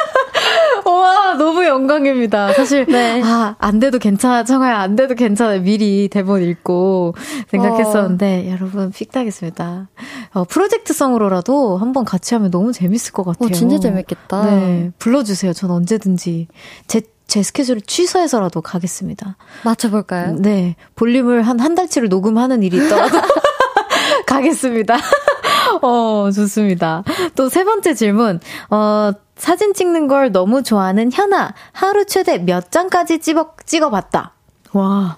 와, 0.85 1.33
너무 1.33 1.65
영광입니다. 1.65 2.53
사실, 2.53 2.85
네. 2.85 3.21
아, 3.23 3.55
안 3.59 3.79
돼도 3.79 3.99
괜찮아, 3.99 4.43
청아야, 4.43 4.77
안 4.79 4.95
돼도 4.95 5.15
괜찮아. 5.15 5.57
미리 5.57 6.07
대본 6.09 6.41
읽고 6.43 7.15
생각했었는데, 7.49 8.49
여러분, 8.51 8.91
픽 8.91 9.11
당했습니다. 9.11 9.89
어, 10.33 10.43
프로젝트성으로라도 10.45 11.77
한번 11.77 12.05
같이 12.05 12.33
하면 12.35 12.51
너무 12.51 12.71
재밌을 12.71 13.11
것 13.13 13.23
같아요. 13.25 13.47
오, 13.47 13.51
진짜 13.51 13.79
재밌겠다. 13.79 14.45
네. 14.45 14.91
불러주세요. 14.99 15.53
전 15.53 15.71
언제든지. 15.71 16.47
제, 16.87 17.01
제 17.27 17.43
스케줄을 17.43 17.81
취소해서라도 17.81 18.61
가겠습니다. 18.61 19.35
맞춰볼까요? 19.65 20.35
네. 20.39 20.75
볼륨을 20.95 21.41
한 21.43 21.59
한 21.59 21.75
달치를 21.75 22.07
녹음하는 22.07 22.63
일이 22.63 22.77
있더라도 22.77 23.17
가겠습니다. 24.25 24.95
어, 25.81 26.29
좋습니다. 26.33 27.03
또 27.35 27.49
세 27.49 27.63
번째 27.65 27.93
질문. 27.93 28.39
어, 28.69 29.11
사진 29.37 29.73
찍는 29.73 30.07
걸 30.07 30.31
너무 30.31 30.63
좋아하는 30.63 31.11
현아. 31.11 31.53
하루 31.71 32.05
최대 32.05 32.37
몇 32.37 32.71
장까지 32.71 33.19
찍어, 33.19 33.53
찍어봤다. 33.65 34.33
와. 34.73 35.17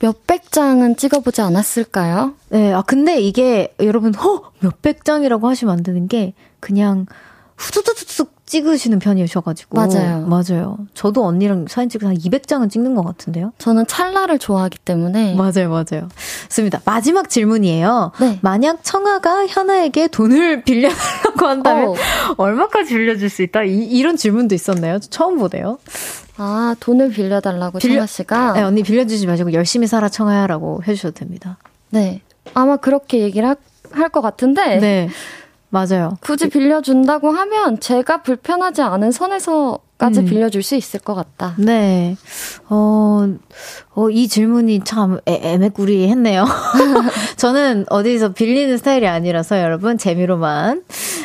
몇백 0.00 0.52
장은 0.52 0.96
찍어보지 0.96 1.40
않았을까요? 1.40 2.34
네, 2.50 2.72
아, 2.72 2.82
근데 2.82 3.18
이게 3.18 3.74
여러분, 3.80 4.14
허! 4.14 4.50
몇백 4.60 5.04
장이라고 5.04 5.48
하시면 5.48 5.72
안 5.72 5.82
되는 5.82 6.06
게 6.06 6.34
그냥 6.60 7.06
후두두둑 7.56 8.35
찍으시는 8.46 9.00
편이셔가지고. 9.00 9.76
맞아요. 9.76 10.20
맞아요. 10.26 10.78
저도 10.94 11.24
언니랑 11.24 11.66
사진 11.68 11.88
찍으면 11.88 12.14
한 12.14 12.18
200장은 12.20 12.70
찍는 12.70 12.94
것 12.94 13.04
같은데요? 13.04 13.52
저는 13.58 13.86
찰나를 13.86 14.38
좋아하기 14.38 14.78
때문에 14.78 15.34
맞아요, 15.34 15.68
맞아요. 15.68 16.08
좋습니다. 16.48 16.80
마지막 16.84 17.28
질문이에요. 17.28 18.12
네. 18.20 18.38
만약 18.42 18.78
청아가 18.84 19.46
현아에게 19.48 20.08
돈을 20.08 20.62
빌려달라고 20.64 21.46
한다면 21.46 21.88
어. 21.88 21.94
얼마까지 22.36 22.94
빌려줄 22.94 23.28
수 23.28 23.42
있다? 23.42 23.64
이, 23.64 23.84
이런 23.84 24.16
질문도 24.16 24.54
있었나요? 24.54 25.00
저 25.00 25.08
처음 25.10 25.38
보네요. 25.38 25.78
아 26.38 26.76
돈을 26.80 27.10
빌려달라고 27.10 27.78
빌려- 27.78 27.94
청아 27.96 28.06
씨가 28.06 28.52
네, 28.52 28.62
언니 28.62 28.82
빌려주지 28.82 29.26
마시고 29.26 29.52
열심히 29.54 29.86
살아 29.86 30.08
청아야라고 30.08 30.82
해주셔도 30.86 31.14
됩니다. 31.14 31.56
네 31.90 32.20
아마 32.54 32.76
그렇게 32.76 33.20
얘기를 33.20 33.48
할 33.48 33.56
것 34.10 34.20
같은데 34.20 34.78
네, 34.78 35.08
맞아요. 35.76 36.16
굳이 36.20 36.48
빌려준다고 36.48 37.30
하면 37.30 37.78
제가 37.80 38.22
불편하지 38.22 38.80
않은 38.82 39.12
선에서 39.12 39.78
까지 39.98 40.20
음. 40.20 40.24
빌려줄 40.26 40.62
수 40.62 40.74
있을 40.76 41.00
것 41.00 41.14
같다. 41.14 41.54
네, 41.58 42.16
어, 42.68 43.26
어, 43.94 44.10
이 44.10 44.28
질문이 44.28 44.84
참 44.84 45.18
애, 45.26 45.40
애매꾸리 45.42 46.08
했네요. 46.08 46.44
저는 47.36 47.86
어디서 47.88 48.34
빌리는 48.34 48.76
스타일이 48.76 49.06
아니라서 49.08 49.60
여러분 49.60 49.96
재미로만. 49.96 50.82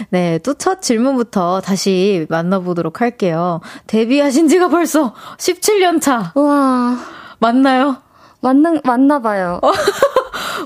네, 0.10 0.38
또 0.40 0.54
첫 0.54 0.82
질문부터 0.82 1.62
다시 1.62 2.26
만나보도록 2.30 3.02
할게요. 3.02 3.62
데뷔하신 3.88 4.48
지가 4.48 4.70
벌써 4.70 5.14
17년 5.38 6.00
차. 6.02 6.32
우와 6.36 6.98
맞나요? 7.40 7.98
맞는 8.42 8.82
맞나 8.84 9.20
봐요. 9.22 9.60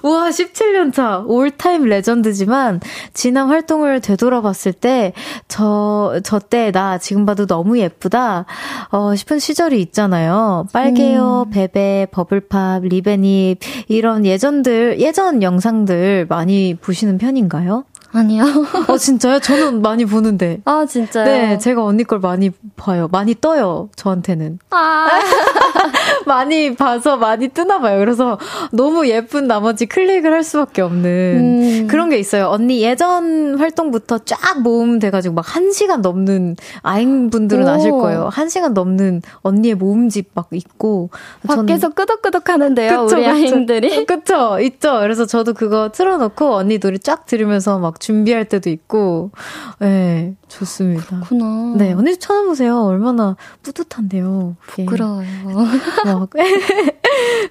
우와, 0.05 0.29
17년 0.29 0.93
차. 0.93 1.23
올타임 1.25 1.85
레전드지만, 1.85 2.79
지난 3.13 3.47
활동을 3.47 4.01
되돌아봤을 4.01 4.73
때, 4.73 5.13
저, 5.47 6.19
저 6.23 6.37
때 6.39 6.71
나 6.71 6.99
지금 6.99 7.25
봐도 7.25 7.47
너무 7.47 7.79
예쁘다, 7.79 8.45
어, 8.91 9.15
싶은 9.15 9.39
시절이 9.39 9.81
있잖아요. 9.81 10.67
빨개요, 10.71 11.47
베베, 11.51 12.07
버블팝, 12.11 12.83
리베닙, 12.83 13.57
이런 13.87 14.25
예전들, 14.27 14.99
예전 14.99 15.41
영상들 15.41 16.27
많이 16.29 16.75
보시는 16.79 17.17
편인가요? 17.17 17.85
아니요. 18.15 18.43
어, 18.87 18.97
진짜요? 18.97 19.39
저는 19.39 19.81
많이 19.81 20.05
보는데. 20.05 20.59
아 20.65 20.85
진짜요? 20.87 21.25
네, 21.25 21.57
제가 21.57 21.83
언니 21.83 22.03
걸 22.03 22.19
많이 22.19 22.49
봐요. 22.77 23.09
많이 23.11 23.35
떠요, 23.39 23.89
저한테는. 23.95 24.59
아 24.69 25.07
많이 26.25 26.75
봐서 26.75 27.17
많이 27.17 27.49
뜨나 27.49 27.79
봐요. 27.79 27.99
그래서 27.99 28.39
너무 28.71 29.07
예쁜 29.07 29.47
나머지 29.47 29.85
클릭을 29.85 30.31
할 30.33 30.43
수밖에 30.43 30.81
없는 30.81 31.81
음. 31.83 31.87
그런 31.87 32.09
게 32.09 32.17
있어요. 32.17 32.47
언니 32.47 32.81
예전 32.81 33.57
활동부터 33.59 34.19
쫙 34.19 34.61
모음 34.61 34.99
돼가지고 34.99 35.35
막 35.35 35.45
한 35.55 35.71
시간 35.71 36.01
넘는 36.01 36.57
아잉 36.81 37.29
분들은 37.29 37.65
오. 37.65 37.69
아실 37.69 37.91
거예요. 37.91 38.29
한 38.29 38.49
시간 38.49 38.73
넘는 38.73 39.21
언니의 39.41 39.75
모음집 39.75 40.31
막 40.33 40.47
있고 40.51 41.09
밖에서 41.47 41.89
끄덕끄덕 41.89 42.49
하는데요, 42.49 43.03
그쵸, 43.05 43.15
우리 43.15 43.25
그쵸. 43.25 43.55
아이들이. 43.55 44.05
그쵸 44.05 44.59
있죠. 44.59 44.99
그래서 44.99 45.25
저도 45.25 45.53
그거 45.53 45.91
틀어놓고 45.93 46.55
언니 46.55 46.77
노래 46.79 46.97
쫙 46.97 47.25
들으면서 47.25 47.79
막 47.79 47.99
준비할 48.05 48.45
때도 48.45 48.69
있고, 48.69 49.31
네 49.79 50.35
좋습니다. 50.47 51.21
그렇구나. 51.21 51.73
네 51.77 51.93
언니 51.93 52.17
찾아보세요. 52.17 52.83
얼마나 52.83 53.35
뿌듯한데요. 53.63 54.55
부끄러워요. 54.67 55.25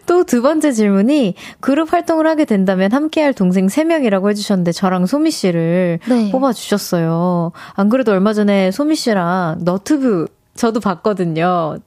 또 0.07 0.25
두 0.25 0.43
번째 0.43 0.73
질문이 0.73 1.35
그룹 1.61 1.93
활동을 1.93 2.27
하게 2.27 2.45
된다면 2.45 2.93
함께할 2.93 3.35
동생 3.35 3.67
3명이라고 3.67 4.29
해주셨는데 4.31 4.73
저랑 4.73 5.07
소미 5.07 5.31
씨를 5.31 5.99
네. 6.09 6.31
뽑아주셨어요. 6.31 7.53
안 7.75 7.89
그래도 7.89 8.13
얼마 8.13 8.33
전에 8.33 8.71
소미 8.71 8.95
씨랑 8.97 9.59
너튜브 9.61 10.27
저도 10.55 10.81
봤거든요. 10.81 11.79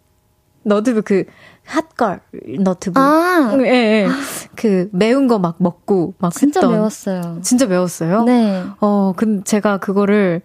너튜브 0.68 1.01
그 1.01 1.24
핫걸 1.65 2.20
너튜브. 2.59 2.99
아 2.99 3.57
예, 3.59 3.65
예. 3.65 4.07
그 4.55 4.89
매운 4.91 5.28
거 5.28 5.38
막 5.39 5.55
먹고 5.59 6.13
막 6.20 6.34
진짜 6.34 6.59
했던. 6.61 6.72
매웠어요. 6.74 7.39
진짜 7.41 7.65
매웠어요? 7.68 8.24
네. 8.24 8.63
어, 8.80 9.13
근데 9.18 9.43
제가 9.43 9.78
그거를, 9.78 10.41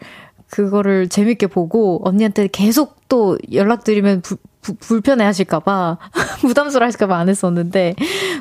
그거를 0.50 1.08
재밌게 1.08 1.46
보고 1.46 2.00
언니한테 2.06 2.48
계속 2.48 2.96
또 3.08 3.38
연락드리면 3.52 4.20
부, 4.22 4.36
부- 4.60 4.74
불편해 4.74 5.24
하실까봐, 5.24 5.98
부담스러워 6.42 6.86
하실까봐 6.86 7.16
안 7.16 7.28
했었는데, 7.28 7.94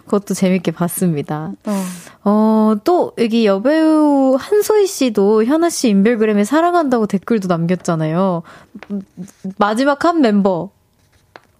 그것도 0.05 0.33
재밌게 0.33 0.71
봤습니다. 0.71 1.51
어. 1.65 1.83
어, 2.23 2.75
또 2.83 3.13
여기 3.17 3.45
여배우 3.45 4.35
한소희 4.39 4.87
씨도 4.87 5.45
현아 5.45 5.69
씨 5.69 5.89
인별그램에 5.89 6.43
사랑한다고 6.43 7.05
댓글도 7.07 7.47
남겼잖아요. 7.47 8.43
음, 8.91 9.01
마지막 9.57 10.03
한 10.05 10.21
멤버. 10.21 10.69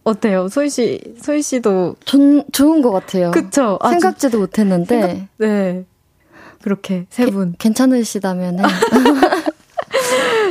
어때요? 0.04 0.48
소희 0.48 0.70
씨, 0.70 1.00
소희 1.22 1.42
씨도. 1.42 1.96
좋, 2.06 2.44
좋은 2.52 2.82
것 2.82 2.92
같아요. 2.92 3.32
그쵸? 3.32 3.78
아, 3.82 3.90
생각지도 3.90 4.40
못했는데 4.40 5.28
네. 5.38 5.86
그렇게 6.62 7.06
세 7.10 7.26
분. 7.28 7.56
괜찮으시다면은 7.58 8.64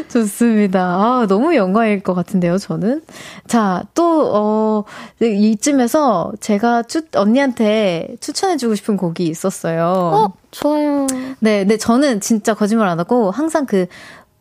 좋습니다. 0.08 0.80
아, 0.80 1.26
너무 1.28 1.54
영광일 1.54 2.02
것 2.02 2.14
같은데요, 2.14 2.58
저는. 2.58 3.02
자, 3.46 3.84
또, 3.94 4.30
어, 4.34 4.84
이쯤에서 5.20 6.32
제가 6.40 6.82
추, 6.84 7.02
언니한테 7.14 8.16
추천해주고 8.20 8.74
싶은 8.74 8.96
곡이 8.96 9.24
있었어요. 9.26 9.84
어 9.84 10.32
좋아요. 10.50 11.06
네, 11.38 11.64
네, 11.64 11.76
저는 11.76 12.20
진짜 12.20 12.54
거짓말 12.54 12.88
안 12.88 12.98
하고 12.98 13.30
항상 13.30 13.66
그 13.66 13.86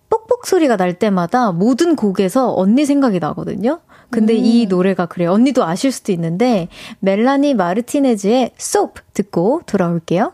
뽁뽁 0.10 0.46
소리가 0.46 0.78
날 0.78 0.94
때마다 0.94 1.52
모든 1.52 1.96
곡에서 1.96 2.54
언니 2.56 2.86
생각이 2.86 3.20
나거든요. 3.20 3.80
근데 4.10 4.34
이 4.34 4.66
노래가 4.66 5.06
그래요. 5.06 5.32
언니도 5.32 5.64
아실 5.64 5.92
수도 5.92 6.12
있는데 6.12 6.68
멜라니 7.00 7.54
마르티네즈의 7.54 8.54
Soap 8.60 9.02
듣고 9.14 9.62
돌아올게요. 9.68 10.34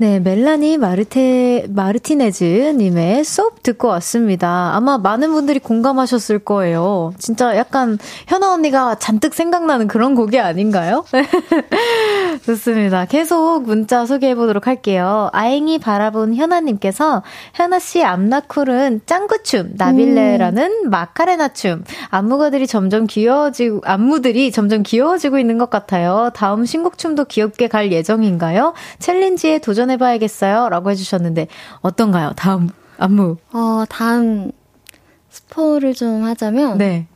네, 0.00 0.18
멜라니 0.18 0.78
마르테, 0.78 1.66
마르티네즈님의 1.68 3.22
수업 3.22 3.62
듣고 3.62 3.88
왔습니다. 3.88 4.74
아마 4.74 4.96
많은 4.96 5.30
분들이 5.30 5.58
공감하셨을 5.58 6.38
거예요. 6.38 7.12
진짜 7.18 7.54
약간 7.54 7.98
현아 8.26 8.50
언니가 8.50 8.94
잔뜩 8.94 9.34
생각나는 9.34 9.88
그런 9.88 10.14
곡이 10.14 10.40
아닌가요? 10.40 11.04
좋습니다. 12.46 13.04
계속 13.04 13.64
문자 13.64 14.06
소개해 14.06 14.36
보도록 14.36 14.66
할게요. 14.66 15.28
아잉이 15.34 15.80
바라본 15.80 16.34
현아님께서 16.34 17.22
현아씨 17.52 18.02
앞나쿨은 18.02 19.02
짱구춤, 19.04 19.72
나빌레라는 19.76 20.84
음. 20.86 20.88
마카레나춤, 20.88 21.84
안무가들이 22.08 22.66
점점 22.66 23.06
귀여워지고, 23.06 23.82
안무들이 23.84 24.50
점점 24.50 24.82
귀여워지고 24.82 25.38
있는 25.38 25.58
것 25.58 25.68
같아요. 25.68 26.30
다음 26.32 26.64
신곡춤도 26.64 27.26
귀엽게 27.26 27.68
갈 27.68 27.92
예정인가요? 27.92 28.72
챌린지에 28.98 29.58
도전 29.58 29.89
해봐야겠어요. 29.90 30.68
라고 30.68 30.90
해주셨는데, 30.90 31.48
어떤가요? 31.80 32.32
다음 32.36 32.68
안무. 32.98 33.36
어, 33.52 33.84
다음 33.88 34.52
스포를 35.30 35.94
좀 35.94 36.24
하자면. 36.24 36.78
네. 36.78 37.06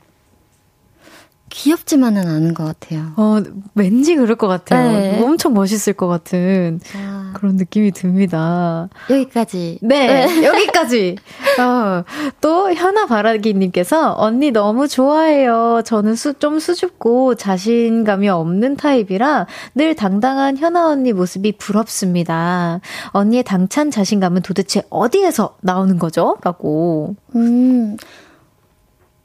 귀엽지만은 1.51 2.27
않은 2.27 2.55
것 2.55 2.65
같아요. 2.65 3.13
어, 3.17 3.41
왠지 3.77 4.17
그럴 4.17 4.35
것 4.37 4.49
같아요. 4.49 4.91
네. 4.91 5.23
엄청 5.23 5.55
멋있을 5.55 5.93
것 5.95 6.09
같은 6.09 6.81
아. 6.97 7.14
그런 7.35 7.57
느낌이 7.57 7.93
듭니다. 7.93 8.89
여기까지. 9.11 9.79
네, 9.83 10.27
네. 10.27 10.45
여기까지. 10.47 11.17
어, 11.61 12.05
또 12.41 12.73
현아 12.73 13.07
바라기님께서 13.07 14.15
언니 14.17 14.51
너무 14.51 14.89
좋아해요. 14.89 15.83
저는 15.85 16.15
수, 16.15 16.33
좀 16.35 16.59
수줍고 16.59 17.35
자신감이 17.35 18.29
없는 18.31 18.77
타입이라 18.77 19.47
늘 19.75 19.95
당당한 19.95 20.57
현아 20.57 20.89
언니 20.89 21.13
모습이 21.13 21.53
부럽습니다. 21.59 22.81
언니의 23.09 23.43
당찬 23.43 23.91
자신감은 23.91 24.41
도대체 24.41 24.83
어디에서 24.89 25.57
나오는 25.61 25.99
거죠? 25.99 26.39
라고. 26.43 27.15
음. 27.35 27.99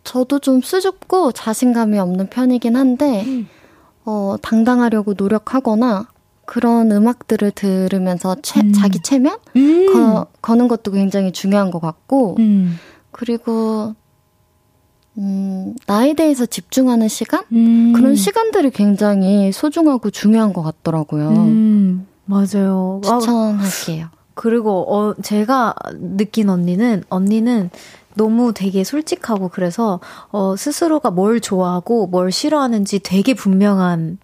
저도 0.04 0.40
좀 0.40 0.62
수줍고 0.62 1.34
자신감이 1.34 2.00
없는 2.00 2.30
편이긴 2.30 2.76
한데, 2.76 3.24
음. 3.26 3.48
어, 4.06 4.38
당당하려고 4.42 5.14
노력하거나, 5.16 6.08
그런 6.50 6.92
음악들을 6.92 7.52
들으면서 7.52 8.36
채, 8.42 8.62
음. 8.62 8.74
자기 8.74 9.00
체면? 9.00 9.38
음. 9.56 9.94
거, 9.94 10.26
거는 10.42 10.68
것도 10.68 10.92
굉장히 10.92 11.32
중요한 11.32 11.70
것 11.70 11.80
같고, 11.80 12.38
음. 12.40 12.80
그리고, 13.12 13.94
음, 15.20 15.76
나에 15.86 16.16
대해서 16.16 16.48
집중하는 16.48 17.08
시간? 17.08 17.44
음. 17.52 17.94
그런 17.94 18.16
시간들이 18.16 18.72
굉장히 18.72 19.52
소중하고 19.52 20.10
중요한 20.10 20.52
것 20.52 20.64
같더라고요. 20.64 21.30
음, 21.30 22.08
맞아요. 22.26 23.00
추천할게요. 23.04 24.08
그리고, 24.34 24.92
어, 24.92 25.14
제가 25.22 25.76
느낀 26.00 26.50
언니는, 26.50 27.04
언니는 27.10 27.70
너무 28.16 28.54
되게 28.56 28.84
솔직하고 28.84 29.50
그래서 29.50 30.00
어 30.32 30.56
스스로가 30.58 31.12
뭘 31.12 31.40
좋아하고 31.40 32.08
뭘 32.08 32.32
싫어하는지 32.32 33.00
되게 33.00 33.34
분명한 33.34 34.18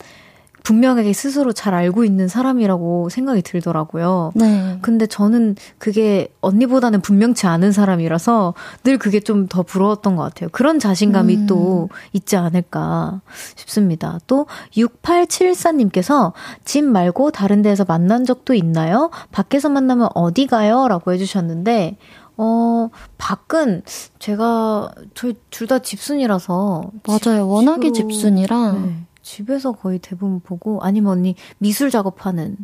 분명하게 0.66 1.14
스스로 1.14 1.54
잘 1.54 1.74
알고 1.74 2.04
있는 2.04 2.28
사람이라고 2.28 3.10
생각이 3.10 3.42
들더라고요. 3.44 4.32
네. 4.36 4.78
근데 4.82 5.06
저는 5.08 5.56
그게 5.78 6.28
언니보다는 6.42 7.02
분명치 7.02 7.48
않은 7.48 7.72
사람이라서 7.72 8.54
늘 8.84 8.98
그게 8.98 9.20
좀 9.22 9.46
더 9.48 9.62
부러웠던 9.64 10.16
것 10.16 10.24
같아요. 10.24 10.50
그런 10.52 10.80
자신감이 10.80 11.36
음. 11.36 11.46
또 11.46 11.90
있지 12.14 12.36
않을까 12.36 13.22
싶습니다. 13.56 14.18
또 14.28 14.48
6874님께서 14.76 16.34
집 16.64 16.84
말고 16.84 17.32
다른 17.32 17.62
데에서 17.62 17.86
만난 17.88 18.26
적도 18.26 18.54
있나요? 18.56 19.12
밖에서 19.32 19.70
만나면 19.70 20.10
어디 20.16 20.48
가요? 20.48 20.88
라고 20.88 21.14
해주셨는데, 21.14 21.98
어, 22.38 22.90
밖은 23.18 23.84
제가 24.20 24.90
저희 25.14 25.36
둘 25.52 25.68
다 25.68 25.80
집순이라서 25.80 26.92
맞아요. 27.08 27.48
워낙에 27.48 27.92
집으로, 27.92 28.12
집순이라 28.12 28.72
네, 28.74 29.06
집에서 29.26 29.72
거의 29.72 29.98
대부분 29.98 30.40
보고 30.40 30.82
아니면 30.84 31.14
언니 31.14 31.36
미술 31.58 31.90
작업하는 31.90 32.58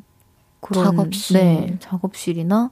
그런 0.59 0.85
작업실. 0.85 1.37
네, 1.37 1.77
작업실이나? 1.79 2.69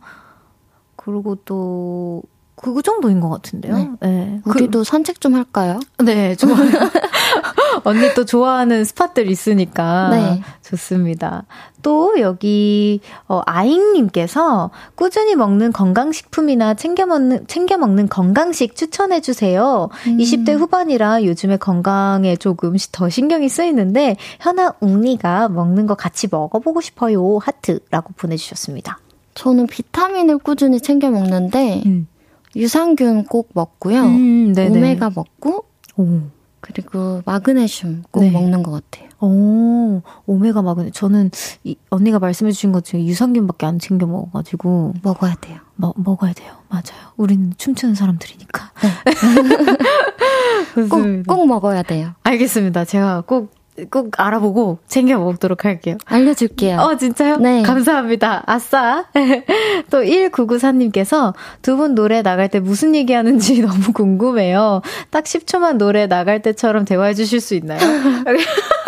그리고 0.96 1.36
또 1.44 2.22
그 2.62 2.82
정도인 2.82 3.22
것 3.22 3.30
같은데요. 3.30 3.74
네. 3.74 3.90
네. 4.02 4.42
우리도 4.46 4.80
그, 4.80 4.84
산책 4.84 5.22
좀 5.22 5.34
할까요? 5.34 5.80
네, 6.04 6.36
좋아요. 6.36 6.58
언니 7.86 8.14
또 8.14 8.26
좋아하는 8.26 8.84
스팟들 8.84 9.30
있으니까 9.30 10.10
네. 10.10 10.42
좋습니다. 10.62 11.46
또 11.82 12.20
여기 12.20 13.00
어 13.30 13.42
아잉님께서 13.46 14.72
꾸준히 14.96 15.36
먹는 15.36 15.72
건강식품이나 15.72 16.74
챙겨 16.74 17.06
먹는 17.06 17.48
챙겨 17.48 17.78
먹는 17.78 18.10
건강식 18.10 18.76
추천해 18.76 19.22
주세요. 19.22 19.90
음. 20.08 20.18
20대 20.18 20.58
후반이라 20.58 21.24
요즘에 21.24 21.56
건강에 21.56 22.36
조금씩 22.36 22.92
더 22.92 23.10
신경이 23.10 23.48
쓰이는데 23.48 24.18
현아 24.42 24.74
웅니가 24.82 25.48
먹는 25.48 25.88
거 25.88 25.96
같이 25.96 26.28
먹어보고 26.30 26.82
싶어요 26.82 27.38
하트라고 27.38 28.14
보내주셨습니다. 28.18 29.00
저는 29.36 29.68
비타민을 29.68 30.40
꾸준히 30.40 30.82
챙겨 30.82 31.10
먹는데 31.10 31.84
음. 31.86 32.08
유산균 32.56 33.26
꼭 33.26 33.50
먹고요. 33.54 34.02
음, 34.02 34.54
오메가 34.58 35.12
먹고 35.16 35.66
오. 35.98 36.22
그리고 36.62 37.22
마그네슘 37.26 38.04
꼭 38.12 38.22
네. 38.22 38.32
먹는 38.32 38.64
것 38.64 38.72
같아요. 38.72 39.10
오, 39.22 40.02
오메가 40.26 40.62
마그네. 40.62 40.92
저는 40.92 41.32
이, 41.64 41.76
언니가 41.90 42.20
말씀해 42.20 42.52
주신 42.52 42.72
것 42.72 42.84
중에 42.86 43.06
유산균밖에 43.06 43.66
안 43.66 43.80
챙겨 43.80 44.06
먹어가지고. 44.06 44.94
먹어야 45.02 45.36
돼요. 45.36 45.60
먹, 45.76 45.96
먹어야 45.98 46.34
돼요. 46.34 46.54
맞아요. 46.70 47.14
우리는 47.18 47.54
춤추는 47.58 47.96
사람들이니까. 47.96 48.72
네. 48.82 48.90
꼭, 50.90 51.24
꼭 51.28 51.48
먹어야 51.48 51.84
돼요. 51.84 52.12
알겠습니다. 52.24 52.86
제가 52.86 53.22
꼭 53.26 53.52
꼭 53.90 54.12
알아보고 54.20 54.80
챙겨 54.88 55.18
먹도록 55.18 55.66
할게요. 55.66 55.98
알려줄게요. 56.06 56.78
어, 56.80 56.98
진짜요? 56.98 57.38
네. 57.38 57.62
감사합니다. 57.64 58.44
아싸. 58.46 59.06
또 59.92 60.02
1994님께서 60.02 61.34
두 61.62 61.80
분 61.80 61.96
노래 61.96 62.22
나갈 62.22 62.50
때 62.50 62.60
무슨 62.60 62.94
얘기 62.96 63.14
하는지 63.14 63.62
너무 63.66 63.94
궁금해요. 63.94 64.82
딱 65.12 65.24
10초만 65.24 65.78
노래 65.78 66.08
나갈 66.08 66.42
때처럼 66.42 66.84
대화해 66.86 67.14
주실 67.14 67.40
수 67.40 67.56
있나요? 67.56 67.80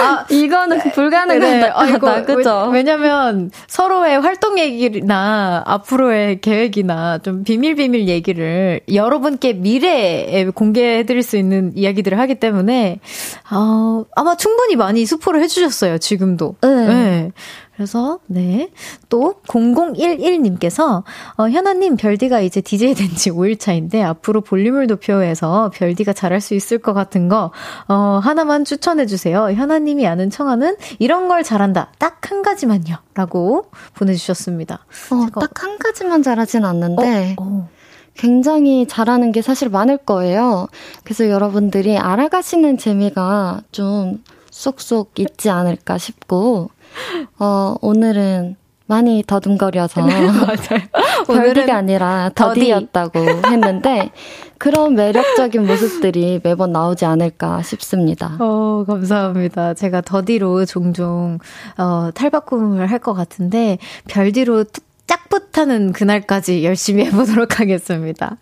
아, 0.00 0.26
이거는 0.28 0.78
네, 0.78 0.92
불가능하다. 0.92 1.66
네, 1.66 1.70
아, 1.74 1.86
이거, 1.86 2.24
그죠? 2.24 2.70
왜냐면 2.72 3.50
서로의 3.66 4.20
활동 4.20 4.58
얘기나 4.58 5.62
앞으로의 5.66 6.40
계획이나 6.40 7.18
좀 7.18 7.44
비밀 7.44 7.74
비밀 7.74 8.08
얘기를 8.08 8.80
여러분께 8.92 9.54
미래에 9.54 10.46
공개해 10.54 11.04
드릴 11.04 11.22
수 11.22 11.36
있는 11.36 11.72
이야기들을 11.74 12.18
하기 12.18 12.36
때문에 12.36 13.00
어, 13.50 14.04
아마 14.16 14.36
충분히 14.36 14.76
많이 14.76 15.04
스포를 15.06 15.42
해 15.42 15.48
주셨어요, 15.48 15.98
지금도. 15.98 16.56
네. 16.62 17.32
네. 17.72 17.76
그래서 17.76 18.18
네. 18.26 18.70
또 19.08 19.34
0011님께서 19.46 21.02
어 21.36 21.48
현아님 21.48 21.96
별디가 21.96 22.40
이제 22.40 22.60
DJ 22.60 22.94
된 22.94 23.08
지 23.16 23.30
5일 23.30 23.58
차인데 23.58 24.02
앞으로 24.02 24.40
볼륨을 24.42 24.86
높여서 24.86 25.70
별디가 25.74 26.12
잘할 26.12 26.40
수 26.40 26.54
있을 26.54 26.78
것 26.78 26.92
같은 26.92 27.28
거 27.28 27.50
어 27.88 28.20
하나만 28.22 28.64
추천해 28.64 29.06
주세요. 29.06 29.50
현아님이 29.50 30.06
아는 30.06 30.30
청아는 30.30 30.76
이런 30.98 31.28
걸 31.28 31.42
잘한다. 31.42 31.92
딱 31.98 32.12
한 32.30 32.42
가지만요 32.42 32.96
라고 33.14 33.66
보내 33.94 34.14
주셨습니다. 34.14 34.86
어, 35.10 35.40
딱 35.40 35.62
한 35.64 35.78
가지만 35.78 36.22
잘하진 36.22 36.64
않는데 36.64 37.34
어, 37.38 37.42
어. 37.44 37.68
굉장히 38.14 38.86
잘하는 38.86 39.32
게 39.32 39.42
사실 39.42 39.68
많을 39.68 39.96
거예요. 39.98 40.68
그래서 41.04 41.28
여러분들이 41.28 41.98
알아가시는 41.98 42.78
재미가 42.78 43.62
좀 43.72 44.22
쏙쏙 44.50 45.18
있지 45.18 45.50
않을까 45.50 45.98
싶고 45.98 46.70
어, 47.38 47.74
오늘은 47.80 48.56
많이 48.86 49.22
더듬거려서 49.26 50.04
네. 50.04 50.12
별디가 51.26 51.74
아니라 51.76 52.30
더디였다고 52.34 53.20
했는데 53.46 54.10
그런 54.58 54.94
매력적인 54.94 55.66
모습들이 55.66 56.40
매번 56.42 56.72
나오지 56.72 57.04
않을까 57.04 57.62
싶습니다. 57.62 58.36
어, 58.38 58.84
감사합니다. 58.86 59.74
제가 59.74 60.02
더디로 60.02 60.66
종종 60.66 61.38
어, 61.78 62.10
탈바꿈을 62.14 62.90
할 62.90 62.98
것 62.98 63.14
같은데 63.14 63.78
별디로 64.08 64.64
짝붙하는 65.12 65.92
그날까지 65.92 66.64
열심히 66.64 67.04
해보도록 67.06 67.60
하겠습니다. 67.60 68.36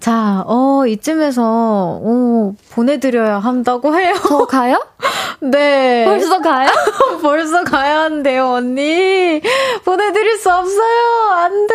자, 0.00 0.44
어, 0.46 0.84
이쯤에서, 0.86 1.42
어, 1.42 2.54
보내드려야 2.72 3.38
한다고 3.38 3.96
해요. 3.96 4.14
저 4.28 4.44
가요? 4.46 4.84
네. 5.40 6.04
벌써 6.04 6.40
가요? 6.40 6.68
벌써 7.22 7.64
가야 7.64 8.00
한대요, 8.02 8.50
언니. 8.52 9.40
보내드릴 9.84 10.38
수 10.38 10.52
없어요. 10.52 11.30
안 11.32 11.66
돼. 11.66 11.74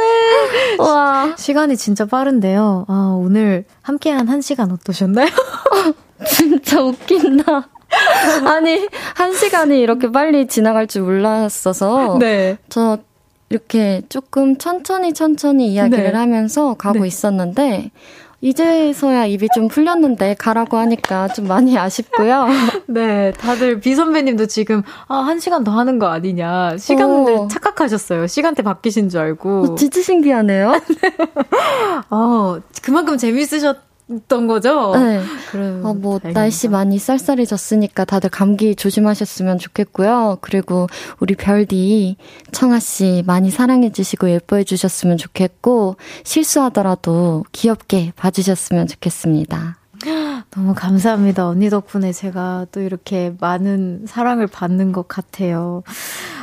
와. 0.78 1.34
시간이 1.38 1.76
진짜 1.76 2.06
빠른데요. 2.06 2.86
아, 2.88 3.18
오늘 3.20 3.66
함께한 3.82 4.28
한 4.28 4.42
시간 4.42 4.72
어떠셨나요? 4.72 5.28
진짜 6.28 6.82
웃긴다. 6.82 7.68
아니, 8.46 8.88
한 9.16 9.34
시간이 9.34 9.80
이렇게 9.80 10.12
빨리 10.12 10.48
지나갈 10.48 10.86
줄 10.86 11.02
몰랐어서. 11.04 12.18
네. 12.20 12.58
저 12.70 13.00
이렇게 13.50 14.02
조금 14.10 14.58
천천히 14.58 15.14
천천히 15.14 15.68
이야기를 15.74 16.12
네. 16.12 16.18
하면서 16.18 16.76
가고 16.76 17.00
네. 17.00 17.08
있었는데 17.08 17.92
이제서야 18.42 19.26
입이 19.26 19.50
좀 19.54 19.68
풀렸는데 19.68 20.36
가라고 20.36 20.78
하니까 20.78 21.28
좀 21.28 21.48
많이 21.48 21.78
아쉽고요. 21.78 22.48
네, 22.88 23.34
다들 23.34 23.82
비 23.82 23.96
선배님도 23.96 24.46
지금 24.46 24.82
아, 25.08 25.18
한 25.18 25.40
시간 25.40 25.64
더 25.64 25.72
하는 25.72 26.00
거 26.00 26.08
아니냐. 26.08 26.78
시간을 26.78 27.34
어. 27.34 27.48
착각하셨어요. 27.50 28.28
시간대 28.28 28.64
바뀌신 28.64 29.10
줄 29.10 29.20
알고. 29.20 29.64
어, 29.64 29.76
진짜 29.76 30.02
신기하네요. 30.02 30.80
어, 32.10 32.60
그만큼 32.82 33.18
재밌으셨 33.18 33.89
던 34.28 34.48
거죠? 34.48 34.96
네. 34.96 35.22
그래. 35.52 35.82
어, 35.84 35.94
뭐, 35.94 36.20
날씨 36.34 36.68
많이 36.68 36.98
쌀쌀해졌으니까 36.98 38.06
다들 38.06 38.30
감기 38.30 38.76
조심하셨으면 38.76 39.60
좋겠고요. 39.60 40.40
그리고 40.42 40.88
우리 41.20 41.36
별디, 41.36 42.18
청아씨 42.52 43.24
많이 43.28 43.52
사랑해주시고 43.52 44.30
예뻐해주셨으면 44.32 45.18
좋겠고, 45.18 45.98
실수하더라도 46.24 47.46
귀엽게 47.52 48.14
봐주셨으면 48.16 48.88
좋겠습니다. 48.88 49.78
너무 50.52 50.74
감사합니다. 50.74 51.48
언니 51.48 51.70
덕분에 51.70 52.12
제가 52.12 52.68
또 52.72 52.82
이렇게 52.82 53.34
많은 53.40 54.06
사랑을 54.08 54.48
받는 54.48 54.92
것 54.92 55.08
같아요. 55.08 55.84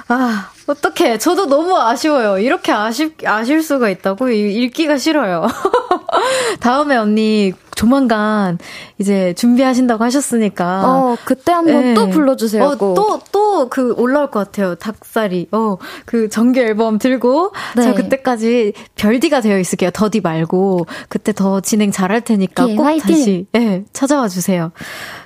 아, 0.08 0.50
어떡해. 0.66 1.18
저도 1.18 1.46
너무 1.46 1.76
아쉬워요. 1.76 2.38
이렇게 2.38 2.70
아쉽, 2.72 3.16
아실 3.26 3.62
수가 3.62 3.88
있다고? 3.90 4.28
이- 4.30 4.54
읽기가 4.62 4.98
싫어요. 4.98 5.46
다음에 6.60 6.96
언니 6.96 7.52
조만간 7.74 8.58
이제 8.98 9.34
준비하신다고 9.34 10.02
하셨으니까. 10.04 10.82
어, 10.88 11.16
그때 11.24 11.52
한번 11.52 11.80
네. 11.80 11.94
또 11.94 12.08
불러주세요. 12.08 12.64
어, 12.64 12.76
꼭. 12.76 12.94
또, 12.94 13.20
또 13.32 13.46
그 13.70 13.94
올라올 13.96 14.30
것 14.30 14.38
같아요. 14.40 14.74
닭살이. 14.76 15.48
어, 15.50 15.78
그 16.04 16.28
정규 16.28 16.60
앨범 16.60 16.98
들고. 16.98 17.52
네. 17.74 17.82
저 17.82 17.94
그때까지 17.94 18.74
별디가 18.96 19.40
되어 19.40 19.58
있을게요. 19.58 19.90
더디 19.90 20.20
말고. 20.20 20.86
그때 21.08 21.32
더 21.32 21.60
진행 21.60 21.90
잘할 21.90 22.20
테니까 22.20 22.68
예, 22.68 22.76
꼭 22.76 22.84
화이팅! 22.84 23.00
다시, 23.16 23.46
예, 23.56 23.84
찾아와 23.94 24.28
주세요. 24.28 24.72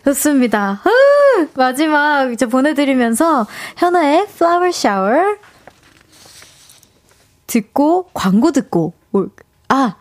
좋습니다. 0.04 0.80
후! 0.82 0.90
마지막 1.54 2.32
이제 2.32 2.46
보내드리면서 2.46 3.46
현아의 3.76 4.26
플라워 4.28 4.70
샤워 4.72 5.10
듣고, 7.46 8.08
광고 8.14 8.52
듣고, 8.52 8.92
올- 9.12 9.30
아, 9.68 9.96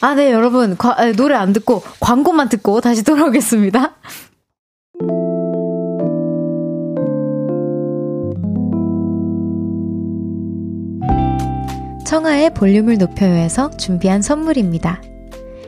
아, 0.00 0.14
네, 0.14 0.32
여러분. 0.32 0.76
과- 0.76 0.94
아, 0.98 1.12
노래 1.12 1.34
안 1.34 1.52
듣고, 1.52 1.82
광고만 2.00 2.48
듣고 2.48 2.80
다시 2.80 3.02
돌아오겠습니다. 3.04 3.94
청하의 12.06 12.50
볼륨을 12.54 12.98
높여요에서 12.98 13.70
준비한 13.76 14.22
선물입니다. 14.22 15.00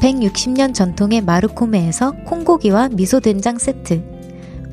160년 0.00 0.74
전통의 0.74 1.20
마르코메에서 1.20 2.12
콩고기와 2.24 2.88
미소된장 2.88 3.58
세트 3.58 4.02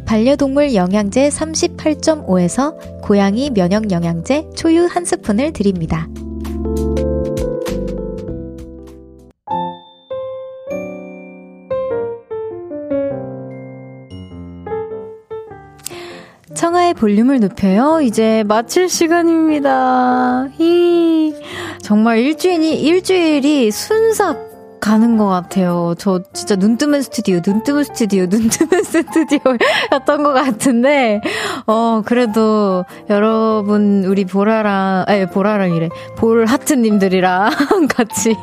반려동물 0.06 0.74
영양제 0.74 1.28
38.5에서 1.30 3.02
고양이 3.02 3.50
면역 3.50 3.92
영양제 3.92 4.52
초유 4.56 4.86
한 4.86 5.04
스푼을 5.04 5.52
드립니다. 5.52 6.08
청하의 16.56 16.94
볼륨을 16.96 17.40
높여요. 17.42 18.00
이제 18.02 18.44
마칠 18.48 18.90
시간입니다. 18.90 20.48
히. 20.58 21.36
정말 21.84 22.20
일주일이, 22.20 22.82
일주일이 22.82 23.70
순삭 23.72 24.47
가는 24.80 25.18
것 25.18 25.28
같아요. 25.28 25.96
저 25.98 26.22
진짜 26.34 26.56
눈 26.56 26.78
뜨면 26.78 27.02
스튜디오, 27.02 27.42
눈 27.42 27.64
뜨면 27.64 27.84
스튜디오, 27.84 28.28
눈 28.28 28.50
뜨면 28.50 28.84
스튜디오였던 28.84 30.24
것 30.24 30.34
같은데, 30.34 31.22
어, 31.66 32.02
그래도 32.06 32.86
여러분, 33.10 34.06
우리 34.06 34.26
보라랑, 34.26 35.06
아니, 35.08 35.26
보라랑 35.26 35.74
이래. 35.74 35.90
볼 36.16 36.46
하트님들이랑 36.46 37.52
같이 37.90 38.36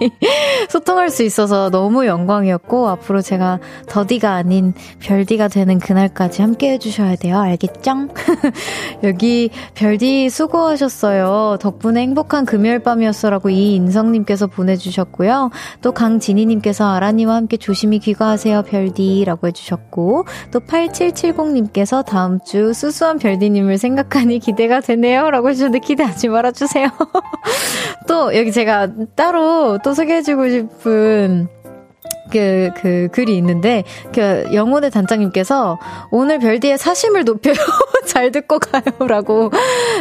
소통할 0.68 1.11
수 1.11 1.22
있어서 1.22 1.70
너무 1.70 2.07
영광이었고, 2.07 2.89
앞으로 2.89 3.22
제가 3.22 3.61
더디가 3.89 4.35
아닌 4.35 4.74
별디가 5.01 5.49
되는 5.49 5.78
그날까지 5.78 6.43
함께 6.43 6.72
해주셔야 6.72 7.16
돼요. 7.16 7.39
알겠죠? 7.39 8.09
여기 9.05 9.51
별디 9.74 10.30
수고하셨어요. 10.30 11.59
덕분에 11.61 12.01
행복한 12.01 12.45
금요일 12.45 12.80
밤이었어라고 12.80 13.51
이인성님께서 13.51 14.47
보내주셨고요. 14.47 15.51
또 15.80 15.93
강 15.95 16.18
진희님께서 16.25 16.87
아라니와 16.87 17.35
함께 17.35 17.57
조심히 17.57 17.99
귀가하세요 17.99 18.62
별디 18.62 19.25
라고 19.27 19.47
해주셨고 19.47 20.25
또 20.51 20.61
8770님께서 20.61 22.05
다음 22.05 22.39
주 22.45 22.72
수수한 22.72 23.18
별디님을 23.18 23.77
생각하니 23.79 24.39
기대가 24.39 24.81
되네요 24.81 25.31
라고 25.31 25.51
해주셨는데 25.51 25.87
기대하지 25.87 26.29
말아주세요. 26.29 26.89
또 28.09 28.35
여기 28.35 28.53
제가 28.53 28.89
따로 29.14 29.79
또 29.85 29.93
소개해주고 29.93 30.49
싶은 30.49 31.49
그, 32.30 32.70
그, 32.76 33.09
글이 33.12 33.36
있는데, 33.36 33.84
그, 34.12 34.44
영혼의 34.52 34.90
단장님께서, 34.90 35.78
오늘 36.11 36.38
별디의 36.38 36.78
사심을 36.78 37.24
높여요. 37.24 37.55
잘 38.07 38.32
듣고 38.32 38.59
가요. 38.59 38.82
라고. 39.07 39.50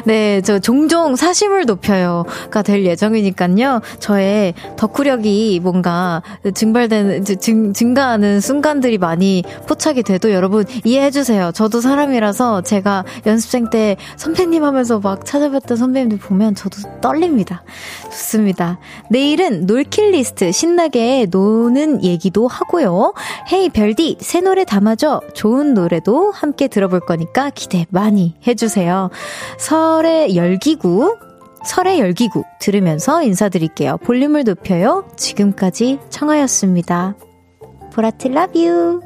네, 0.06 0.42
저, 0.42 0.60
종종 0.60 1.16
사심을 1.16 1.66
높여요.가 1.66 2.62
될 2.64 2.86
예정이니까요. 2.86 3.82
저의 4.00 4.54
덕후력이 4.78 5.60
뭔가 5.62 6.24
증발되는, 6.54 7.24
증, 7.24 7.74
증가하는 7.74 8.42
순간들이 8.42 8.98
많이 8.98 9.44
포착이 9.68 10.04
돼도 10.04 10.32
여러분 10.32 10.66
이해해주세요. 10.84 11.52
저도 11.54 11.82
사람이라서 11.82 12.62
제가 12.62 13.04
연습생 13.26 13.70
때 13.70 13.98
선배님 14.18 14.64
하면서 14.64 15.00
막 15.00 15.24
찾아뵀던 15.24 15.78
선배님들 15.78 16.18
보면 16.20 16.56
저도 16.56 17.00
떨립니다. 17.02 17.64
좋습니다. 18.06 18.80
내일은 19.10 19.66
놀킬 19.66 20.12
리스트 20.12 20.52
신나게 20.52 21.28
노는 21.30 21.93
얘기도 22.02 22.48
하고요. 22.48 23.14
Hey 23.52 23.70
별디 23.70 24.18
새 24.22 24.40
노래 24.40 24.64
담아줘. 24.64 25.22
좋은 25.34 25.74
노래도 25.74 26.32
함께 26.32 26.68
들어볼 26.68 27.02
거니까 27.02 27.50
기대 27.50 27.86
많이 27.90 28.36
해주세요. 28.48 29.10
설의 29.58 30.36
열기구 30.36 31.18
설의 31.66 32.00
열기구 32.00 32.44
들으면서 32.60 33.24
인사드릴게요. 33.24 33.98
볼륨을 33.98 34.44
높여요. 34.44 35.06
지금까지 35.16 36.00
청하였습니다. 36.10 37.16
Love 37.96 38.60
you. 38.60 39.02